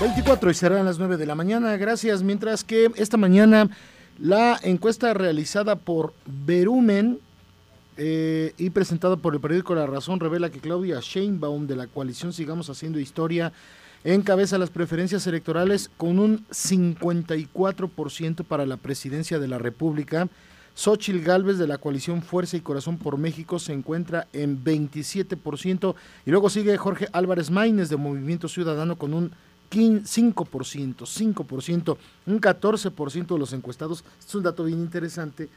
24 0.00 0.50
y 0.52 0.54
serán 0.54 0.84
las 0.84 1.00
9 1.00 1.16
de 1.16 1.26
la 1.26 1.34
mañana. 1.34 1.76
Gracias. 1.76 2.22
Mientras 2.22 2.62
que 2.62 2.92
esta 2.94 3.16
mañana 3.16 3.68
la 4.20 4.60
encuesta 4.62 5.12
realizada 5.12 5.74
por 5.74 6.14
Verumen 6.24 7.18
eh, 8.02 8.54
y 8.56 8.70
presentada 8.70 9.16
por 9.16 9.34
el 9.34 9.40
periódico 9.40 9.74
La 9.74 9.84
Razón 9.84 10.20
revela 10.20 10.48
que 10.48 10.58
Claudia 10.58 11.00
Sheinbaum 11.02 11.66
de 11.66 11.76
la 11.76 11.86
coalición 11.86 12.32
Sigamos 12.32 12.70
Haciendo 12.70 12.98
Historia 12.98 13.52
encabeza 14.04 14.56
las 14.56 14.70
preferencias 14.70 15.26
electorales 15.26 15.90
con 15.98 16.18
un 16.18 16.46
54% 16.46 18.42
para 18.44 18.64
la 18.64 18.78
presidencia 18.78 19.38
de 19.38 19.48
la 19.48 19.58
República. 19.58 20.28
Xochil 20.74 21.22
Gálvez 21.22 21.58
de 21.58 21.66
la 21.66 21.76
coalición 21.76 22.22
Fuerza 22.22 22.56
y 22.56 22.62
Corazón 22.62 22.96
por 22.96 23.18
México 23.18 23.58
se 23.58 23.74
encuentra 23.74 24.28
en 24.32 24.64
27% 24.64 25.94
y 26.24 26.30
luego 26.30 26.48
sigue 26.48 26.78
Jorge 26.78 27.06
Álvarez 27.12 27.50
Maínez 27.50 27.90
de 27.90 27.98
Movimiento 27.98 28.48
Ciudadano 28.48 28.96
con 28.96 29.12
un 29.12 29.30
5%, 29.70 30.34
5%, 31.04 31.96
un 32.26 32.40
14% 32.40 33.26
de 33.26 33.38
los 33.38 33.52
encuestados, 33.52 34.04
es 34.26 34.34
un 34.34 34.42
dato 34.42 34.64
bien 34.64 34.80
interesante, 34.80 35.50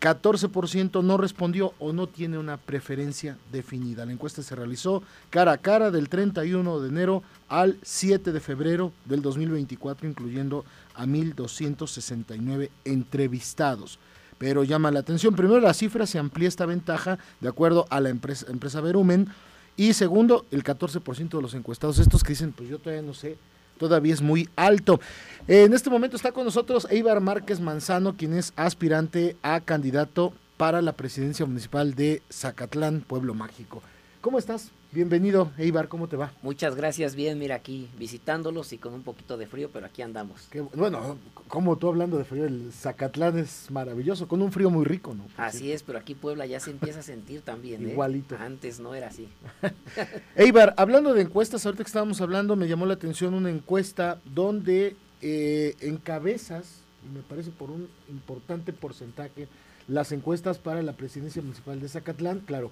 14% 0.00 1.04
no 1.04 1.18
respondió 1.18 1.74
o 1.78 1.92
no 1.92 2.06
tiene 2.06 2.38
una 2.38 2.56
preferencia 2.56 3.36
definida. 3.52 4.06
La 4.06 4.12
encuesta 4.12 4.42
se 4.42 4.56
realizó 4.56 5.02
cara 5.28 5.52
a 5.52 5.58
cara 5.58 5.90
del 5.90 6.08
31 6.08 6.80
de 6.80 6.88
enero 6.88 7.22
al 7.48 7.78
7 7.82 8.32
de 8.32 8.40
febrero 8.40 8.92
del 9.04 9.20
2024, 9.20 10.08
incluyendo 10.08 10.64
a 10.94 11.04
1.269 11.04 12.70
entrevistados. 12.86 13.98
Pero 14.38 14.64
llama 14.64 14.90
la 14.90 15.00
atención, 15.00 15.34
primero 15.34 15.60
la 15.60 15.74
cifra 15.74 16.06
se 16.06 16.18
amplía 16.18 16.48
esta 16.48 16.64
ventaja 16.64 17.18
de 17.40 17.48
acuerdo 17.48 17.86
a 17.90 18.00
la 18.00 18.08
empresa, 18.08 18.46
empresa 18.48 18.80
Verumen, 18.80 19.28
y 19.76 19.92
segundo, 19.92 20.46
el 20.50 20.64
14% 20.64 21.28
de 21.28 21.42
los 21.42 21.54
encuestados, 21.54 21.98
estos 21.98 22.22
que 22.22 22.32
dicen, 22.32 22.52
pues 22.52 22.68
yo 22.68 22.78
todavía 22.78 23.02
no 23.02 23.14
sé, 23.14 23.36
todavía 23.80 24.14
es 24.14 24.20
muy 24.20 24.48
alto. 24.54 25.00
En 25.48 25.72
este 25.72 25.90
momento 25.90 26.14
está 26.14 26.30
con 26.30 26.44
nosotros 26.44 26.86
Eibar 26.90 27.20
Márquez 27.20 27.58
Manzano, 27.58 28.16
quien 28.16 28.34
es 28.34 28.52
aspirante 28.54 29.36
a 29.42 29.60
candidato 29.60 30.34
para 30.58 30.82
la 30.82 30.92
presidencia 30.92 31.46
municipal 31.46 31.94
de 31.94 32.22
Zacatlán, 32.30 33.00
Pueblo 33.00 33.34
Mágico. 33.34 33.82
¿Cómo 34.20 34.38
estás? 34.38 34.70
Bienvenido, 34.92 35.50
Eibar, 35.56 35.88
¿cómo 35.88 36.06
te 36.06 36.14
va? 36.14 36.30
Muchas 36.42 36.74
gracias, 36.74 37.14
bien, 37.14 37.38
mira 37.38 37.54
aquí 37.54 37.88
visitándolos 37.98 38.70
y 38.74 38.76
con 38.76 38.92
un 38.92 39.02
poquito 39.02 39.38
de 39.38 39.46
frío, 39.46 39.70
pero 39.72 39.86
aquí 39.86 40.02
andamos. 40.02 40.46
bueno, 40.74 41.16
como 41.48 41.78
tú 41.78 41.88
hablando 41.88 42.18
de 42.18 42.24
frío, 42.24 42.44
el 42.44 42.70
Zacatlán 42.70 43.38
es 43.38 43.70
maravilloso, 43.70 44.28
con 44.28 44.42
un 44.42 44.52
frío 44.52 44.68
muy 44.68 44.84
rico, 44.84 45.14
¿no? 45.14 45.24
así 45.38 45.72
es, 45.72 45.82
pero 45.82 45.98
aquí 45.98 46.14
Puebla 46.14 46.44
ya 46.44 46.60
se 46.60 46.70
empieza 46.70 47.00
a 47.00 47.02
sentir 47.02 47.40
también. 47.40 47.82
¿eh? 47.86 47.92
Igualito. 47.92 48.36
Antes 48.38 48.78
no 48.78 48.94
era 48.94 49.06
así. 49.06 49.26
Eibar, 50.36 50.74
hablando 50.76 51.14
de 51.14 51.22
encuestas, 51.22 51.64
ahorita 51.64 51.82
que 51.82 51.88
estábamos 51.88 52.20
hablando, 52.20 52.56
me 52.56 52.68
llamó 52.68 52.84
la 52.84 52.94
atención 52.94 53.32
una 53.32 53.48
encuesta 53.48 54.20
donde 54.26 54.96
eh, 55.22 55.76
encabezas, 55.80 56.82
me 57.14 57.22
parece 57.22 57.52
por 57.52 57.70
un 57.70 57.88
importante 58.10 58.74
porcentaje, 58.74 59.48
las 59.88 60.12
encuestas 60.12 60.58
para 60.58 60.82
la 60.82 60.92
presidencia 60.92 61.40
municipal 61.40 61.80
de 61.80 61.88
Zacatlán, 61.88 62.40
claro, 62.40 62.70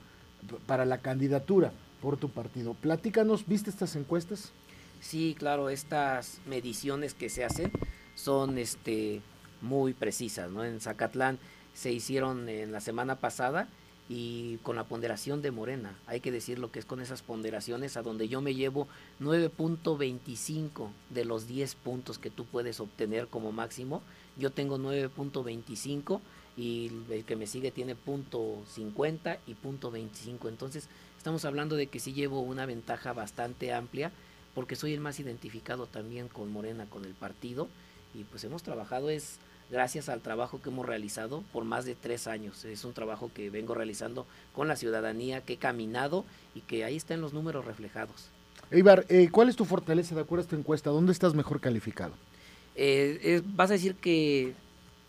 para 0.66 0.84
la 0.84 0.98
candidatura 0.98 1.72
por 2.00 2.16
tu 2.16 2.28
partido. 2.28 2.74
Platícanos, 2.74 3.46
¿viste 3.46 3.70
estas 3.70 3.96
encuestas? 3.96 4.52
Sí, 5.00 5.36
claro, 5.38 5.68
estas 5.68 6.40
mediciones 6.46 7.14
que 7.14 7.28
se 7.28 7.44
hacen 7.44 7.70
son 8.14 8.58
este 8.58 9.20
muy 9.60 9.92
precisas, 9.92 10.50
¿no? 10.50 10.64
En 10.64 10.80
Zacatlán 10.80 11.38
se 11.74 11.92
hicieron 11.92 12.48
en 12.48 12.72
la 12.72 12.80
semana 12.80 13.16
pasada 13.16 13.68
y 14.08 14.56
con 14.58 14.76
la 14.76 14.84
ponderación 14.84 15.42
de 15.42 15.50
Morena. 15.50 15.96
Hay 16.06 16.20
que 16.20 16.32
decir 16.32 16.58
lo 16.58 16.72
que 16.72 16.78
es 16.78 16.84
con 16.84 17.00
esas 17.00 17.22
ponderaciones 17.22 17.96
a 17.96 18.02
donde 18.02 18.28
yo 18.28 18.40
me 18.40 18.54
llevo 18.54 18.88
9.25 19.20 20.88
de 21.10 21.24
los 21.24 21.46
10 21.46 21.74
puntos 21.76 22.18
que 22.18 22.30
tú 22.30 22.46
puedes 22.46 22.80
obtener 22.80 23.28
como 23.28 23.52
máximo. 23.52 24.02
Yo 24.36 24.50
tengo 24.50 24.78
9.25 24.78 26.20
y 26.58 26.90
el 27.10 27.24
que 27.24 27.36
me 27.36 27.46
sigue 27.46 27.70
tiene 27.70 27.94
punto 27.94 28.64
.50 28.76 29.38
y 29.46 29.54
punto 29.54 29.92
.25. 29.92 30.48
Entonces, 30.48 30.88
estamos 31.16 31.44
hablando 31.44 31.76
de 31.76 31.86
que 31.86 32.00
sí 32.00 32.12
llevo 32.12 32.40
una 32.40 32.66
ventaja 32.66 33.12
bastante 33.12 33.72
amplia 33.72 34.10
porque 34.54 34.74
soy 34.74 34.92
el 34.92 35.00
más 35.00 35.20
identificado 35.20 35.86
también 35.86 36.26
con 36.26 36.50
Morena, 36.50 36.86
con 36.90 37.04
el 37.04 37.14
partido, 37.14 37.68
y 38.12 38.24
pues 38.24 38.42
hemos 38.42 38.64
trabajado 38.64 39.08
es 39.08 39.38
gracias 39.70 40.08
al 40.08 40.20
trabajo 40.20 40.60
que 40.60 40.70
hemos 40.70 40.84
realizado 40.84 41.44
por 41.52 41.62
más 41.62 41.84
de 41.84 41.94
tres 41.94 42.26
años. 42.26 42.64
Es 42.64 42.84
un 42.84 42.92
trabajo 42.92 43.30
que 43.32 43.50
vengo 43.50 43.74
realizando 43.74 44.26
con 44.52 44.66
la 44.66 44.74
ciudadanía, 44.74 45.42
que 45.42 45.52
he 45.52 45.58
caminado 45.58 46.24
y 46.56 46.62
que 46.62 46.84
ahí 46.84 46.96
están 46.96 47.20
los 47.20 47.32
números 47.32 47.66
reflejados. 47.66 48.30
Eibar, 48.72 49.06
eh, 49.08 49.28
¿cuál 49.30 49.48
es 49.48 49.54
tu 49.54 49.64
fortaleza 49.64 50.16
de 50.16 50.22
acuerdo 50.22 50.40
a 50.40 50.46
esta 50.46 50.56
encuesta? 50.56 50.90
¿Dónde 50.90 51.12
estás 51.12 51.34
mejor 51.34 51.60
calificado? 51.60 52.14
Eh, 52.74 53.20
eh, 53.22 53.42
vas 53.44 53.70
a 53.70 53.74
decir 53.74 53.94
que, 53.94 54.54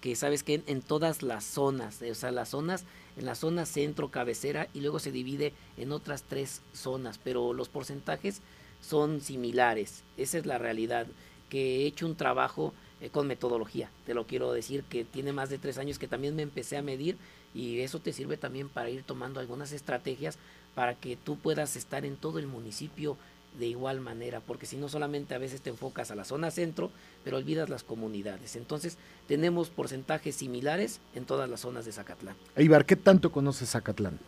que 0.01 0.15
sabes 0.15 0.43
que 0.43 0.63
en, 0.65 0.81
todas 0.81 1.23
las 1.23 1.43
zonas, 1.43 2.01
o 2.01 2.15
sea, 2.15 2.31
las 2.31 2.49
zonas, 2.49 2.85
en 3.17 3.25
la 3.25 3.35
zona 3.35 3.65
centro, 3.65 4.09
cabecera, 4.09 4.67
y 4.73 4.81
luego 4.81 4.99
se 4.99 5.11
divide 5.11 5.53
en 5.77 5.91
otras 5.91 6.23
tres 6.23 6.61
zonas, 6.73 7.19
pero 7.21 7.53
los 7.53 7.69
porcentajes 7.69 8.41
son 8.81 9.21
similares. 9.21 10.03
Esa 10.17 10.37
es 10.37 10.45
la 10.45 10.57
realidad, 10.57 11.07
que 11.49 11.81
he 11.81 11.85
hecho 11.85 12.05
un 12.05 12.15
trabajo 12.15 12.73
eh, 13.01 13.09
con 13.09 13.27
metodología. 13.27 13.89
Te 14.05 14.13
lo 14.13 14.25
quiero 14.25 14.53
decir 14.53 14.83
que 14.83 15.03
tiene 15.03 15.33
más 15.33 15.49
de 15.49 15.57
tres 15.57 15.77
años 15.77 15.99
que 15.99 16.07
también 16.07 16.35
me 16.35 16.43
empecé 16.43 16.77
a 16.77 16.81
medir 16.81 17.17
y 17.53 17.79
eso 17.79 17.99
te 17.99 18.13
sirve 18.13 18.37
también 18.37 18.69
para 18.69 18.89
ir 18.89 19.03
tomando 19.03 19.39
algunas 19.39 19.71
estrategias 19.71 20.37
para 20.75 20.95
que 20.95 21.17
tú 21.17 21.37
puedas 21.37 21.75
estar 21.75 22.05
en 22.05 22.15
todo 22.15 22.39
el 22.39 22.47
municipio 22.47 23.17
de 23.57 23.67
igual 23.67 23.99
manera, 23.99 24.41
porque 24.41 24.65
si 24.65 24.77
no 24.77 24.89
solamente 24.89 25.35
a 25.35 25.37
veces 25.37 25.61
te 25.61 25.69
enfocas 25.69 26.11
a 26.11 26.15
la 26.15 26.23
zona 26.23 26.51
centro, 26.51 26.91
pero 27.23 27.37
olvidas 27.37 27.69
las 27.69 27.83
comunidades. 27.83 28.55
Entonces 28.55 28.97
tenemos 29.27 29.69
porcentajes 29.69 30.35
similares 30.35 30.99
en 31.15 31.25
todas 31.25 31.49
las 31.49 31.61
zonas 31.61 31.85
de 31.85 31.91
Zacatlán. 31.91 32.35
Eibar, 32.55 32.85
¿qué 32.85 32.95
tanto 32.95 33.31
conoces 33.31 33.71
Zacatlán? 33.71 34.19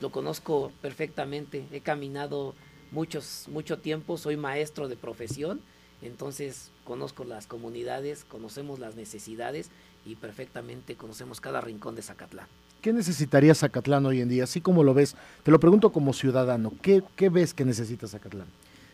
Lo 0.00 0.10
conozco 0.10 0.70
perfectamente, 0.80 1.66
he 1.72 1.80
caminado 1.80 2.54
muchos, 2.92 3.46
mucho 3.48 3.78
tiempo, 3.78 4.16
soy 4.16 4.36
maestro 4.36 4.88
de 4.88 4.96
profesión, 4.96 5.60
entonces 6.02 6.70
conozco 6.84 7.24
las 7.24 7.46
comunidades, 7.46 8.24
conocemos 8.24 8.78
las 8.78 8.94
necesidades 8.94 9.70
y 10.06 10.14
perfectamente 10.14 10.94
conocemos 10.94 11.40
cada 11.40 11.60
rincón 11.60 11.96
de 11.96 12.02
Zacatlán. 12.02 12.46
¿Qué 12.80 12.92
necesitaría 12.92 13.56
Zacatlán 13.56 14.06
hoy 14.06 14.20
en 14.20 14.28
día? 14.28 14.44
Así 14.44 14.60
como 14.60 14.84
lo 14.84 14.94
ves, 14.94 15.16
te 15.42 15.50
lo 15.50 15.58
pregunto 15.58 15.90
como 15.90 16.12
ciudadano, 16.12 16.72
¿qué, 16.80 17.02
ves 17.28 17.52
que 17.52 17.64
necesita 17.64 18.06
Zacatlán? 18.06 18.46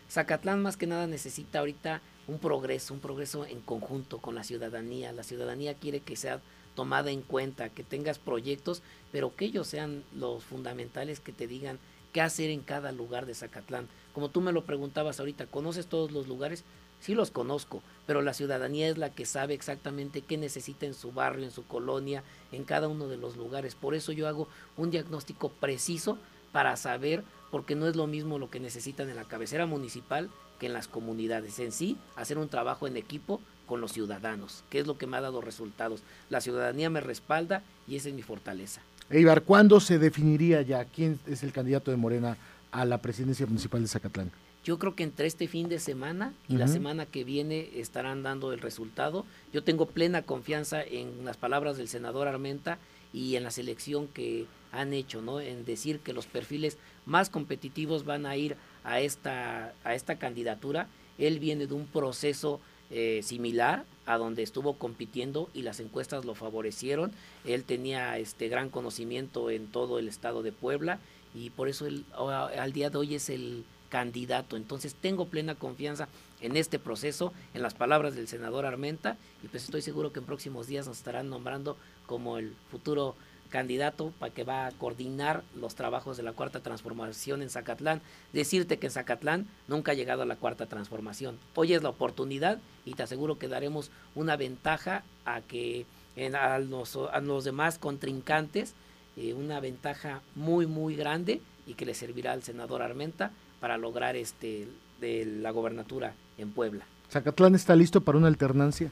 Zacatlán 0.09 0.61
más 0.63 0.75
que 0.75 0.87
nada 0.87 1.05
necesita 1.05 1.59
ahorita 1.59 2.01
un 2.27 2.39
progreso, 2.39 2.95
un 2.95 2.99
progreso 2.99 3.45
en 3.45 3.61
conjunto 3.61 4.17
con 4.17 4.33
la 4.33 4.43
ciudadanía. 4.43 5.11
La 5.11 5.21
ciudadanía 5.21 5.75
quiere 5.75 5.99
que 5.99 6.15
sea 6.15 6.41
tomada 6.73 7.11
en 7.11 7.21
cuenta, 7.21 7.69
que 7.69 7.83
tengas 7.83 8.17
proyectos, 8.17 8.81
pero 9.11 9.35
que 9.35 9.45
ellos 9.45 9.67
sean 9.67 10.03
los 10.15 10.43
fundamentales 10.43 11.19
que 11.19 11.31
te 11.31 11.45
digan 11.45 11.77
qué 12.11 12.21
hacer 12.21 12.49
en 12.49 12.61
cada 12.61 12.91
lugar 12.91 13.27
de 13.27 13.35
Zacatlán. 13.35 13.87
Como 14.13 14.29
tú 14.29 14.41
me 14.41 14.51
lo 14.51 14.65
preguntabas 14.65 15.19
ahorita, 15.19 15.45
¿conoces 15.45 15.85
todos 15.85 16.11
los 16.11 16.27
lugares? 16.27 16.63
Sí 16.99 17.13
los 17.13 17.31
conozco, 17.31 17.81
pero 18.07 18.21
la 18.21 18.33
ciudadanía 18.33 18.87
es 18.87 18.97
la 18.97 19.11
que 19.11 19.25
sabe 19.25 19.53
exactamente 19.53 20.21
qué 20.21 20.37
necesita 20.37 20.85
en 20.85 20.93
su 20.93 21.11
barrio, 21.11 21.45
en 21.45 21.51
su 21.51 21.65
colonia, 21.65 22.23
en 22.51 22.63
cada 22.63 22.87
uno 22.87 23.07
de 23.07 23.17
los 23.17 23.37
lugares. 23.37 23.75
Por 23.75 23.95
eso 23.95 24.11
yo 24.11 24.27
hago 24.27 24.47
un 24.77 24.91
diagnóstico 24.91 25.49
preciso 25.49 26.17
para 26.51 26.75
saber, 26.77 27.23
porque 27.51 27.75
no 27.75 27.87
es 27.87 27.95
lo 27.95 28.07
mismo 28.07 28.39
lo 28.39 28.49
que 28.49 28.59
necesitan 28.59 29.09
en 29.09 29.17
la 29.17 29.25
cabecera 29.25 29.65
municipal 29.65 30.29
que 30.59 30.67
en 30.67 30.73
las 30.73 30.87
comunidades. 30.87 31.59
En 31.59 31.71
sí, 31.71 31.97
hacer 32.15 32.37
un 32.37 32.49
trabajo 32.49 32.87
en 32.87 32.97
equipo 32.97 33.41
con 33.65 33.81
los 33.81 33.91
ciudadanos, 33.91 34.63
que 34.69 34.79
es 34.79 34.87
lo 34.87 34.97
que 34.97 35.07
me 35.07 35.17
ha 35.17 35.21
dado 35.21 35.41
resultados. 35.41 36.01
La 36.29 36.41
ciudadanía 36.41 36.89
me 36.89 37.01
respalda 37.01 37.63
y 37.87 37.95
esa 37.95 38.09
es 38.09 38.15
mi 38.15 38.21
fortaleza. 38.21 38.81
Eibar, 39.09 39.43
¿cuándo 39.43 39.79
se 39.79 39.99
definiría 39.99 40.61
ya 40.61 40.85
quién 40.85 41.19
es 41.27 41.43
el 41.43 41.51
candidato 41.51 41.91
de 41.91 41.97
Morena 41.97 42.37
a 42.71 42.85
la 42.85 43.01
presidencia 43.01 43.45
municipal 43.45 43.81
de 43.81 43.87
Zacatlán? 43.87 44.31
Yo 44.65 44.79
creo 44.79 44.95
que 44.95 45.03
entre 45.03 45.27
este 45.27 45.47
fin 45.47 45.69
de 45.69 45.79
semana 45.79 46.33
y 46.49 46.53
uh 46.53 46.55
-huh. 46.55 46.59
la 46.59 46.67
semana 46.67 47.05
que 47.05 47.23
viene 47.23 47.69
estarán 47.75 48.23
dando 48.23 48.51
el 48.51 48.59
resultado. 48.59 49.23
Yo 49.53 49.63
tengo 49.63 49.85
plena 49.85 50.23
confianza 50.23 50.83
en 50.83 51.23
las 51.23 51.37
palabras 51.37 51.77
del 51.77 51.87
senador 51.87 52.27
Armenta 52.27 52.79
y 53.13 53.35
en 53.35 53.43
la 53.43 53.51
selección 53.51 54.07
que 54.07 54.47
han 54.71 54.91
hecho, 54.91 55.21
¿no? 55.21 55.39
En 55.39 55.65
decir 55.65 55.99
que 55.99 56.13
los 56.13 56.25
perfiles 56.25 56.77
más 57.05 57.29
competitivos 57.29 58.05
van 58.05 58.25
a 58.25 58.35
ir 58.35 58.57
a 58.83 58.99
esta, 58.99 59.73
a 59.83 59.93
esta 59.93 60.17
candidatura. 60.17 60.87
Él 61.19 61.39
viene 61.39 61.67
de 61.67 61.75
un 61.75 61.85
proceso 61.85 62.59
eh, 62.89 63.21
similar 63.23 63.85
a 64.07 64.17
donde 64.17 64.41
estuvo 64.43 64.73
compitiendo 64.73 65.49
y 65.53 65.61
las 65.61 65.79
encuestas 65.79 66.25
lo 66.25 66.33
favorecieron. 66.33 67.11
Él 67.45 67.63
tenía 67.63 68.17
este 68.17 68.49
gran 68.49 68.69
conocimiento 68.69 69.51
en 69.51 69.67
todo 69.67 69.99
el 69.99 70.07
estado 70.07 70.41
de 70.41 70.51
Puebla 70.51 70.99
y 71.35 71.51
por 71.51 71.69
eso 71.69 71.85
él, 71.85 72.03
al 72.17 72.73
día 72.73 72.89
de 72.89 72.97
hoy 72.97 73.15
es 73.15 73.29
el 73.29 73.63
candidato. 73.89 74.57
Entonces 74.57 74.95
tengo 74.95 75.27
plena 75.27 75.55
confianza 75.55 76.07
en 76.41 76.57
este 76.57 76.79
proceso, 76.79 77.33
en 77.53 77.61
las 77.61 77.73
palabras 77.73 78.15
del 78.15 78.27
senador 78.27 78.65
Armenta, 78.65 79.17
y 79.43 79.47
pues 79.47 79.63
estoy 79.63 79.81
seguro 79.81 80.11
que 80.11 80.19
en 80.19 80.25
próximos 80.25 80.67
días 80.67 80.87
nos 80.87 80.97
estarán 80.97 81.29
nombrando 81.29 81.77
como 82.05 82.37
el 82.37 82.53
futuro 82.69 83.15
candidato 83.49 84.11
para 84.19 84.33
que 84.33 84.43
va 84.43 84.67
a 84.67 84.71
coordinar 84.71 85.43
los 85.55 85.75
trabajos 85.75 86.17
de 86.17 86.23
la 86.23 86.33
cuarta 86.33 86.59
transformación 86.59 87.41
en 87.41 87.49
Zacatlán. 87.49 88.01
Decirte 88.33 88.77
que 88.77 88.87
en 88.87 88.91
Zacatlán 88.91 89.47
nunca 89.67 89.91
ha 89.91 89.95
llegado 89.95 90.23
a 90.23 90.25
la 90.25 90.35
cuarta 90.35 90.65
transformación. 90.65 91.37
Hoy 91.53 91.73
es 91.73 91.83
la 91.83 91.89
oportunidad 91.89 92.59
y 92.85 92.95
te 92.95 93.03
aseguro 93.03 93.37
que 93.37 93.47
daremos 93.47 93.91
una 94.13 94.35
ventaja 94.35 95.03
a 95.25 95.41
que 95.41 95.85
en, 96.15 96.35
a, 96.35 96.59
los, 96.59 96.95
a 96.95 97.19
los 97.21 97.43
demás 97.43 97.77
contrincantes, 97.77 98.73
eh, 99.17 99.33
una 99.33 99.59
ventaja 99.59 100.21
muy 100.35 100.65
muy 100.65 100.95
grande 100.95 101.41
y 101.67 101.75
que 101.75 101.85
le 101.85 101.93
servirá 101.93 102.33
al 102.33 102.43
senador 102.43 102.81
Armenta 102.81 103.31
para 103.65 103.79
lograr 103.79 104.15
este 104.15 104.67
de 105.01 105.25
la 105.25 105.49
gobernatura 105.49 106.13
en 106.37 106.51
Puebla. 106.51 106.85
¿Zacatlán 107.09 107.55
está 107.55 107.75
listo 107.75 107.99
para 107.99 108.19
una 108.19 108.27
alternancia? 108.27 108.91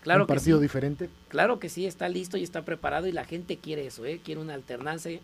Claro 0.00 0.22
¿Un 0.22 0.28
partido 0.28 0.56
sí. 0.56 0.62
diferente? 0.62 1.10
Claro 1.28 1.58
que 1.58 1.68
sí, 1.68 1.84
está 1.84 2.08
listo 2.08 2.38
y 2.38 2.42
está 2.42 2.62
preparado 2.62 3.06
y 3.06 3.12
la 3.12 3.26
gente 3.26 3.58
quiere 3.58 3.86
eso, 3.86 4.06
¿eh? 4.06 4.22
quiere 4.24 4.40
una 4.40 4.54
alternancia, 4.54 5.20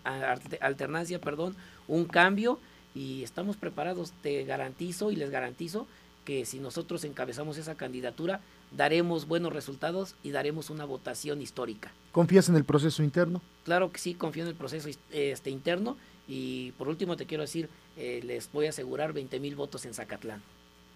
alternancia, 0.61 1.19
perdón, 1.19 1.57
un 1.89 2.05
cambio 2.05 2.59
y 2.95 3.23
estamos 3.23 3.57
preparados, 3.57 4.13
te 4.21 4.45
garantizo 4.45 5.11
y 5.11 5.17
les 5.17 5.31
garantizo 5.31 5.87
que 6.27 6.45
si 6.45 6.59
nosotros 6.59 7.03
encabezamos 7.05 7.57
esa 7.57 7.77
candidatura 7.77 8.43
daremos 8.77 9.27
buenos 9.27 9.55
resultados 9.55 10.15
y 10.23 10.31
daremos 10.31 10.69
una 10.69 10.85
votación 10.85 11.41
histórica. 11.41 11.91
¿Confías 12.13 12.51
en 12.51 12.57
el 12.57 12.65
proceso 12.65 13.03
interno? 13.03 13.41
Claro 13.65 13.91
que 13.93 13.99
sí, 13.99 14.13
confío 14.13 14.43
en 14.43 14.51
el 14.51 14.57
proceso 14.57 14.91
este 15.11 15.49
interno 15.49 15.97
y 16.29 16.73
por 16.73 16.89
último 16.89 17.17
te 17.17 17.27
quiero 17.27 17.43
decir, 17.43 17.71
eh, 18.01 18.23
les 18.25 18.51
voy 18.51 18.65
a 18.65 18.71
asegurar 18.71 19.13
20 19.13 19.39
mil 19.41 19.57
votos 19.57 19.85
en 19.85 19.93
Zacatlán 19.93 20.41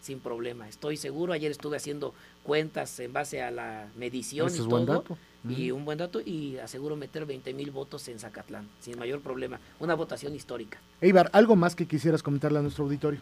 sin 0.00 0.20
problema. 0.20 0.68
Estoy 0.68 0.96
seguro, 0.96 1.32
ayer 1.32 1.50
estuve 1.50 1.76
haciendo 1.76 2.14
cuentas 2.42 2.98
en 3.00 3.12
base 3.12 3.42
a 3.42 3.50
la 3.50 3.88
medición 3.96 4.54
y 4.54 4.58
todo. 4.58 4.68
buen 4.68 4.86
dato. 4.86 5.18
Y 5.46 5.70
un 5.70 5.84
buen 5.84 5.98
dato 5.98 6.22
y 6.22 6.56
aseguro 6.56 6.96
meter 6.96 7.26
20 7.26 7.52
mil 7.52 7.70
votos 7.70 8.08
en 8.08 8.18
Zacatlán, 8.18 8.66
sin 8.80 8.98
mayor 8.98 9.20
problema. 9.20 9.60
Una 9.80 9.94
votación 9.94 10.34
histórica. 10.34 10.78
Eibar, 11.02 11.28
¿algo 11.34 11.56
más 11.56 11.76
que 11.76 11.86
quisieras 11.86 12.22
comentarle 12.22 12.58
a 12.58 12.62
nuestro 12.62 12.84
auditorio? 12.84 13.20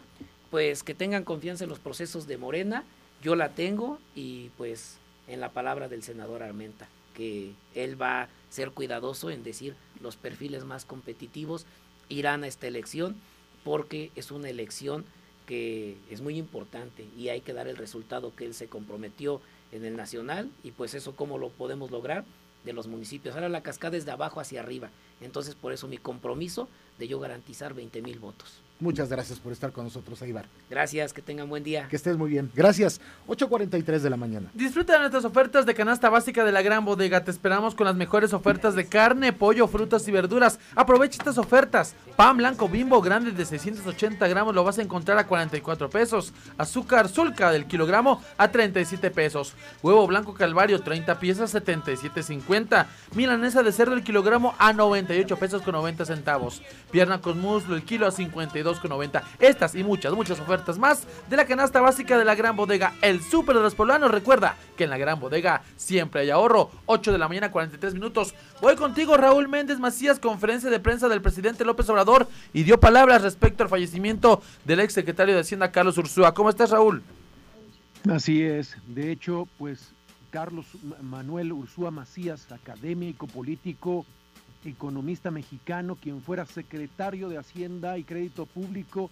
Pues 0.49 0.83
que 0.83 0.93
tengan 0.93 1.25
confianza 1.25 1.65
en 1.65 1.69
los 1.69 1.79
procesos 1.79 2.27
de 2.27 2.37
Morena, 2.37 2.85
yo 3.21 3.35
la 3.35 3.49
tengo 3.49 3.99
y 4.15 4.49
pues 4.57 4.95
en 5.27 5.41
la 5.41 5.49
palabra 5.49 5.89
del 5.89 6.03
senador 6.03 6.43
Armenta, 6.43 6.87
que 7.13 7.51
él 7.75 8.01
va 8.01 8.23
a 8.23 8.29
ser 8.49 8.71
cuidadoso 8.71 9.29
en 9.29 9.43
decir 9.43 9.75
los 10.01 10.15
perfiles 10.15 10.63
más 10.63 10.85
competitivos 10.85 11.65
irán 12.07 12.43
a 12.43 12.47
esta 12.47 12.67
elección 12.67 13.15
porque 13.63 14.11
es 14.15 14.31
una 14.31 14.49
elección 14.49 15.05
que 15.45 15.97
es 16.09 16.21
muy 16.21 16.37
importante 16.37 17.05
y 17.17 17.29
hay 17.29 17.41
que 17.41 17.53
dar 17.53 17.67
el 17.67 17.77
resultado 17.77 18.35
que 18.35 18.45
él 18.45 18.53
se 18.53 18.67
comprometió 18.67 19.41
en 19.71 19.85
el 19.85 19.95
nacional 19.97 20.49
y 20.63 20.71
pues 20.71 20.93
eso 20.93 21.15
cómo 21.15 21.37
lo 21.37 21.49
podemos 21.49 21.91
lograr 21.91 22.23
de 22.63 22.73
los 22.73 22.87
municipios. 22.87 23.35
Ahora 23.35 23.49
la 23.49 23.63
cascada 23.63 23.97
es 23.97 24.05
de 24.05 24.11
abajo 24.11 24.39
hacia 24.39 24.61
arriba, 24.61 24.89
entonces 25.21 25.55
por 25.55 25.73
eso 25.73 25.87
mi 25.87 25.97
compromiso 25.97 26.69
de 26.97 27.07
yo 27.07 27.19
garantizar 27.19 27.73
20 27.73 28.01
mil 28.01 28.19
votos. 28.19 28.61
Muchas 28.79 29.07
gracias 29.07 29.39
por 29.39 29.53
estar 29.53 29.71
con 29.71 29.85
nosotros, 29.85 30.21
Eibar. 30.23 30.45
Gracias, 30.69 31.13
que 31.13 31.21
tengan 31.21 31.47
buen 31.47 31.63
día. 31.63 31.87
Que 31.87 31.95
estés 31.95 32.17
muy 32.17 32.29
bien. 32.29 32.51
Gracias. 32.53 32.99
8.43 33.27 33.99
de 33.99 34.09
la 34.09 34.17
mañana. 34.17 34.49
Disfruta 34.53 34.93
de 34.93 34.99
nuestras 34.99 35.23
ofertas 35.23 35.65
de 35.65 35.73
canasta 35.73 36.09
básica 36.09 36.43
de 36.43 36.51
la 36.51 36.61
gran 36.61 36.83
bodega. 36.83 37.23
Te 37.23 37.31
esperamos 37.31 37.75
con 37.75 37.85
las 37.85 37.95
mejores 37.95 38.33
ofertas 38.33 38.75
de 38.75 38.85
carne, 38.85 39.31
pollo, 39.31 39.67
frutas 39.67 40.05
y 40.07 40.11
verduras. 40.11 40.59
Aprovecha 40.75 41.17
estas 41.19 41.37
ofertas. 41.37 41.95
Pan 42.17 42.35
blanco 42.37 42.67
bimbo 42.67 43.01
grande 43.01 43.31
de 43.31 43.45
680 43.45 44.27
gramos 44.27 44.53
lo 44.53 44.63
vas 44.63 44.79
a 44.79 44.81
encontrar 44.81 45.17
a 45.17 45.27
44 45.27 45.89
pesos. 45.89 46.33
Azúcar 46.57 47.07
sulca 47.07 47.51
del 47.51 47.67
kilogramo 47.67 48.21
a 48.37 48.51
37 48.51 49.11
pesos. 49.11 49.53
Huevo 49.81 50.05
blanco 50.07 50.33
calvario 50.33 50.81
30 50.81 51.19
piezas 51.19 51.55
77.50. 51.55 52.85
Milanesa 53.15 53.63
de 53.63 53.71
cerdo 53.71 53.93
el 53.93 54.03
kilogramo 54.03 54.55
a 54.57 54.73
98 54.73 55.37
pesos 55.37 55.61
con 55.61 55.73
90 55.73 56.05
centavos. 56.05 56.61
pierna 56.91 57.21
con 57.21 57.39
muslo, 57.39 57.75
el 57.75 57.83
kilo 57.83 58.07
a 58.07 58.11
52,90. 58.81 59.23
Estas 59.39 59.75
y 59.75 59.83
muchas, 59.83 60.13
muchas 60.13 60.39
ofertas 60.39 60.77
más 60.77 61.07
de 61.29 61.37
la 61.37 61.45
canasta 61.45 61.81
básica 61.81 62.17
de 62.17 62.25
la 62.25 62.35
gran 62.35 62.55
bodega 62.55 62.93
El 63.01 63.21
Súper 63.21 63.55
de 63.55 63.61
los 63.61 63.75
Poblanos. 63.75 64.11
Recuerda 64.11 64.55
que 64.75 64.85
en 64.85 64.89
la 64.89 64.97
gran 64.97 65.19
bodega 65.19 65.63
siempre 65.75 66.21
hay 66.21 66.29
ahorro. 66.29 66.71
8 66.85 67.11
de 67.11 67.17
la 67.17 67.27
mañana, 67.27 67.51
43 67.51 67.93
minutos. 67.93 68.33
Voy 68.61 68.75
contigo, 68.75 69.17
Raúl 69.17 69.47
Méndez 69.47 69.79
Macías, 69.79 70.19
conferencia 70.19 70.69
de 70.69 70.79
prensa 70.79 71.07
del 71.07 71.21
presidente 71.21 71.65
López 71.65 71.89
Obrador 71.89 72.27
y 72.53 72.63
dio 72.63 72.79
palabras 72.79 73.21
respecto 73.21 73.63
al 73.63 73.69
fallecimiento 73.69 74.41
del 74.65 74.79
ex 74.79 74.93
secretario 74.93 75.35
de 75.35 75.41
Hacienda, 75.41 75.71
Carlos 75.71 75.97
Ursúa. 75.97 76.33
¿Cómo 76.33 76.49
estás, 76.49 76.71
Raúl? 76.71 77.03
Así 78.09 78.41
es. 78.41 78.75
De 78.87 79.11
hecho, 79.11 79.47
pues 79.57 79.93
Carlos 80.29 80.65
Manuel 81.01 81.53
Ursúa 81.53 81.91
Macías, 81.91 82.51
académico, 82.51 83.27
político, 83.27 84.05
economista 84.65 85.31
mexicano, 85.31 85.95
quien 85.95 86.21
fuera 86.21 86.45
secretario 86.45 87.29
de 87.29 87.37
Hacienda 87.37 87.97
y 87.97 88.03
Crédito 88.03 88.45
Público 88.45 89.09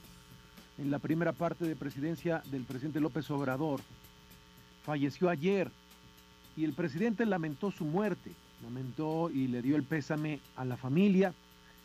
en 0.77 0.91
la 0.91 0.99
primera 0.99 1.33
parte 1.33 1.65
de 1.65 1.75
presidencia 1.75 2.41
del 2.51 2.63
presidente 2.63 2.99
López 2.99 3.29
Obrador. 3.29 3.81
Falleció 4.83 5.29
ayer 5.29 5.69
y 6.55 6.63
el 6.63 6.73
presidente 6.73 7.25
lamentó 7.25 7.71
su 7.71 7.85
muerte, 7.85 8.31
lamentó 8.63 9.29
y 9.29 9.47
le 9.47 9.61
dio 9.61 9.75
el 9.75 9.83
pésame 9.83 10.39
a 10.55 10.65
la 10.65 10.77
familia, 10.77 11.33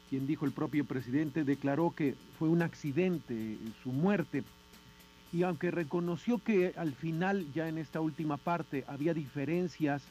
quien 0.08 0.26
dijo 0.26 0.44
el 0.44 0.52
propio 0.52 0.84
presidente, 0.84 1.44
declaró 1.44 1.92
que 1.94 2.14
fue 2.38 2.48
un 2.48 2.62
accidente 2.62 3.58
su 3.82 3.90
muerte. 3.90 4.44
Y 5.32 5.42
aunque 5.42 5.70
reconoció 5.70 6.38
que 6.38 6.72
al 6.76 6.94
final, 6.94 7.46
ya 7.52 7.68
en 7.68 7.78
esta 7.78 8.00
última 8.00 8.36
parte, 8.36 8.84
había 8.86 9.12
diferencias, 9.12 10.02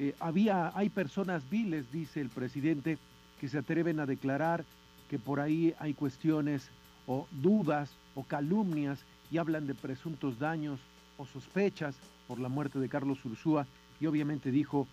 eh, 0.00 0.14
había, 0.18 0.72
hay 0.74 0.88
personas 0.88 1.50
viles, 1.50 1.92
dice 1.92 2.22
el 2.22 2.30
presidente, 2.30 2.96
que 3.38 3.50
se 3.50 3.58
atreven 3.58 4.00
a 4.00 4.06
declarar 4.06 4.64
que 5.10 5.18
por 5.18 5.40
ahí 5.40 5.74
hay 5.78 5.92
cuestiones 5.92 6.70
o 7.06 7.26
dudas 7.30 7.90
o 8.14 8.24
calumnias 8.24 9.04
y 9.30 9.36
hablan 9.36 9.66
de 9.66 9.74
presuntos 9.74 10.38
daños 10.38 10.80
o 11.18 11.26
sospechas 11.26 11.96
por 12.26 12.40
la 12.40 12.48
muerte 12.48 12.78
de 12.78 12.88
Carlos 12.88 13.22
Ursúa 13.26 13.66
y 14.00 14.06
obviamente 14.06 14.50
dijo 14.50 14.88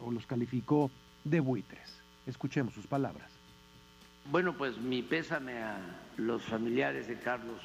o 0.00 0.10
los 0.10 0.26
calificó 0.26 0.90
de 1.22 1.38
buitres. 1.38 2.02
Escuchemos 2.26 2.74
sus 2.74 2.88
palabras. 2.88 3.30
Bueno, 4.32 4.56
pues 4.58 4.78
mi 4.78 5.02
pésame 5.02 5.58
a 5.58 5.78
los 6.16 6.42
familiares 6.42 7.06
de 7.06 7.20
Carlos 7.20 7.60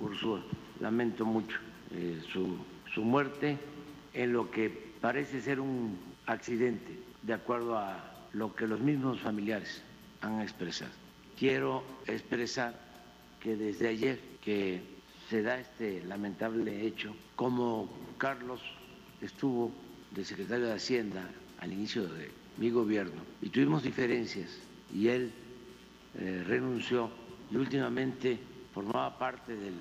Ursúa. 0.00 0.42
Lamento 0.80 1.24
mucho 1.24 1.56
eh, 1.92 2.20
su, 2.30 2.58
su 2.92 3.02
muerte 3.04 3.56
en 4.12 4.34
lo 4.34 4.50
que 4.50 4.68
parece 5.00 5.40
ser 5.40 5.60
un 5.60 6.14
accidente, 6.26 6.98
de 7.22 7.32
acuerdo 7.32 7.78
a 7.78 8.12
lo 8.32 8.54
que 8.54 8.66
los 8.66 8.80
mismos 8.80 9.20
familiares 9.20 9.82
han 10.20 10.40
expresado. 10.40 10.92
Quiero 11.38 11.84
expresar 12.06 12.78
que 13.40 13.56
desde 13.56 13.88
ayer 13.88 14.20
que 14.42 14.80
se 15.28 15.42
da 15.42 15.58
este 15.58 16.02
lamentable 16.04 16.86
hecho, 16.86 17.14
como 17.34 17.88
Carlos 18.18 18.60
estuvo 19.20 19.72
de 20.10 20.24
secretario 20.24 20.66
de 20.66 20.74
Hacienda 20.74 21.28
al 21.60 21.72
inicio 21.72 22.06
de 22.06 22.30
mi 22.58 22.70
gobierno 22.70 23.20
y 23.42 23.48
tuvimos 23.48 23.82
diferencias 23.82 24.50
y 24.94 25.08
él 25.08 25.32
eh, 26.18 26.44
renunció 26.46 27.10
y 27.50 27.56
últimamente 27.56 28.38
formaba 28.72 29.18
parte 29.18 29.54
del 29.56 29.74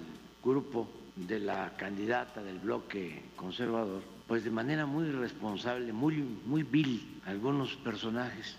grupo 0.44 0.90
de 1.16 1.40
la 1.40 1.76
candidata 1.78 2.44
del 2.44 2.60
bloque 2.60 3.24
conservador, 3.36 4.02
pues 4.28 4.44
de 4.44 4.52
manera 4.52 4.86
muy 4.86 5.12
responsable, 5.12 5.94
muy, 5.94 6.18
muy 6.46 6.64
vil, 6.64 7.20
algunos 7.26 7.76
personajes 7.76 8.56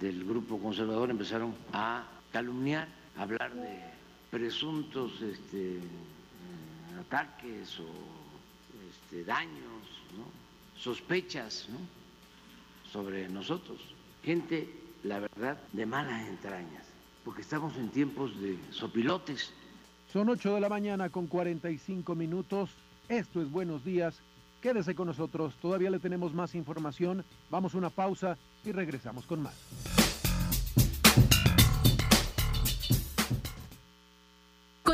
del 0.00 0.24
grupo 0.24 0.58
conservador 0.58 1.10
empezaron 1.10 1.54
a 1.72 2.04
calumniar, 2.32 2.88
a 3.16 3.22
hablar 3.22 3.54
de 3.54 3.80
presuntos 4.30 5.22
este, 5.22 5.78
ataques 7.00 7.78
o 7.80 7.86
este, 8.88 9.24
daños, 9.24 9.68
sospechas 10.76 11.68
sobre 12.90 13.28
nosotros. 13.28 13.78
Gente, 14.24 14.68
la 15.04 15.20
verdad, 15.20 15.58
de 15.72 15.86
malas 15.86 16.26
entrañas, 16.28 16.84
porque 17.24 17.42
estamos 17.42 17.76
en 17.76 17.88
tiempos 17.88 18.38
de 18.40 18.58
sopilotes. 18.70 19.52
Son 20.12 20.28
8 20.28 20.54
de 20.54 20.60
la 20.60 20.68
mañana 20.68 21.08
con 21.10 21.26
45 21.26 22.14
minutos. 22.14 22.70
Esto 23.08 23.42
es 23.42 23.50
Buenos 23.50 23.84
Días. 23.84 24.20
Quédese 24.60 24.94
con 24.94 25.06
nosotros, 25.06 25.54
todavía 25.62 25.90
le 25.90 26.00
tenemos 26.00 26.34
más 26.34 26.54
información. 26.54 27.24
Vamos 27.50 27.74
a 27.74 27.78
una 27.78 27.90
pausa 27.90 28.36
y 28.64 28.72
regresamos 28.72 29.24
con 29.26 29.42
más. 29.42 29.97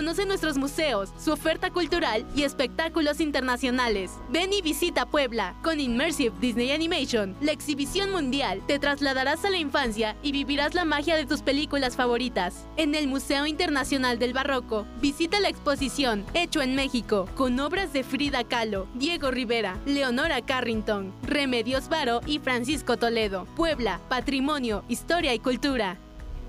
Conoce 0.05 0.27
nuestros 0.27 0.59
museos, 0.59 1.15
su 1.19 1.33
oferta 1.33 1.71
cultural 1.71 2.27
y 2.37 2.43
espectáculos 2.43 3.23
internacionales. 3.23 4.11
Ven 4.29 4.53
y 4.53 4.61
visita 4.61 5.07
Puebla 5.07 5.57
con 5.63 5.81
Immersive 5.81 6.35
Disney 6.43 6.73
Animation, 6.73 7.35
la 7.41 7.53
exhibición 7.53 8.13
mundial. 8.13 8.61
Te 8.67 8.79
trasladarás 8.79 9.47
a 9.47 9.51
la 9.51 9.57
infancia 9.57 10.15
y 10.23 10.33
vivirás 10.33 10.75
la 10.75 10.85
magia 10.85 11.17
de 11.17 11.25
tus 11.25 11.41
películas 11.41 11.97
favoritas. 11.97 12.67
En 12.77 12.95
el 12.95 13.09
Museo 13.09 13.47
Internacional 13.47 14.19
del 14.19 14.35
Barroco, 14.35 14.87
visita 15.01 15.41
la 15.41 15.49
exposición 15.49 16.27
Hecho 16.35 16.61
en 16.61 16.75
México 16.75 17.27
con 17.35 17.59
obras 17.59 17.95
de 17.95 18.05
Frida 18.05 18.45
Kahlo, 18.45 18.87
Diego 18.97 19.31
Rivera, 19.31 19.79
Leonora 19.87 20.43
Carrington, 20.43 21.15
Remedios 21.23 21.89
Varo 21.89 22.21
y 22.27 22.41
Francisco 22.41 22.99
Toledo. 22.99 23.47
Puebla, 23.57 24.03
Patrimonio, 24.11 24.85
Historia 24.87 25.33
y 25.33 25.39
Cultura. 25.39 25.97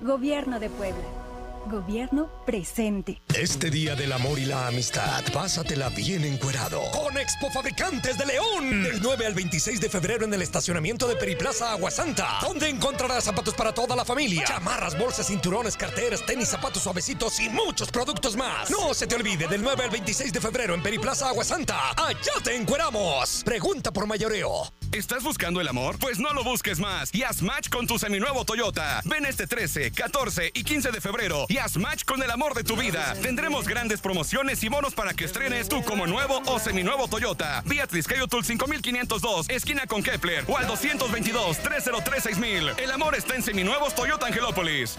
Gobierno 0.02 0.60
de 0.60 0.70
Puebla. 0.70 1.25
Gobierno 1.70 2.30
presente. 2.46 3.22
Este 3.34 3.72
día 3.72 3.96
del 3.96 4.14
amor 4.14 4.38
y 4.38 4.46
la 4.46 4.68
amistad, 4.68 5.24
pásatela 5.34 5.90
bien 5.90 6.24
encuerado. 6.24 6.80
Con 6.92 7.18
Expo 7.18 7.50
Fabricantes 7.50 8.20
de 8.20 8.26
León. 8.28 8.84
Del 8.84 9.02
9 9.02 9.26
al 9.26 9.34
26 9.34 9.82
de 9.82 9.90
febrero 9.90 10.26
en 10.26 10.34
el 10.34 10.44
estacionamiento 10.44 11.08
de 11.08 11.16
Periplaza 11.16 11.72
Aguasanta. 11.72 12.38
Donde 12.42 12.70
encontrarás 12.70 13.24
zapatos 13.24 13.56
para 13.56 13.74
toda 13.74 13.96
la 13.96 14.06
familia. 14.06 14.44
Chamarras, 14.46 14.98
bolsas, 14.98 15.26
cinturones, 15.26 15.76
carteras, 15.76 16.24
tenis, 16.24 16.50
zapatos 16.50 16.84
suavecitos 16.84 17.40
y 17.40 17.50
muchos 17.50 17.90
productos 17.90 18.36
más. 18.36 18.70
No 18.70 18.94
se 18.94 19.08
te 19.08 19.16
olvide, 19.16 19.48
del 19.48 19.64
9 19.64 19.86
al 19.86 19.90
26 19.90 20.34
de 20.34 20.42
febrero 20.42 20.76
en 20.76 20.84
Periplaza 20.84 21.30
Aguasanta. 21.30 21.92
Allá 21.98 22.34
te 22.44 22.56
encueramos. 22.56 23.42
Pregunta 23.44 23.92
por 23.92 24.06
mayoreo. 24.06 24.72
¿Estás 24.92 25.24
buscando 25.24 25.60
el 25.60 25.68
amor? 25.68 25.98
Pues 26.00 26.20
no 26.20 26.32
lo 26.34 26.44
busques 26.44 26.80
más 26.80 27.14
y 27.14 27.24
haz 27.24 27.42
match 27.42 27.70
con 27.70 27.86
tu 27.86 28.00
seminuevo 28.00 28.46
Toyota. 28.46 29.02
Ven 29.04 29.26
este 29.26 29.46
13, 29.48 29.92
14 29.92 30.52
y 30.54 30.64
15 30.64 30.92
de 30.92 31.02
febrero 31.02 31.46
y 31.50 31.55
haz 31.58 31.78
match 31.78 32.04
con 32.06 32.22
el 32.22 32.32
amor 32.32 32.54
de 32.54 32.64
tu 32.64 32.76
vida. 32.76 33.16
Tendremos 33.22 33.68
grandes 33.68 34.02
promociones 34.02 34.64
y 34.64 34.70
bonos 34.70 34.94
para 34.94 35.14
que 35.14 35.26
estrenes 35.26 35.70
tú 35.70 35.84
como 35.84 36.08
nuevo 36.08 36.42
o 36.48 36.60
seminuevo 36.60 37.08
Toyota. 37.08 37.64
Beatriz 37.66 38.08
Cayotul 38.08 38.44
5502, 38.44 39.50
esquina 39.50 39.86
con 39.88 40.04
Kepler 40.04 40.44
o 40.48 40.58
al 40.58 40.68
222 40.68 41.58
303 41.60 42.24
6000. 42.24 42.70
El 42.78 42.92
amor 42.92 43.16
está 43.16 43.36
en 43.36 43.44
seminuevos 43.44 43.96
Toyota 43.96 44.28
Angelópolis. 44.28 44.98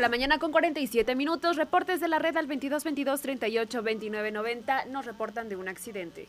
De 0.00 0.02
la 0.02 0.08
mañana 0.08 0.38
con 0.38 0.50
47 0.50 1.14
minutos. 1.14 1.58
Reportes 1.58 2.00
de 2.00 2.08
la 2.08 2.18
red 2.18 2.34
al 2.38 2.46
22 2.46 2.84
22 2.84 3.20
38 3.20 3.82
29 3.82 4.30
90 4.30 4.86
nos 4.86 5.04
reportan 5.04 5.50
de 5.50 5.56
un 5.56 5.68
accidente. 5.68 6.26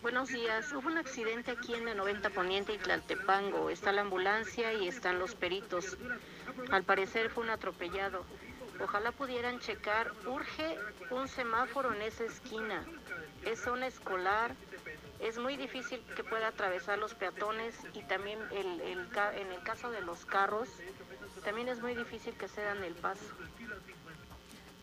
Buenos 0.00 0.30
días. 0.30 0.72
Hubo 0.72 0.88
un 0.88 0.96
accidente 0.96 1.50
aquí 1.50 1.74
en 1.74 1.86
el 1.86 1.98
90 1.98 2.30
Poniente 2.30 2.72
y 2.72 2.78
Tlaltepango. 2.78 3.68
Está 3.68 3.92
la 3.92 4.00
ambulancia 4.00 4.72
y 4.72 4.88
están 4.88 5.18
los 5.18 5.34
peritos. 5.34 5.98
Al 6.70 6.82
parecer 6.82 7.28
fue 7.28 7.44
un 7.44 7.50
atropellado. 7.50 8.24
Ojalá 8.82 9.12
pudieran 9.12 9.60
checar. 9.60 10.12
Urge 10.26 10.78
un 11.10 11.28
semáforo 11.28 11.92
en 11.92 12.00
esa 12.00 12.24
esquina. 12.24 12.86
Es 13.44 13.60
zona 13.60 13.86
escolar. 13.86 14.54
Es 15.20 15.36
muy 15.36 15.58
difícil 15.58 16.00
que 16.16 16.24
pueda 16.24 16.48
atravesar 16.48 16.98
los 16.98 17.12
peatones 17.12 17.74
y 17.92 18.00
también 18.04 18.38
en 18.50 18.80
el 18.80 19.62
caso 19.62 19.90
de 19.90 20.00
los 20.00 20.24
carros, 20.24 20.70
también 21.46 21.68
es 21.68 21.80
muy 21.80 21.94
difícil 21.94 22.34
que 22.34 22.48
se 22.48 22.60
dan 22.60 22.82
el 22.82 22.92
paso. 22.94 23.22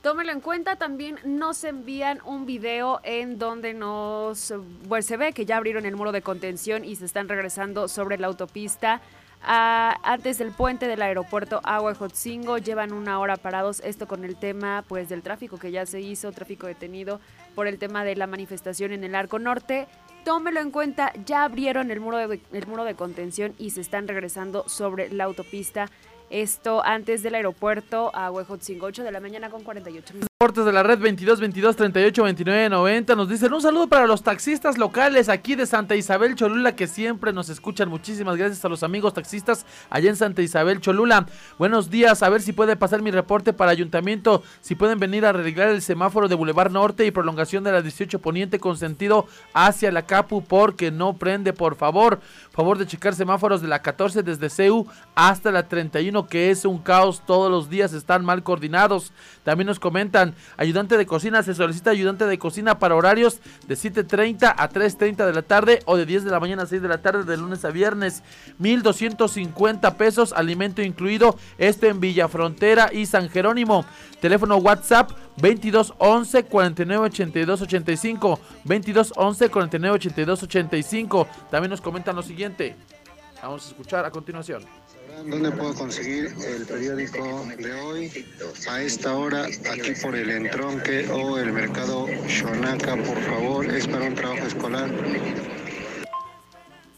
Tómelo 0.01 0.31
en 0.31 0.39
cuenta, 0.39 0.77
también 0.77 1.19
nos 1.25 1.63
envían 1.65 2.19
un 2.25 2.45
video 2.45 3.01
en 3.03 3.37
donde 3.37 3.73
nos, 3.73 4.53
pues 4.87 5.05
se 5.05 5.17
ve 5.17 5.33
que 5.33 5.45
ya 5.45 5.57
abrieron 5.57 5.85
el 5.85 5.95
muro 5.97 6.13
de 6.13 6.21
contención 6.21 6.85
y 6.85 6.95
se 6.95 7.03
están 7.05 7.27
regresando 7.29 7.87
sobre 7.89 8.17
la 8.17 8.27
autopista. 8.27 9.01
a- 9.45 9.97
antes 10.03 10.37
del 10.37 10.51
puente 10.53 10.87
del 10.87 11.01
aeropuerto 11.01 11.59
Aguajotzingo 11.65 12.59
llevan 12.59 12.93
una 12.93 13.19
hora 13.19 13.35
parados, 13.35 13.81
esto 13.81 14.07
con 14.07 14.23
el 14.23 14.37
tema 14.37 14.85
pues 14.87 15.09
del 15.09 15.21
tráfico 15.21 15.57
que 15.57 15.69
ya 15.69 15.85
se 15.85 15.99
hizo, 15.99 16.31
tráfico 16.31 16.65
detenido 16.65 17.19
por 17.53 17.67
el 17.67 17.77
tema 17.77 18.05
de 18.05 18.15
la 18.15 18.25
manifestación 18.25 18.93
en 18.93 19.03
el 19.03 19.15
Arco 19.15 19.39
Norte. 19.39 19.85
tómelo 20.23 20.61
en 20.61 20.71
cuenta, 20.71 21.11
ya 21.25 21.43
abrieron 21.43 21.91
el 21.91 21.99
muro 21.99 22.25
de, 22.25 22.39
el 22.53 22.67
muro 22.67 22.85
de 22.85 22.95
contención 22.95 23.53
y 23.57 23.71
se 23.71 23.81
están 23.81 24.07
regresando 24.07 24.63
sobre 24.69 25.09
la 25.11 25.25
autopista. 25.25 25.89
Esto 26.33 26.83
antes 26.83 27.21
del 27.21 27.35
aeropuerto 27.35 28.09
a 28.15 28.31
Huejotzingo, 28.31 28.87
8 28.87 29.03
de 29.03 29.11
la 29.11 29.19
mañana 29.19 29.51
con 29.51 29.63
48 29.63 30.13
minutos. 30.15 30.32
Deportes 30.43 30.65
de 30.65 30.73
la 30.73 30.83
red 30.83 30.99
22 30.99 31.39
22 31.39 31.73
38 31.77 32.21
29 32.21 32.67
90 32.67 33.15
nos 33.15 33.29
dicen 33.29 33.53
un 33.53 33.61
saludo 33.61 33.87
para 33.87 34.05
los 34.05 34.23
taxistas 34.23 34.77
locales 34.77 35.29
aquí 35.29 35.55
de 35.55 35.65
Santa 35.65 35.95
Isabel 35.95 36.35
Cholula 36.35 36.75
que 36.75 36.87
siempre 36.87 37.31
nos 37.31 37.47
escuchan. 37.47 37.87
Muchísimas 37.87 38.35
gracias 38.35 38.65
a 38.65 38.67
los 38.67 38.83
amigos 38.83 39.13
taxistas 39.13 39.65
allá 39.89 40.09
en 40.09 40.17
Santa 40.17 40.41
Isabel 40.41 40.81
Cholula. 40.81 41.27
Buenos 41.57 41.89
días, 41.89 42.23
a 42.23 42.29
ver 42.29 42.41
si 42.41 42.51
puede 42.51 42.75
pasar 42.75 43.01
mi 43.01 43.09
reporte 43.09 43.53
para 43.53 43.71
ayuntamiento, 43.71 44.43
si 44.59 44.75
pueden 44.75 44.99
venir 44.99 45.25
a 45.25 45.29
arreglar 45.29 45.69
el 45.69 45.81
semáforo 45.81 46.27
de 46.27 46.35
Boulevard 46.35 46.73
Norte 46.73 47.05
y 47.05 47.11
prolongación 47.11 47.63
de 47.63 47.71
la 47.71 47.81
18 47.81 48.19
Poniente 48.19 48.59
con 48.59 48.75
sentido 48.75 49.27
hacia 49.53 49.93
la 49.93 50.01
Capu 50.01 50.43
porque 50.43 50.91
no 50.91 51.13
prende, 51.13 51.53
por 51.53 51.77
favor. 51.77 52.19
Favor 52.51 52.77
de 52.77 52.85
checar 52.85 53.15
semáforos 53.15 53.61
de 53.61 53.69
la 53.69 53.81
14 53.81 54.23
desde 54.23 54.49
CEU 54.49 54.87
hasta 55.15 55.53
la 55.53 55.69
31 55.69 56.27
que 56.27 56.51
es 56.51 56.65
un 56.65 56.79
caos, 56.79 57.23
todos 57.25 57.49
los 57.49 57.69
días 57.69 57.93
están 57.93 58.25
mal 58.25 58.43
coordinados. 58.43 59.13
También 59.45 59.67
nos 59.67 59.79
comentan 59.79 60.32
ayudante 60.57 60.97
de 60.97 61.05
cocina, 61.05 61.43
se 61.43 61.53
solicita 61.53 61.91
ayudante 61.91 62.25
de 62.25 62.37
cocina 62.37 62.79
para 62.79 62.95
horarios 62.95 63.39
de 63.67 63.75
7.30 63.75 64.53
a 64.57 64.69
3.30 64.69 65.25
de 65.25 65.33
la 65.33 65.41
tarde 65.41 65.79
o 65.85 65.97
de 65.97 66.05
10 66.05 66.25
de 66.25 66.31
la 66.31 66.39
mañana 66.39 66.63
a 66.63 66.65
6 66.65 66.81
de 66.81 66.87
la 66.87 67.01
tarde 67.01 67.23
de 67.23 67.37
lunes 67.37 67.65
a 67.65 67.69
viernes. 67.69 68.23
1.250 68.59 69.95
pesos, 69.95 70.33
alimento 70.33 70.81
incluido, 70.81 71.37
esto 71.57 71.87
en 71.87 71.99
Villa 71.99 72.27
Frontera 72.27 72.89
y 72.91 73.05
San 73.05 73.29
Jerónimo. 73.29 73.85
Teléfono 74.21 74.57
WhatsApp 74.57 75.11
2211 75.37 76.43
49 76.45 77.05
82 77.07 77.61
85 77.61 78.39
2211 78.63 79.49
49 79.49 79.95
82 79.95 80.43
85. 80.43 81.27
También 81.49 81.71
nos 81.71 81.81
comentan 81.81 82.15
lo 82.15 82.21
siguiente. 82.21 82.75
Vamos 83.41 83.65
a 83.65 83.69
escuchar 83.69 84.05
a 84.05 84.11
continuación. 84.11 84.63
¿Dónde 85.17 85.51
puedo 85.51 85.73
conseguir 85.73 86.33
el 86.47 86.65
periódico 86.65 87.45
de 87.57 87.73
hoy? 87.73 88.25
A 88.69 88.81
esta 88.81 89.15
hora, 89.15 89.45
aquí 89.45 89.91
por 90.01 90.15
el 90.15 90.29
entronque 90.29 91.07
o 91.09 91.37
el 91.37 91.53
mercado 91.53 92.07
Shonaka, 92.27 92.97
por 92.97 93.17
favor. 93.21 93.65
Es 93.65 93.87
para 93.87 94.05
un 94.05 94.15
trabajo 94.15 94.45
escolar. 94.45 94.89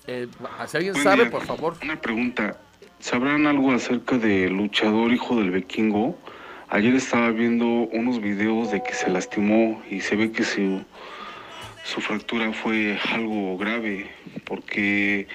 Eh, 0.07 0.27
si 0.67 0.77
alguien 0.77 0.93
Buen 0.93 1.03
sabe, 1.03 1.23
día. 1.23 1.31
por 1.31 1.45
favor. 1.45 1.75
Una 1.83 1.99
pregunta. 2.01 2.57
¿Sabrán 2.99 3.45
algo 3.47 3.71
acerca 3.71 4.17
del 4.17 4.53
luchador 4.53 5.11
hijo 5.11 5.35
del 5.35 5.51
vikingo? 5.51 6.17
Ayer 6.69 6.95
estaba 6.95 7.29
viendo 7.31 7.65
unos 7.65 8.21
videos 8.21 8.71
de 8.71 8.81
que 8.81 8.93
se 8.93 9.09
lastimó 9.09 9.83
y 9.89 10.01
se 10.01 10.15
ve 10.15 10.31
que 10.31 10.43
su, 10.43 10.81
su 11.83 12.01
fractura 12.01 12.51
fue 12.53 12.97
algo 13.11 13.57
grave 13.57 14.09
porque 14.45 15.27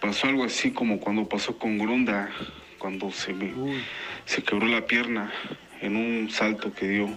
pasó 0.00 0.28
algo 0.28 0.44
así 0.44 0.70
como 0.72 1.00
cuando 1.00 1.28
pasó 1.28 1.58
con 1.58 1.78
Gronda, 1.78 2.30
cuando 2.78 3.10
se, 3.10 3.32
me- 3.34 3.52
se 4.24 4.42
quebró 4.42 4.66
la 4.66 4.86
pierna 4.86 5.32
en 5.80 5.96
un 5.96 6.30
salto 6.30 6.72
que 6.74 6.88
dio. 6.88 7.08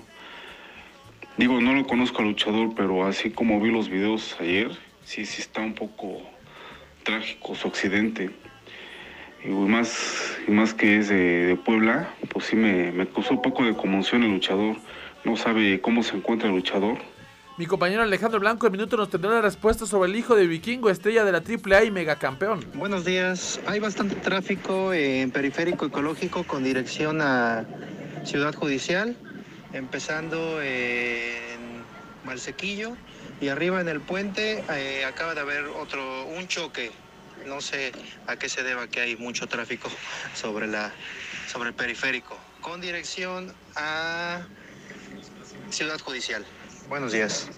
Digo, 1.37 1.61
no 1.61 1.73
lo 1.73 1.85
conozco 1.87 2.21
al 2.21 2.29
luchador, 2.29 2.73
pero 2.75 3.05
así 3.05 3.31
como 3.31 3.59
vi 3.59 3.71
los 3.71 3.89
videos 3.89 4.35
ayer, 4.39 4.71
sí, 5.03 5.25
sí 5.25 5.41
está 5.41 5.61
un 5.61 5.73
poco 5.73 6.21
trágico 7.03 7.55
su 7.55 7.67
accidente. 7.67 8.29
Y 9.43 9.47
más, 9.49 10.37
y 10.47 10.51
más 10.51 10.73
que 10.75 10.97
es 10.97 11.09
de, 11.09 11.47
de 11.47 11.55
Puebla, 11.55 12.13
pues 12.29 12.45
sí 12.45 12.55
me, 12.55 12.91
me 12.91 13.07
causó 13.07 13.33
un 13.33 13.41
poco 13.41 13.63
de 13.65 13.73
conmoción 13.73 14.23
el 14.23 14.31
luchador. 14.31 14.75
No 15.23 15.35
sabe 15.35 15.81
cómo 15.81 16.03
se 16.03 16.15
encuentra 16.15 16.49
el 16.49 16.55
luchador. 16.55 16.99
Mi 17.61 17.67
compañero 17.67 18.01
Alejandro 18.01 18.39
Blanco 18.39 18.65
en 18.65 18.71
minuto 18.71 18.97
nos 18.97 19.11
tendrá 19.11 19.29
la 19.29 19.41
respuesta 19.41 19.85
sobre 19.85 20.09
el 20.09 20.15
hijo 20.15 20.35
de 20.35 20.47
Vikingo, 20.47 20.89
estrella 20.89 21.23
de 21.23 21.31
la 21.31 21.43
AAA 21.47 21.83
y 21.83 21.91
megacampeón. 21.91 22.65
Buenos 22.73 23.05
días. 23.05 23.59
Hay 23.67 23.79
bastante 23.79 24.15
tráfico 24.15 24.91
en 24.95 25.29
periférico 25.29 25.85
ecológico 25.85 26.43
con 26.43 26.63
dirección 26.63 27.21
a 27.21 27.63
Ciudad 28.23 28.55
Judicial, 28.55 29.15
empezando 29.73 30.59
en 30.59 31.83
Malsequillo 32.25 32.97
y 33.39 33.49
arriba 33.49 33.79
en 33.79 33.89
el 33.89 34.01
puente 34.01 34.63
eh, 34.73 35.05
acaba 35.05 35.35
de 35.35 35.41
haber 35.41 35.65
otro 35.65 36.25
un 36.29 36.47
choque. 36.47 36.91
No 37.45 37.61
sé 37.61 37.91
a 38.25 38.37
qué 38.37 38.49
se 38.49 38.63
deba 38.63 38.87
que 38.87 39.01
hay 39.01 39.17
mucho 39.17 39.45
tráfico 39.45 39.87
sobre 40.33 40.65
la 40.65 40.91
sobre 41.47 41.69
el 41.69 41.75
periférico 41.75 42.35
con 42.59 42.81
dirección 42.81 43.53
a 43.75 44.41
Ciudad 45.69 45.99
Judicial. 45.99 46.43
Buenos 46.91 47.13
días. 47.13 47.49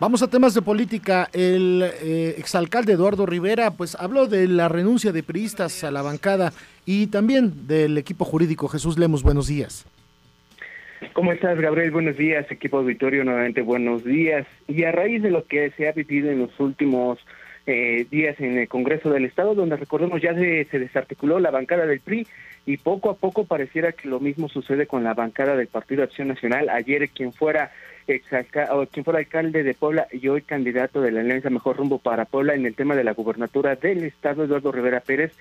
Vamos 0.00 0.22
a 0.22 0.28
temas 0.28 0.54
de 0.54 0.62
política. 0.62 1.28
El 1.34 1.82
eh, 1.82 2.36
exalcalde 2.38 2.94
Eduardo 2.94 3.26
Rivera 3.26 3.72
pues 3.72 3.94
habló 3.94 4.26
de 4.26 4.48
la 4.48 4.70
renuncia 4.70 5.12
de 5.12 5.22
priistas 5.22 5.84
a 5.84 5.90
la 5.90 6.00
bancada 6.00 6.54
y 6.86 7.08
también 7.08 7.66
del 7.66 7.98
equipo 7.98 8.24
jurídico. 8.24 8.68
Jesús 8.68 8.96
Lemos, 8.96 9.22
buenos 9.22 9.46
días. 9.46 9.84
¿Cómo 11.12 11.32
estás, 11.32 11.60
Gabriel? 11.60 11.90
Buenos 11.90 12.16
días, 12.16 12.50
equipo 12.50 12.78
auditorio, 12.78 13.24
nuevamente 13.24 13.60
buenos 13.60 14.04
días. 14.04 14.46
Y 14.66 14.84
a 14.84 14.92
raíz 14.92 15.22
de 15.22 15.30
lo 15.30 15.44
que 15.44 15.70
se 15.72 15.86
ha 15.86 15.92
vivido 15.92 16.30
en 16.30 16.38
los 16.38 16.58
últimos 16.58 17.18
eh, 17.66 18.06
días 18.10 18.40
en 18.40 18.56
el 18.56 18.68
Congreso 18.68 19.10
del 19.10 19.26
Estado, 19.26 19.54
donde 19.54 19.76
recordemos 19.76 20.22
ya 20.22 20.32
se, 20.32 20.64
se 20.70 20.78
desarticuló 20.78 21.40
la 21.40 21.50
bancada 21.50 21.84
del 21.84 22.00
PRI 22.00 22.26
y 22.64 22.78
poco 22.78 23.10
a 23.10 23.16
poco 23.16 23.44
pareciera 23.44 23.92
que 23.92 24.08
lo 24.08 24.18
mismo 24.18 24.48
sucede 24.48 24.86
con 24.86 25.04
la 25.04 25.12
bancada 25.12 25.56
del 25.56 25.66
Partido 25.66 26.02
Acción 26.02 26.28
Nacional. 26.28 26.70
Ayer 26.70 27.10
quien 27.10 27.34
fuera 27.34 27.70
quien 28.06 29.04
fuera 29.04 29.18
alcalde 29.18 29.62
de 29.62 29.74
Puebla 29.74 30.06
y 30.12 30.28
hoy 30.28 30.42
candidato 30.42 31.00
de 31.00 31.12
la 31.12 31.20
Alianza 31.20 31.50
Mejor 31.50 31.76
Rumbo 31.76 31.98
para 31.98 32.24
Puebla 32.24 32.54
en 32.54 32.66
el 32.66 32.74
tema 32.74 32.94
de 32.94 33.04
la 33.04 33.12
gubernatura 33.12 33.76
del 33.76 34.04
Estado, 34.04 34.44
Eduardo 34.44 34.72
Rivera 34.72 35.00
Pérez, 35.00 35.32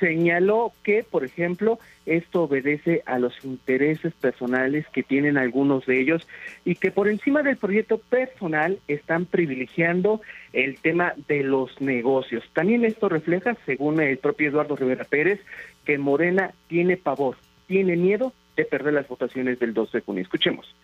señaló 0.00 0.72
que, 0.82 1.04
por 1.04 1.24
ejemplo, 1.24 1.78
esto 2.06 2.44
obedece 2.44 3.02
a 3.04 3.18
los 3.18 3.44
intereses 3.44 4.14
personales 4.14 4.86
que 4.88 5.02
tienen 5.02 5.36
algunos 5.36 5.86
de 5.86 6.00
ellos 6.00 6.26
y 6.64 6.74
que 6.74 6.90
por 6.90 7.06
encima 7.06 7.42
del 7.42 7.58
proyecto 7.58 7.98
personal 7.98 8.78
están 8.88 9.26
privilegiando 9.26 10.22
el 10.52 10.80
tema 10.80 11.12
de 11.28 11.44
los 11.44 11.80
negocios. 11.80 12.42
También 12.54 12.84
esto 12.84 13.08
refleja, 13.08 13.56
según 13.66 14.00
el 14.00 14.18
propio 14.18 14.48
Eduardo 14.48 14.74
Rivera 14.74 15.04
Pérez, 15.04 15.40
que 15.84 15.98
Morena 15.98 16.52
tiene 16.66 16.96
pavor, 16.96 17.36
tiene 17.66 17.96
miedo 17.96 18.32
de 18.56 18.64
perder 18.64 18.94
las 18.94 19.06
votaciones 19.06 19.58
del 19.58 19.74
2 19.74 19.92
de 19.92 20.00
junio. 20.00 20.22
Escuchemos. 20.22 20.74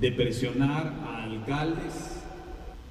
De 0.00 0.12
presionar 0.12 0.94
a 1.06 1.24
alcaldes 1.24 2.22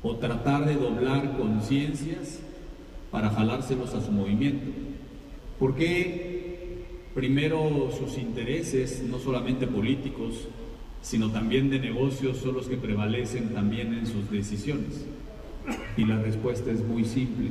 o 0.02 0.16
tratar 0.16 0.66
de 0.66 0.76
doblar 0.76 1.38
conciencias 1.38 2.40
para 3.12 3.30
jalárselos 3.30 3.94
a 3.94 4.02
su 4.02 4.12
movimiento. 4.12 4.66
Porque 5.60 6.34
primero 7.14 7.90
sus 7.98 8.18
intereses, 8.18 9.04
no 9.04 9.20
solamente 9.20 9.68
políticos, 9.68 10.48
sino 11.02 11.32
también 11.32 11.70
de 11.70 11.80
negocios, 11.80 12.38
son 12.38 12.56
los 12.56 12.68
que 12.68 12.78
prevalecen 12.78 13.54
también 13.54 13.94
en 13.94 14.08
sus 14.08 14.30
decisiones? 14.32 15.06
Y 15.96 16.06
la 16.06 16.22
respuesta 16.22 16.72
es 16.72 16.84
muy 16.84 17.06
simple, 17.06 17.50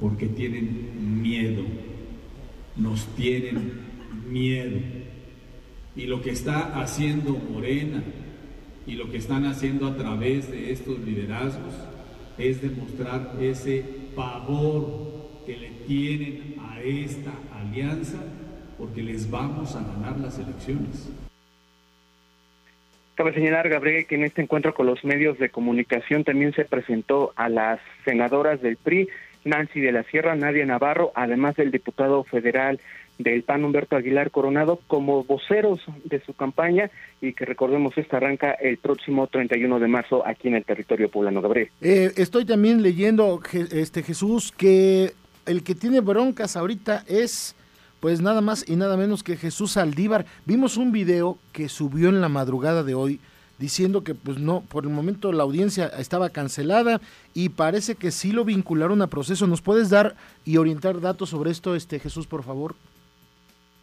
porque 0.00 0.26
tienen 0.26 1.22
miedo, 1.22 1.62
nos 2.76 3.06
tienen 3.14 3.72
miedo. 4.28 4.78
Y 5.94 6.06
lo 6.06 6.20
que 6.20 6.30
está 6.30 6.80
haciendo 6.80 7.38
Morena 7.52 8.02
y 8.86 8.92
lo 8.92 9.10
que 9.10 9.18
están 9.18 9.44
haciendo 9.46 9.88
a 9.88 9.96
través 9.96 10.50
de 10.50 10.72
estos 10.72 10.98
liderazgos 11.00 11.74
es 12.38 12.62
demostrar 12.62 13.32
ese 13.40 13.84
pavor 14.14 15.42
que 15.44 15.56
le 15.56 15.70
tienen 15.86 16.54
a 16.60 16.80
esta 16.82 17.32
alianza 17.54 18.18
porque 18.78 19.02
les 19.02 19.30
vamos 19.30 19.74
a 19.74 19.82
ganar 19.82 20.18
las 20.18 20.38
elecciones. 20.38 21.10
Cabe 23.14 23.32
señalar, 23.32 23.68
Gabriel, 23.70 24.06
que 24.06 24.16
en 24.16 24.24
este 24.24 24.42
encuentro 24.42 24.74
con 24.74 24.86
los 24.86 25.02
medios 25.02 25.38
de 25.38 25.48
comunicación 25.48 26.22
también 26.22 26.52
se 26.52 26.66
presentó 26.66 27.32
a 27.34 27.48
las 27.48 27.80
senadoras 28.04 28.60
del 28.60 28.76
PRI, 28.76 29.08
Nancy 29.44 29.80
de 29.80 29.92
la 29.92 30.02
Sierra, 30.02 30.36
Nadia 30.36 30.66
Navarro, 30.66 31.12
además 31.14 31.56
del 31.56 31.70
diputado 31.70 32.24
federal 32.24 32.78
del 33.18 33.42
PAN, 33.42 33.64
Humberto 33.64 33.96
Aguilar 33.96 34.30
Coronado, 34.30 34.80
como 34.86 35.24
voceros 35.24 35.80
de 36.04 36.20
su 36.24 36.34
campaña 36.34 36.90
y 37.20 37.32
que 37.32 37.44
recordemos, 37.44 37.96
esta 37.96 38.18
arranca 38.18 38.52
el 38.52 38.76
próximo 38.78 39.26
31 39.26 39.78
de 39.78 39.88
marzo 39.88 40.26
aquí 40.26 40.48
en 40.48 40.56
el 40.56 40.64
territorio 40.64 41.10
poblano, 41.10 41.40
Gabriel. 41.40 41.70
Eh, 41.80 42.12
estoy 42.16 42.44
también 42.44 42.82
leyendo, 42.82 43.40
este 43.72 44.02
Jesús, 44.02 44.52
que 44.52 45.12
el 45.46 45.62
que 45.62 45.74
tiene 45.74 46.00
broncas 46.00 46.56
ahorita 46.56 47.04
es 47.08 47.54
pues 48.00 48.20
nada 48.20 48.40
más 48.40 48.68
y 48.68 48.76
nada 48.76 48.96
menos 48.96 49.22
que 49.22 49.36
Jesús 49.36 49.76
Aldívar. 49.76 50.26
Vimos 50.44 50.76
un 50.76 50.92
video 50.92 51.38
que 51.52 51.68
subió 51.68 52.08
en 52.08 52.20
la 52.20 52.28
madrugada 52.28 52.82
de 52.82 52.94
hoy 52.94 53.20
diciendo 53.58 54.04
que 54.04 54.14
pues 54.14 54.38
no, 54.38 54.60
por 54.60 54.84
el 54.84 54.90
momento 54.90 55.32
la 55.32 55.42
audiencia 55.42 55.86
estaba 55.86 56.28
cancelada 56.28 57.00
y 57.32 57.48
parece 57.48 57.94
que 57.94 58.10
sí 58.10 58.32
lo 58.32 58.44
vincularon 58.44 59.00
a 59.02 59.06
proceso. 59.06 59.46
¿Nos 59.46 59.62
puedes 59.62 59.88
dar 59.88 60.14
y 60.44 60.58
orientar 60.58 61.00
datos 61.00 61.30
sobre 61.30 61.50
esto, 61.50 61.74
este 61.74 61.98
Jesús, 61.98 62.26
por 62.26 62.42
favor? 62.42 62.74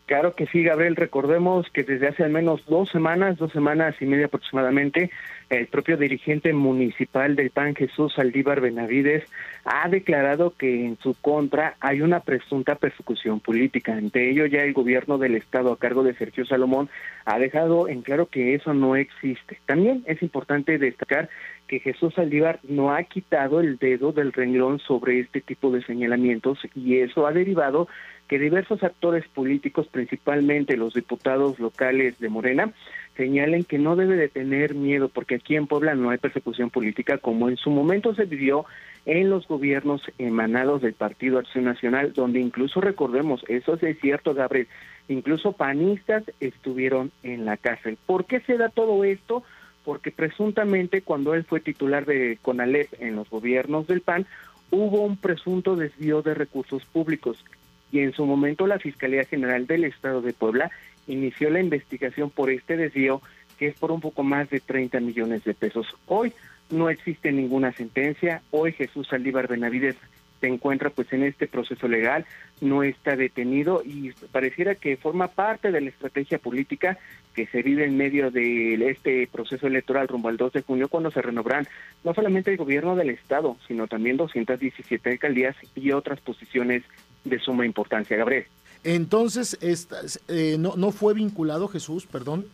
Claro 0.06 0.34
que 0.34 0.48
sí, 0.48 0.64
Gabriel. 0.64 0.96
Recordemos 0.96 1.68
que 1.72 1.84
desde 1.84 2.10
hace 2.10 2.24
al 2.24 2.32
menos 2.32 2.66
dos 2.66 2.90
semanas, 2.90 3.38
dos 3.38 3.52
semanas 3.54 3.96
y 4.02 4.06
media 4.06 4.26
aproximadamente, 4.26 5.12
el 5.58 5.68
propio 5.68 5.98
dirigente 5.98 6.54
municipal 6.54 7.36
del 7.36 7.50
PAN, 7.50 7.76
Jesús 7.76 8.14
Saldívar 8.14 8.62
Benavides, 8.62 9.24
ha 9.66 9.88
declarado 9.90 10.54
que 10.58 10.86
en 10.86 10.98
su 11.00 11.14
contra 11.16 11.76
hay 11.80 12.02
una 12.02 12.22
presunta 12.22 12.76
persecución 12.76 13.40
política. 13.40 13.94
Ante 13.94 14.30
ello, 14.30 14.46
ya 14.46 14.62
el 14.62 14.74
gobierno 14.74 15.18
del 15.18 15.36
Estado 15.36 15.72
a 15.72 15.80
cargo 15.80 16.04
de 16.04 16.14
Sergio 16.16 16.46
Salomón 16.46 16.90
ha 17.26 17.40
dejado 17.40 17.88
en 17.88 18.02
claro 18.02 18.28
que 18.28 18.56
eso 18.56 18.74
no 18.74 18.96
existe. 18.96 19.60
También 19.66 20.04
es 20.08 20.22
importante 20.22 20.78
destacar 20.78 21.30
que 21.68 21.80
Jesús 21.80 22.14
Saldívar 22.14 22.60
no 22.64 22.94
ha 22.94 23.04
quitado 23.04 23.60
el 23.60 23.78
dedo 23.78 24.12
del 24.12 24.34
renglón 24.34 24.80
sobre 24.80 25.20
este 25.20 25.42
tipo 25.42 25.72
de 25.72 25.84
señalamientos 25.84 26.60
y 26.76 26.98
eso 26.98 27.26
ha 27.26 27.32
derivado 27.32 27.88
que 28.28 28.40
diversos 28.40 28.84
actores 28.84 29.28
políticos, 29.28 29.88
principalmente 29.92 30.78
los 30.78 30.94
diputados 30.94 31.60
locales 31.60 32.20
de 32.20 32.30
Morena, 32.30 32.74
señalen 33.16 33.64
que 33.64 33.78
no 33.78 33.96
debe 33.96 34.16
de 34.16 34.30
tener 34.30 34.74
miedo 34.74 35.10
porque 35.10 35.36
aquí 35.36 35.56
en 35.56 35.68
Puebla 35.68 35.96
no 35.96 36.10
hay 36.10 36.18
persecución 36.18 36.70
política 36.70 37.18
como 37.18 37.50
en 37.50 37.58
su 37.58 37.70
momento 37.70 38.16
se 38.16 38.26
vivió 38.26 38.66
en 39.06 39.30
los 39.30 39.48
gobiernos 39.48 40.02
emanados 40.18 40.82
del 40.82 40.94
Partido 40.94 41.38
Acción 41.38 41.66
Nacional, 41.66 42.14
donde 42.14 42.40
incluso 42.40 42.80
recordemos, 42.82 43.44
eso 43.48 43.78
es 43.82 44.00
cierto, 44.00 44.34
Gabriel, 44.34 44.68
incluso 45.10 45.52
panistas 45.52 46.24
estuvieron 46.40 47.12
en 47.22 47.46
la 47.46 47.58
cárcel. 47.58 47.98
¿Por 48.06 48.26
qué 48.26 48.40
se 48.40 48.58
da 48.58 48.70
todo 48.70 49.04
esto? 49.04 49.44
Porque 49.84 50.12
presuntamente 50.12 51.02
cuando 51.02 51.34
él 51.34 51.44
fue 51.44 51.60
titular 51.60 52.06
de 52.06 52.38
CONALEP 52.42 53.02
en 53.02 53.18
los 53.18 53.30
gobiernos 53.30 53.88
del 53.88 54.02
PAN, 54.02 54.26
hubo 54.72 55.02
un 55.02 55.18
presunto 55.18 55.76
desvío 55.76 56.22
de 56.22 56.34
recursos 56.34 56.86
públicos 56.86 57.44
y 57.92 58.00
en 58.00 58.14
su 58.14 58.26
momento 58.26 58.66
la 58.66 58.80
Fiscalía 58.80 59.24
General 59.26 59.68
del 59.68 59.84
Estado 59.84 60.22
de 60.22 60.34
Puebla 60.34 60.72
inició 61.08 61.50
la 61.50 61.60
investigación 61.60 62.30
por 62.30 62.50
este 62.50 62.78
desvío 62.78 63.22
que 63.58 63.68
es 63.68 63.76
por 63.76 63.92
un 63.92 64.02
poco 64.02 64.24
más 64.24 64.50
de 64.50 64.60
30 64.60 65.00
millones 65.00 65.44
de 65.44 65.54
pesos. 65.54 65.88
Hoy 66.08 66.34
no 66.70 66.90
existe 66.90 67.32
ninguna 67.32 67.72
sentencia, 67.72 68.42
hoy 68.52 68.72
Jesús 68.72 69.08
Saldívar 69.08 69.48
Benavides 69.48 69.96
se 70.44 70.50
encuentra 70.50 70.90
pues 70.90 71.14
en 71.14 71.24
este 71.24 71.48
proceso 71.48 71.88
legal, 71.88 72.26
no 72.60 72.84
está 72.84 73.16
detenido 73.16 73.82
y 73.82 74.12
pareciera 74.34 74.76
que 74.76 74.98
forma 74.98 75.30
parte 75.30 75.72
de 75.72 75.80
la 75.80 75.88
estrategia 75.88 76.38
política 76.38 76.98
que 77.34 77.48
se 77.48 77.62
vive 77.62 77.86
en 77.86 77.96
medio 77.96 78.30
de 78.30 78.74
este 78.90 79.26
proceso 79.32 79.68
electoral 79.68 80.10
rumbo 80.10 80.28
al 80.28 80.36
2 80.36 80.52
de 80.52 80.62
junio 80.62 80.90
cuando 80.90 81.12
se 81.12 81.22
renovarán 81.22 81.66
no 82.04 82.14
solamente 82.14 82.52
el 82.52 82.58
gobierno 82.58 82.98
del 82.98 83.12
estado, 83.12 83.56
sino 83.70 83.88
también 83.88 84.18
217 84.18 85.12
alcaldías 85.12 85.56
y 85.76 85.94
otras 85.94 86.20
posiciones 86.20 86.84
de 87.24 87.40
suma 87.40 87.66
importancia. 87.66 88.18
Gabriel. 88.18 88.46
Entonces, 88.84 89.58
eh, 90.28 90.58
no, 90.60 90.76
no 90.76 90.92
fue 90.92 91.14
vinculado 91.14 91.70
Jesús, 91.70 92.06
perdón. 92.06 92.48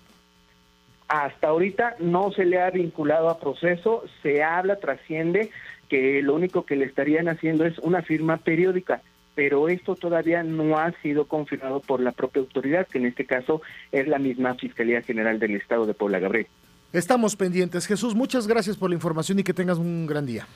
Hasta 1.07 1.47
ahorita 1.47 1.95
no 1.97 2.31
se 2.33 2.45
le 2.45 2.61
ha 2.61 2.69
vinculado 2.69 3.29
a 3.29 3.39
proceso, 3.39 4.03
se 4.21 4.43
habla, 4.43 4.75
trasciende 4.75 5.49
que 5.89 6.21
lo 6.21 6.35
único 6.35 6.65
que 6.65 6.75
le 6.75 6.85
estarían 6.85 7.27
haciendo 7.27 7.65
es 7.65 7.77
una 7.79 8.01
firma 8.01 8.37
periódica, 8.37 9.01
pero 9.35 9.67
esto 9.69 9.95
todavía 9.95 10.43
no 10.43 10.77
ha 10.77 10.91
sido 11.01 11.25
confirmado 11.25 11.79
por 11.79 11.99
la 11.99 12.11
propia 12.11 12.41
autoridad, 12.41 12.87
que 12.87 12.99
en 12.99 13.05
este 13.05 13.25
caso 13.25 13.61
es 13.91 14.07
la 14.07 14.19
misma 14.19 14.55
Fiscalía 14.55 15.01
General 15.01 15.39
del 15.39 15.55
Estado 15.55 15.85
de 15.85 15.93
Puebla, 15.93 16.19
Gabriel. 16.19 16.47
Estamos 16.93 17.35
pendientes. 17.35 17.85
Jesús, 17.85 18.15
muchas 18.15 18.47
gracias 18.47 18.77
por 18.77 18.89
la 18.89 18.95
información 18.95 19.39
y 19.39 19.43
que 19.43 19.53
tengas 19.53 19.77
un 19.77 20.07
gran 20.07 20.25
día. 20.25 20.47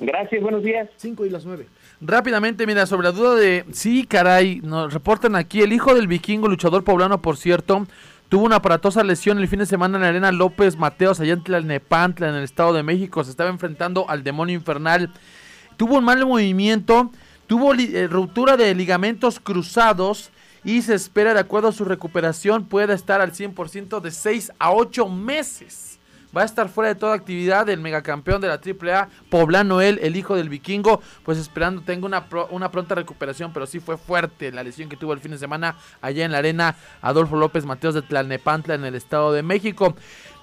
Gracias, 0.00 0.42
buenos 0.42 0.62
días. 0.62 0.88
Cinco 0.96 1.26
y 1.26 1.30
las 1.30 1.44
nueve. 1.44 1.66
Rápidamente, 2.00 2.66
mira, 2.66 2.86
sobre 2.86 3.04
la 3.04 3.12
duda 3.12 3.36
de, 3.36 3.64
sí, 3.72 4.04
caray, 4.04 4.60
nos 4.62 4.92
reportan 4.92 5.36
aquí, 5.36 5.60
el 5.60 5.72
hijo 5.72 5.94
del 5.94 6.08
vikingo, 6.08 6.48
luchador 6.48 6.82
poblano, 6.82 7.22
por 7.22 7.36
cierto, 7.36 7.86
tuvo 8.32 8.46
una 8.46 8.56
aparatosa 8.56 9.04
lesión 9.04 9.38
el 9.38 9.46
fin 9.46 9.58
de 9.58 9.66
semana 9.66 9.98
en 9.98 10.02
la 10.04 10.08
arena 10.08 10.32
López 10.32 10.78
Mateos, 10.78 11.20
allá 11.20 11.34
en 11.34 11.44
Tlalnepantla, 11.44 12.30
en 12.30 12.34
el 12.36 12.44
Estado 12.44 12.72
de 12.72 12.82
México, 12.82 13.22
se 13.22 13.30
estaba 13.30 13.50
enfrentando 13.50 14.08
al 14.08 14.24
demonio 14.24 14.54
infernal, 14.54 15.12
tuvo 15.76 15.98
un 15.98 16.04
mal 16.04 16.24
movimiento, 16.24 17.10
tuvo 17.46 17.74
eh, 17.74 18.08
ruptura 18.08 18.56
de 18.56 18.74
ligamentos 18.74 19.38
cruzados, 19.38 20.30
y 20.64 20.80
se 20.80 20.94
espera, 20.94 21.34
de 21.34 21.40
acuerdo 21.40 21.68
a 21.68 21.72
su 21.72 21.84
recuperación, 21.84 22.64
pueda 22.64 22.94
estar 22.94 23.20
al 23.20 23.32
100% 23.32 24.00
de 24.00 24.10
6 24.10 24.52
a 24.58 24.72
8 24.72 25.10
meses 25.10 25.91
va 26.36 26.42
a 26.42 26.44
estar 26.44 26.68
fuera 26.68 26.88
de 26.88 26.94
toda 26.94 27.14
actividad 27.14 27.68
el 27.68 27.80
megacampeón 27.80 28.40
de 28.40 28.48
la 28.48 28.54
AAA, 28.54 29.08
Poblano 29.30 29.80
él, 29.80 29.98
el 30.02 30.16
hijo 30.16 30.36
del 30.36 30.48
vikingo, 30.48 31.00
pues 31.24 31.38
esperando 31.38 31.82
tenga 31.82 32.06
una, 32.06 32.26
una 32.50 32.70
pronta 32.70 32.94
recuperación, 32.94 33.52
pero 33.52 33.66
sí 33.66 33.80
fue 33.80 33.96
fuerte 33.96 34.50
la 34.52 34.62
lesión 34.62 34.88
que 34.88 34.96
tuvo 34.96 35.12
el 35.12 35.20
fin 35.20 35.32
de 35.32 35.38
semana 35.38 35.76
allá 36.00 36.24
en 36.24 36.32
la 36.32 36.38
arena 36.38 36.76
Adolfo 37.00 37.36
López 37.36 37.64
Mateos 37.64 37.94
de 37.94 38.02
Tlalnepantla 38.02 38.74
en 38.74 38.84
el 38.84 38.94
Estado 38.94 39.32
de 39.32 39.42
México. 39.42 39.94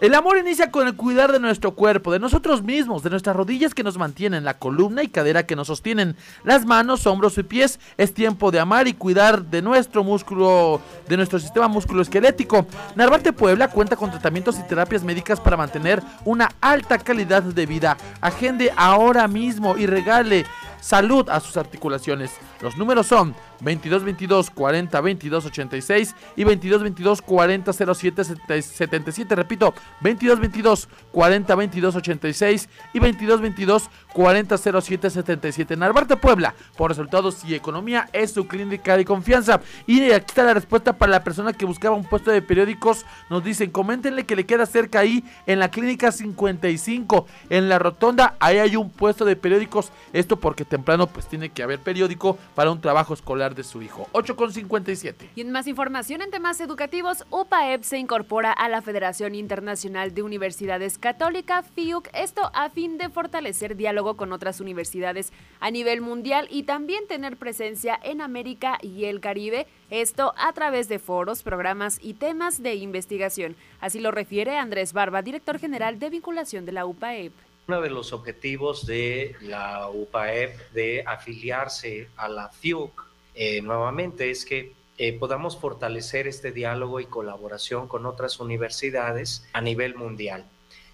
El 0.02 0.16
amor 0.16 0.38
inicia 0.38 0.72
con 0.72 0.88
el 0.88 0.95
cuidar 0.95 1.34
de 1.34 1.41
nuestro 1.41 1.72
cuerpo, 1.72 2.14
de 2.14 2.20
nosotros 2.20 2.64
mismos, 2.64 3.04
de 3.04 3.10
nuestras 3.10 3.36
rodillas 3.36 3.74
que 3.74 3.84
nos 3.84 3.97
mantienen, 3.97 4.45
la 4.45 4.58
columna 4.58 5.04
y 5.04 5.10
cadera 5.10 5.45
que 5.45 5.58
nos 5.58 5.68
sostienen, 5.68 6.16
las 6.45 6.66
manos, 6.66 7.06
hombros 7.06 7.38
y 7.38 7.43
pies. 7.43 7.82
Es 7.97 8.14
tiempo 8.14 8.50
de 8.50 8.62
amar 8.62 8.88
y 8.88 8.93
cuidar 8.93 9.43
de 9.43 9.62
nuestro 9.62 10.06
músculo, 10.06 10.80
de 11.10 11.18
nuestro 11.18 11.38
sistema 11.38 11.68
musculoesquelético. 11.68 12.66
Narvarte 12.95 13.34
Puebla 13.34 13.68
cuenta 13.68 13.97
con 13.97 14.10
tratamientos 14.10 14.58
y 14.58 14.64
terapias 14.64 15.04
médicas 15.04 15.41
para 15.41 15.58
mantener 15.58 16.02
una 16.24 16.50
alta 16.62 16.97
calidad 16.97 17.43
de 17.43 17.66
vida. 17.66 17.97
Agende 18.22 18.72
ahora 18.78 19.28
mismo 19.28 19.78
y 19.78 19.86
regale 19.86 20.45
salud 20.80 21.28
a 21.30 21.41
sus 21.41 21.58
articulaciones. 21.58 22.32
Los 22.62 22.78
números 22.78 23.08
son 23.08 23.36
22 23.62 24.03
22 24.03 24.49
40 24.49 25.01
22 25.01 25.45
86 25.45 26.16
y 26.36 26.43
22 26.43 26.84
22 26.84 27.22
40 27.22 27.74
07 27.74 28.24
77. 28.62 29.36
Repito, 29.36 29.74
22 30.01 30.39
22 30.39 30.89
40 31.12 31.55
22 31.55 31.95
86 31.95 32.70
y 32.93 32.99
22 32.99 33.41
22 33.41 33.89
40 34.14 34.57
07 34.57 35.10
77. 35.10 35.78
Narvarte 35.78 36.16
Puebla, 36.18 36.55
por 36.78 36.89
resultados 36.89 37.43
y 37.45 37.55
economía, 37.55 38.10
es 38.14 38.32
su 38.32 38.47
clínica 38.47 38.97
de 38.97 39.05
confianza. 39.05 39.62
Y 39.88 40.12
aquí 40.12 40.26
está 40.28 40.43
la 40.43 40.53
respuesta 40.53 40.97
para 40.97 41.12
la 41.12 41.24
persona 41.24 41.53
que 41.53 41.66
buscaba 41.66 41.95
un 41.95 42.05
puesto 42.05 42.32
de 42.32 42.41
periódicos. 42.41 43.05
Nos 43.30 43.43
dicen, 43.43 43.72
coméntenle 43.72 44.26
que 44.26 44.36
le 44.36 44.45
queda 44.45 44.66
cerca 44.66 44.99
ahí 44.99 45.24
en 45.45 45.60
la 45.60 45.72
clínica 45.72 46.12
55, 46.12 47.26
en 47.49 47.70
la 47.70 47.80
rotonda. 47.80 48.36
Ahí 48.39 48.57
hay 48.57 48.76
un 48.76 48.89
puesto 48.89 49.26
de 49.26 49.36
periódicos. 49.36 49.91
Esto 50.14 50.39
porque 50.39 50.66
temprano 50.66 51.07
pues 51.07 51.28
tiene 51.28 51.49
que 51.49 51.64
haber 51.64 51.80
periódico 51.80 52.38
para 52.55 52.72
un 52.72 52.82
trabajo 52.82 53.14
escolar 53.14 53.49
de 53.56 53.64
su 53.64 53.82
hijo. 53.82 54.08
8,57. 54.14 55.30
Y 55.36 55.41
en 55.41 55.52
más 55.52 55.68
información 55.68 56.22
en 56.22 56.32
temas 56.32 56.62
educativos, 56.62 57.26
UPAEP 57.30 57.84
se 57.84 57.97
incorpora 57.97 58.52
a 58.52 58.70
la 58.70 58.82
Federación 58.82 59.36
Internacional 59.36 60.14
de 60.14 60.24
Universidades 60.24 60.97
Católica, 60.97 61.64
FIUC, 61.64 62.10
esto 62.14 62.52
a 62.54 62.70
fin 62.70 62.97
de 62.97 63.10
fortalecer 63.10 63.76
diálogo 63.76 64.18
con 64.18 64.34
otras 64.34 64.60
universidades 64.60 65.32
a 65.60 65.72
nivel 65.72 66.02
mundial 66.02 66.47
y 66.50 66.64
también 66.64 67.08
tener 67.08 67.38
presencia 67.38 68.00
en 68.04 68.22
América 68.22 68.78
y 68.82 69.06
el 69.06 69.20
Caribe, 69.20 69.68
esto 69.89 70.34
a 70.38 70.54
través 70.54 70.88
de 70.88 71.00
foros, 71.00 71.43
programas 71.43 72.00
y 72.02 72.14
temas 72.14 72.62
de 72.62 72.76
investigación. 72.76 73.56
Así 73.82 74.00
lo 74.00 74.12
refiere 74.12 74.58
Andrés 74.58 74.93
Barba, 74.93 75.22
director 75.22 75.60
general 75.60 76.00
de 76.00 76.10
vinculación 76.10 76.66
de 76.66 76.72
la 76.72 76.86
UPAEP. 76.86 77.34
Uno 77.68 77.82
de 77.82 77.89
los 77.89 78.14
objetivos 78.14 78.86
de 78.86 79.36
la 79.41 79.89
UPAEP 79.89 80.72
de 80.72 81.04
afiliarse 81.06 82.10
a 82.18 82.28
la 82.28 82.50
FIUC 82.50 83.09
eh, 83.36 83.62
nuevamente 83.62 84.30
es 84.30 84.46
que 84.46 84.74
eh, 84.98 85.14
podamos 85.18 85.58
fortalecer 85.58 86.28
este 86.28 86.52
diálogo 86.52 87.00
y 87.00 87.06
colaboración 87.06 87.88
con 87.88 88.06
otras 88.06 88.40
universidades 88.40 89.48
a 89.54 89.62
nivel 89.62 89.96
mundial. 89.96 90.46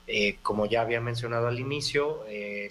Eh, 0.08 0.38
como 0.44 0.68
ya 0.68 0.82
había 0.82 1.02
mencionado 1.02 1.48
al 1.48 1.60
inicio, 1.60 2.24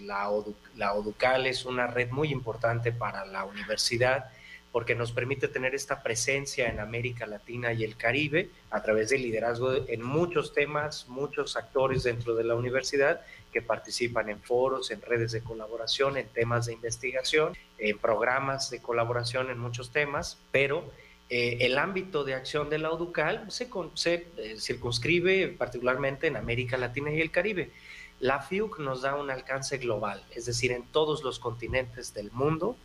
la, 0.03 0.31
la 0.77 0.95
ODUCAL 0.95 1.47
es 1.49 1.65
una 1.65 1.89
red 1.89 2.11
muy 2.11 2.29
importante 2.31 2.93
para 2.93 3.25
la 3.27 3.45
universidad 3.45 4.31
porque 4.75 4.97
nos 4.97 5.12
permite 5.12 5.47
tener 5.47 5.73
esta 5.75 6.03
presencia 6.03 6.69
en 6.69 6.81
América 6.81 7.27
Latina 7.27 7.73
y 7.73 7.85
el 7.85 7.97
Caribe 7.97 8.51
a 8.71 8.83
través 8.83 9.11
del 9.11 9.23
liderazgo 9.23 9.73
en 9.87 10.03
muchos 10.03 10.53
temas, 10.53 11.07
muchos 11.09 11.57
actores 11.57 12.03
dentro 12.03 12.35
de 12.35 12.43
la 12.43 12.57
universidad 12.57 13.21
que 13.55 13.63
participan 13.63 14.29
en 14.29 14.41
foros, 14.43 14.91
en 14.91 15.01
redes 15.01 15.31
de 15.31 15.41
colaboración, 15.41 16.17
en 16.17 16.27
temas 16.27 16.67
de 16.67 16.73
investigación, 16.73 17.57
en 17.79 17.97
programas 17.99 18.69
de 18.69 18.83
colaboración 18.83 19.49
en 19.49 19.59
muchos 19.59 19.93
temas, 19.93 20.39
pero 20.51 20.91
eh, 21.31 21.59
el 21.61 21.79
ámbito 21.79 22.25
de 22.25 22.35
acción 22.35 22.69
de 22.69 22.79
la 22.79 22.91
ODUCAL 22.91 23.47
se, 23.51 23.69
eh, 24.11 24.57
circunscribe 24.59 25.55
particularmente 25.57 26.27
en 26.27 26.37
América 26.37 26.77
Latina 26.77 27.13
y 27.13 27.21
el 27.21 27.31
Caribe. 27.31 27.71
La 28.19 28.41
FIUC 28.41 28.81
nos 28.81 29.03
da 29.03 29.15
un 29.15 29.31
alcance 29.31 29.79
global, 29.79 30.25
es 30.35 30.47
decir, 30.47 30.73
en 30.73 30.83
todos 30.85 31.23
los 31.23 31.39
continentes 31.39 32.13
del 32.13 32.33
mundo 32.33 32.77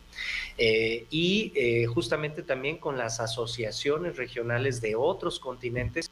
eh, 0.58 1.08
y 1.10 1.86
justamente 1.86 2.44
también 2.44 2.78
con 2.78 2.98
las 2.98 3.20
asociaciones 3.20 4.18
regionales 4.18 4.82
de 4.82 4.96
otros 4.96 5.40
continentes 5.40 6.10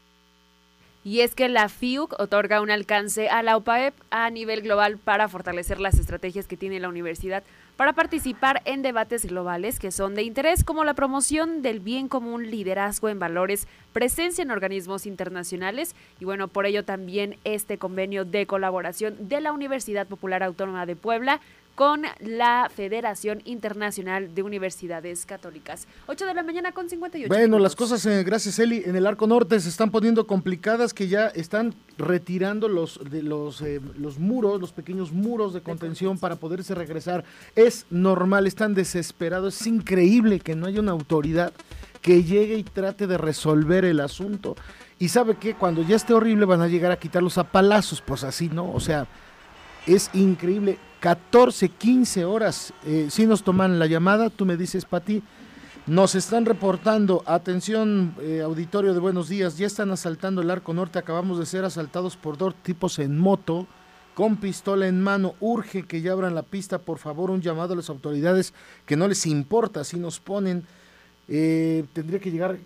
y 1.07 1.21
es 1.21 1.35
que 1.35 1.47
la 1.47 1.69
FIUC 1.69 2.19
otorga 2.19 2.59
un 2.59 2.69
alcance 2.69 3.29
a 3.29 3.41
la 3.41 3.55
UPAEP 3.55 3.93
a 4.09 4.29
nivel 4.29 4.61
global 4.61 4.97
para 4.97 5.29
fortalecer 5.29 5.79
las 5.79 5.97
estrategias 5.97 6.47
que 6.47 6.57
tiene 6.57 6.81
la 6.81 6.89
universidad 6.89 7.45
para 7.77 7.93
participar 7.93 8.61
en 8.65 8.81
debates 8.81 9.25
globales 9.25 9.79
que 9.79 9.91
son 9.91 10.15
de 10.15 10.23
interés 10.23 10.65
como 10.65 10.83
la 10.83 10.95
promoción 10.95 11.61
del 11.61 11.79
bien 11.79 12.09
común, 12.09 12.51
liderazgo 12.51 13.07
en 13.07 13.19
valores, 13.19 13.69
presencia 13.93 14.41
en 14.41 14.51
organismos 14.51 15.05
internacionales 15.05 15.95
y 16.19 16.25
bueno, 16.25 16.49
por 16.49 16.65
ello 16.65 16.83
también 16.83 17.37
este 17.45 17.77
convenio 17.77 18.25
de 18.25 18.45
colaboración 18.45 19.29
de 19.29 19.39
la 19.39 19.53
Universidad 19.53 20.07
Popular 20.07 20.43
Autónoma 20.43 20.85
de 20.85 20.97
Puebla 20.97 21.39
con 21.77 22.01
la 22.21 22.71
Federación 22.75 23.43
Internacional 23.45 24.33
de 24.33 24.41
Universidades 24.41 25.27
Católicas. 25.27 25.87
8 26.07 26.25
de 26.25 26.33
la 26.33 26.41
mañana 26.41 26.71
con 26.71 26.89
58. 26.89 27.27
Bueno, 27.27 27.59
las 27.59 27.75
cosas, 27.75 28.03
eh, 28.07 28.23
gracias 28.23 28.57
Eli, 28.57 28.81
en 28.83 28.95
el 28.95 29.05
arco 29.05 29.27
norte 29.27 29.59
se 29.59 29.69
están 29.69 29.91
poniendo 29.91 30.25
complicadas 30.25 30.91
que 30.95 31.07
ya 31.07 31.27
están 31.27 31.75
retirando 31.99 32.67
los, 32.67 32.99
de 33.11 33.21
los, 33.21 33.61
eh, 33.61 33.79
los 33.95 34.17
muros, 34.17 34.59
los 34.59 34.71
pequeños 34.71 35.11
muros 35.11 35.53
de 35.53 35.61
contención 35.61 36.17
para 36.17 36.37
poderse 36.37 36.73
regresar. 36.73 37.23
Es 37.55 37.85
normal, 37.91 38.47
están 38.47 38.73
desesperados, 38.73 39.61
es 39.61 39.67
increíble 39.67 40.39
que 40.39 40.55
no 40.55 40.65
haya 40.65 40.79
una 40.79 40.93
autoridad 40.93 41.53
que 42.01 42.23
llegue 42.23 42.55
y 42.57 42.63
trate 42.63 43.05
de 43.05 43.19
resolver 43.19 43.85
el 43.85 43.99
asunto. 43.99 44.55
Y 44.97 45.09
sabe 45.09 45.35
que 45.35 45.53
cuando 45.53 45.83
ya 45.83 45.95
esté 45.95 46.15
horrible 46.15 46.45
van 46.45 46.61
a 46.61 46.67
llegar 46.67 46.91
a 46.91 46.97
quitarlos 46.97 47.37
a 47.37 47.43
palazos, 47.43 48.01
pues 48.01 48.23
así, 48.23 48.49
¿no? 48.49 48.71
O 48.71 48.79
sea, 48.79 49.07
es 49.87 50.09
increíble. 50.13 50.77
14, 50.99 51.69
15 51.69 52.25
horas. 52.25 52.73
Eh, 52.85 53.07
si 53.09 53.25
nos 53.25 53.43
toman 53.43 53.79
la 53.79 53.85
llamada, 53.85 54.29
tú 54.29 54.45
me 54.45 54.57
dices, 54.57 54.85
Pati, 54.85 55.21
nos 55.85 56.15
están 56.15 56.45
reportando, 56.45 57.23
atención, 57.25 58.15
eh, 58.19 58.41
auditorio 58.43 58.93
de 58.93 58.99
buenos 58.99 59.29
días, 59.29 59.57
ya 59.57 59.67
están 59.67 59.91
asaltando 59.91 60.41
el 60.41 60.51
arco 60.51 60.73
norte, 60.73 60.99
acabamos 60.99 61.39
de 61.39 61.45
ser 61.45 61.63
asaltados 61.63 62.17
por 62.17 62.37
dos 62.37 62.55
tipos 62.55 62.99
en 62.99 63.17
moto, 63.17 63.67
con 64.15 64.37
pistola 64.37 64.87
en 64.87 65.01
mano, 65.01 65.35
urge 65.39 65.83
que 65.83 66.01
ya 66.01 66.11
abran 66.11 66.33
la 66.35 66.41
pista, 66.41 66.79
por 66.79 66.97
favor, 66.97 67.29
un 67.29 67.41
llamado 67.41 67.73
a 67.73 67.77
las 67.77 67.89
autoridades 67.89 68.53
que 68.85 68.97
no 68.97 69.07
les 69.07 69.25
importa 69.27 69.83
si 69.83 69.97
nos 69.97 70.19
ponen, 70.19 70.63
eh, 71.29 71.85
tendría 71.93 72.19
que 72.19 72.31
llegar 72.31 72.57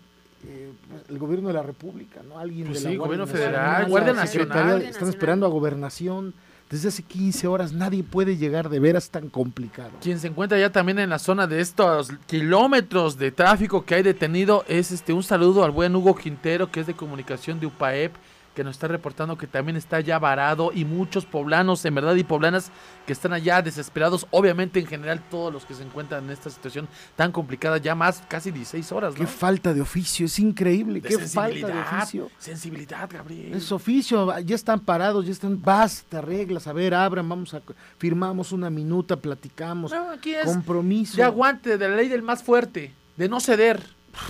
el 1.07 1.19
gobierno 1.19 1.49
de 1.49 1.53
la 1.53 1.61
República, 1.61 2.22
¿no? 2.28 2.39
Alguien 2.39 2.67
Pues 2.67 2.82
de 2.82 2.89
sí, 2.89 2.95
la 2.95 3.03
gobierno 3.03 3.28
federal, 3.28 3.86
Guardia 3.88 4.13
Nacional. 4.13 4.82
Están 4.82 5.09
esperando 5.09 5.45
a 5.45 5.49
gobernación. 5.49 6.34
Desde 6.72 6.88
hace 6.88 7.03
15 7.03 7.47
horas 7.47 7.74
nadie 7.74 8.01
puede 8.01 8.38
llegar 8.38 8.69
de 8.69 8.80
veras 8.80 9.09
tan 9.09 9.30
complicado. 9.30 9.91
Quien 10.01 10.19
se 10.19 10.28
encuentra 10.28 10.57
ya 10.57 10.72
también 10.72 10.99
en 10.99 11.09
la 11.09 11.19
zona 11.19 11.45
de 11.45 11.59
estos 11.59 12.13
kilómetros 12.28 13.17
de 13.17 13.30
tráfico 13.30 13.84
que 13.84 13.95
hay 13.95 14.03
detenido 14.03 14.63
es 14.69 14.91
este 14.91 15.11
un 15.11 15.22
saludo 15.22 15.65
al 15.65 15.72
buen 15.72 15.93
Hugo 15.93 16.15
Quintero, 16.15 16.72
que 16.72 16.80
es 16.80 16.88
de 16.88 16.93
comunicación 16.93 17.59
de 17.59 17.65
UPAEP, 17.65 18.13
que 18.56 18.64
nos 18.64 18.76
está 18.76 18.88
reportando 18.88 19.38
que 19.38 19.47
también 19.47 19.78
está 19.78 19.99
ya 20.02 20.20
varado 20.20 20.72
y 20.74 20.86
muchos 20.86 21.26
poblanos, 21.26 21.86
en 21.86 21.95
verdad, 21.95 22.16
y 22.16 22.24
poblanas 22.24 22.72
que 23.06 23.14
están 23.14 23.34
allá 23.34 23.62
desesperados. 23.62 24.28
Obviamente, 24.32 24.80
en 24.80 24.88
general, 24.88 25.24
todos 25.30 25.54
los 25.54 25.66
que 25.66 25.74
se 25.74 25.84
encuentran 25.84 26.26
en 26.26 26.32
esta 26.32 26.49
situación 26.49 26.88
tan 27.16 27.32
complicada, 27.32 27.78
ya 27.78 27.95
más 27.95 28.24
casi 28.28 28.52
16 28.52 28.91
horas, 28.91 29.14
¿no? 29.14 29.20
Qué 29.20 29.28
falta 29.28 29.74
de 29.74 29.82
oficio, 29.82 30.26
es 30.26 30.38
increíble. 30.39 30.99
De 30.99 31.10
qué 31.10 31.18
falta 31.20 31.68
de 31.68 31.80
oficio. 31.80 32.30
Sensibilidad, 32.38 33.10
Gabriel. 33.12 33.54
Es 33.54 33.72
oficio, 33.72 34.38
ya 34.39 34.56
están 34.56 34.82
parados, 34.82 35.26
ya 35.26 35.32
están, 35.32 35.62
vas, 35.62 36.04
te 36.08 36.18
arreglas, 36.18 36.68
a 36.68 36.74
ver, 36.74 36.93
abran, 36.93 37.28
vamos 37.28 37.54
a, 37.54 37.62
firmamos 37.97 38.52
una 38.52 38.70
minuta, 38.70 39.16
platicamos, 39.16 39.91
No, 39.91 40.12
aquí 40.12 40.34
es 40.34 40.45
compromiso. 40.45 41.18
Ya 41.18 41.28
aguante 41.28 41.78
de 41.78 41.89
la 41.89 41.95
ley 41.95 42.10
del 42.10 42.22
más 42.22 42.43
fuerte, 42.43 42.93
de 43.16 43.30
no 43.30 43.39
ceder, 43.39 43.82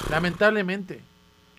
lamentablemente. 0.09 1.10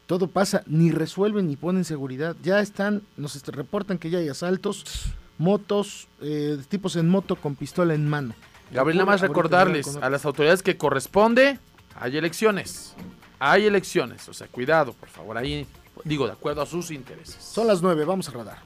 Todo 0.07 0.27
pasa, 0.27 0.63
ni 0.67 0.91
resuelven 0.91 1.47
ni 1.47 1.57
ponen 1.57 1.85
seguridad. 1.85 2.37
Ya 2.43 2.61
están, 2.61 3.03
nos 3.17 3.41
reportan 3.47 3.99
que 3.99 4.11
ya 4.11 4.19
hay 4.19 4.29
asaltos, 4.29 5.07
motos, 5.39 6.09
eh, 6.21 6.59
tipos 6.69 6.97
en 6.97 7.09
moto 7.09 7.37
con 7.37 7.55
pistola 7.57 7.95
en 7.95 8.09
mano. 8.09 8.35
Gabriel, 8.71 8.99
nada 8.99 9.11
más 9.11 9.21
recordarles 9.21 9.97
a 9.97 10.09
las 10.09 10.25
autoridades 10.25 10.63
que 10.63 10.77
corresponde, 10.77 11.59
hay 11.95 12.17
elecciones. 12.17 12.95
Hay 13.39 13.67
elecciones, 13.67 14.29
o 14.29 14.35
sea, 14.35 14.47
cuidado, 14.47 14.93
por 14.93 15.09
favor, 15.09 15.37
ahí 15.37 15.67
digo, 16.05 16.27
de 16.27 16.33
acuerdo 16.33 16.63
a 16.63 16.67
sus 16.67 16.91
intereses. 16.91 17.43
Son 17.43 17.67
las 17.67 17.83
nueve, 17.83 18.05
vamos 18.05 18.29
a 18.29 18.33
radar. 18.33 18.59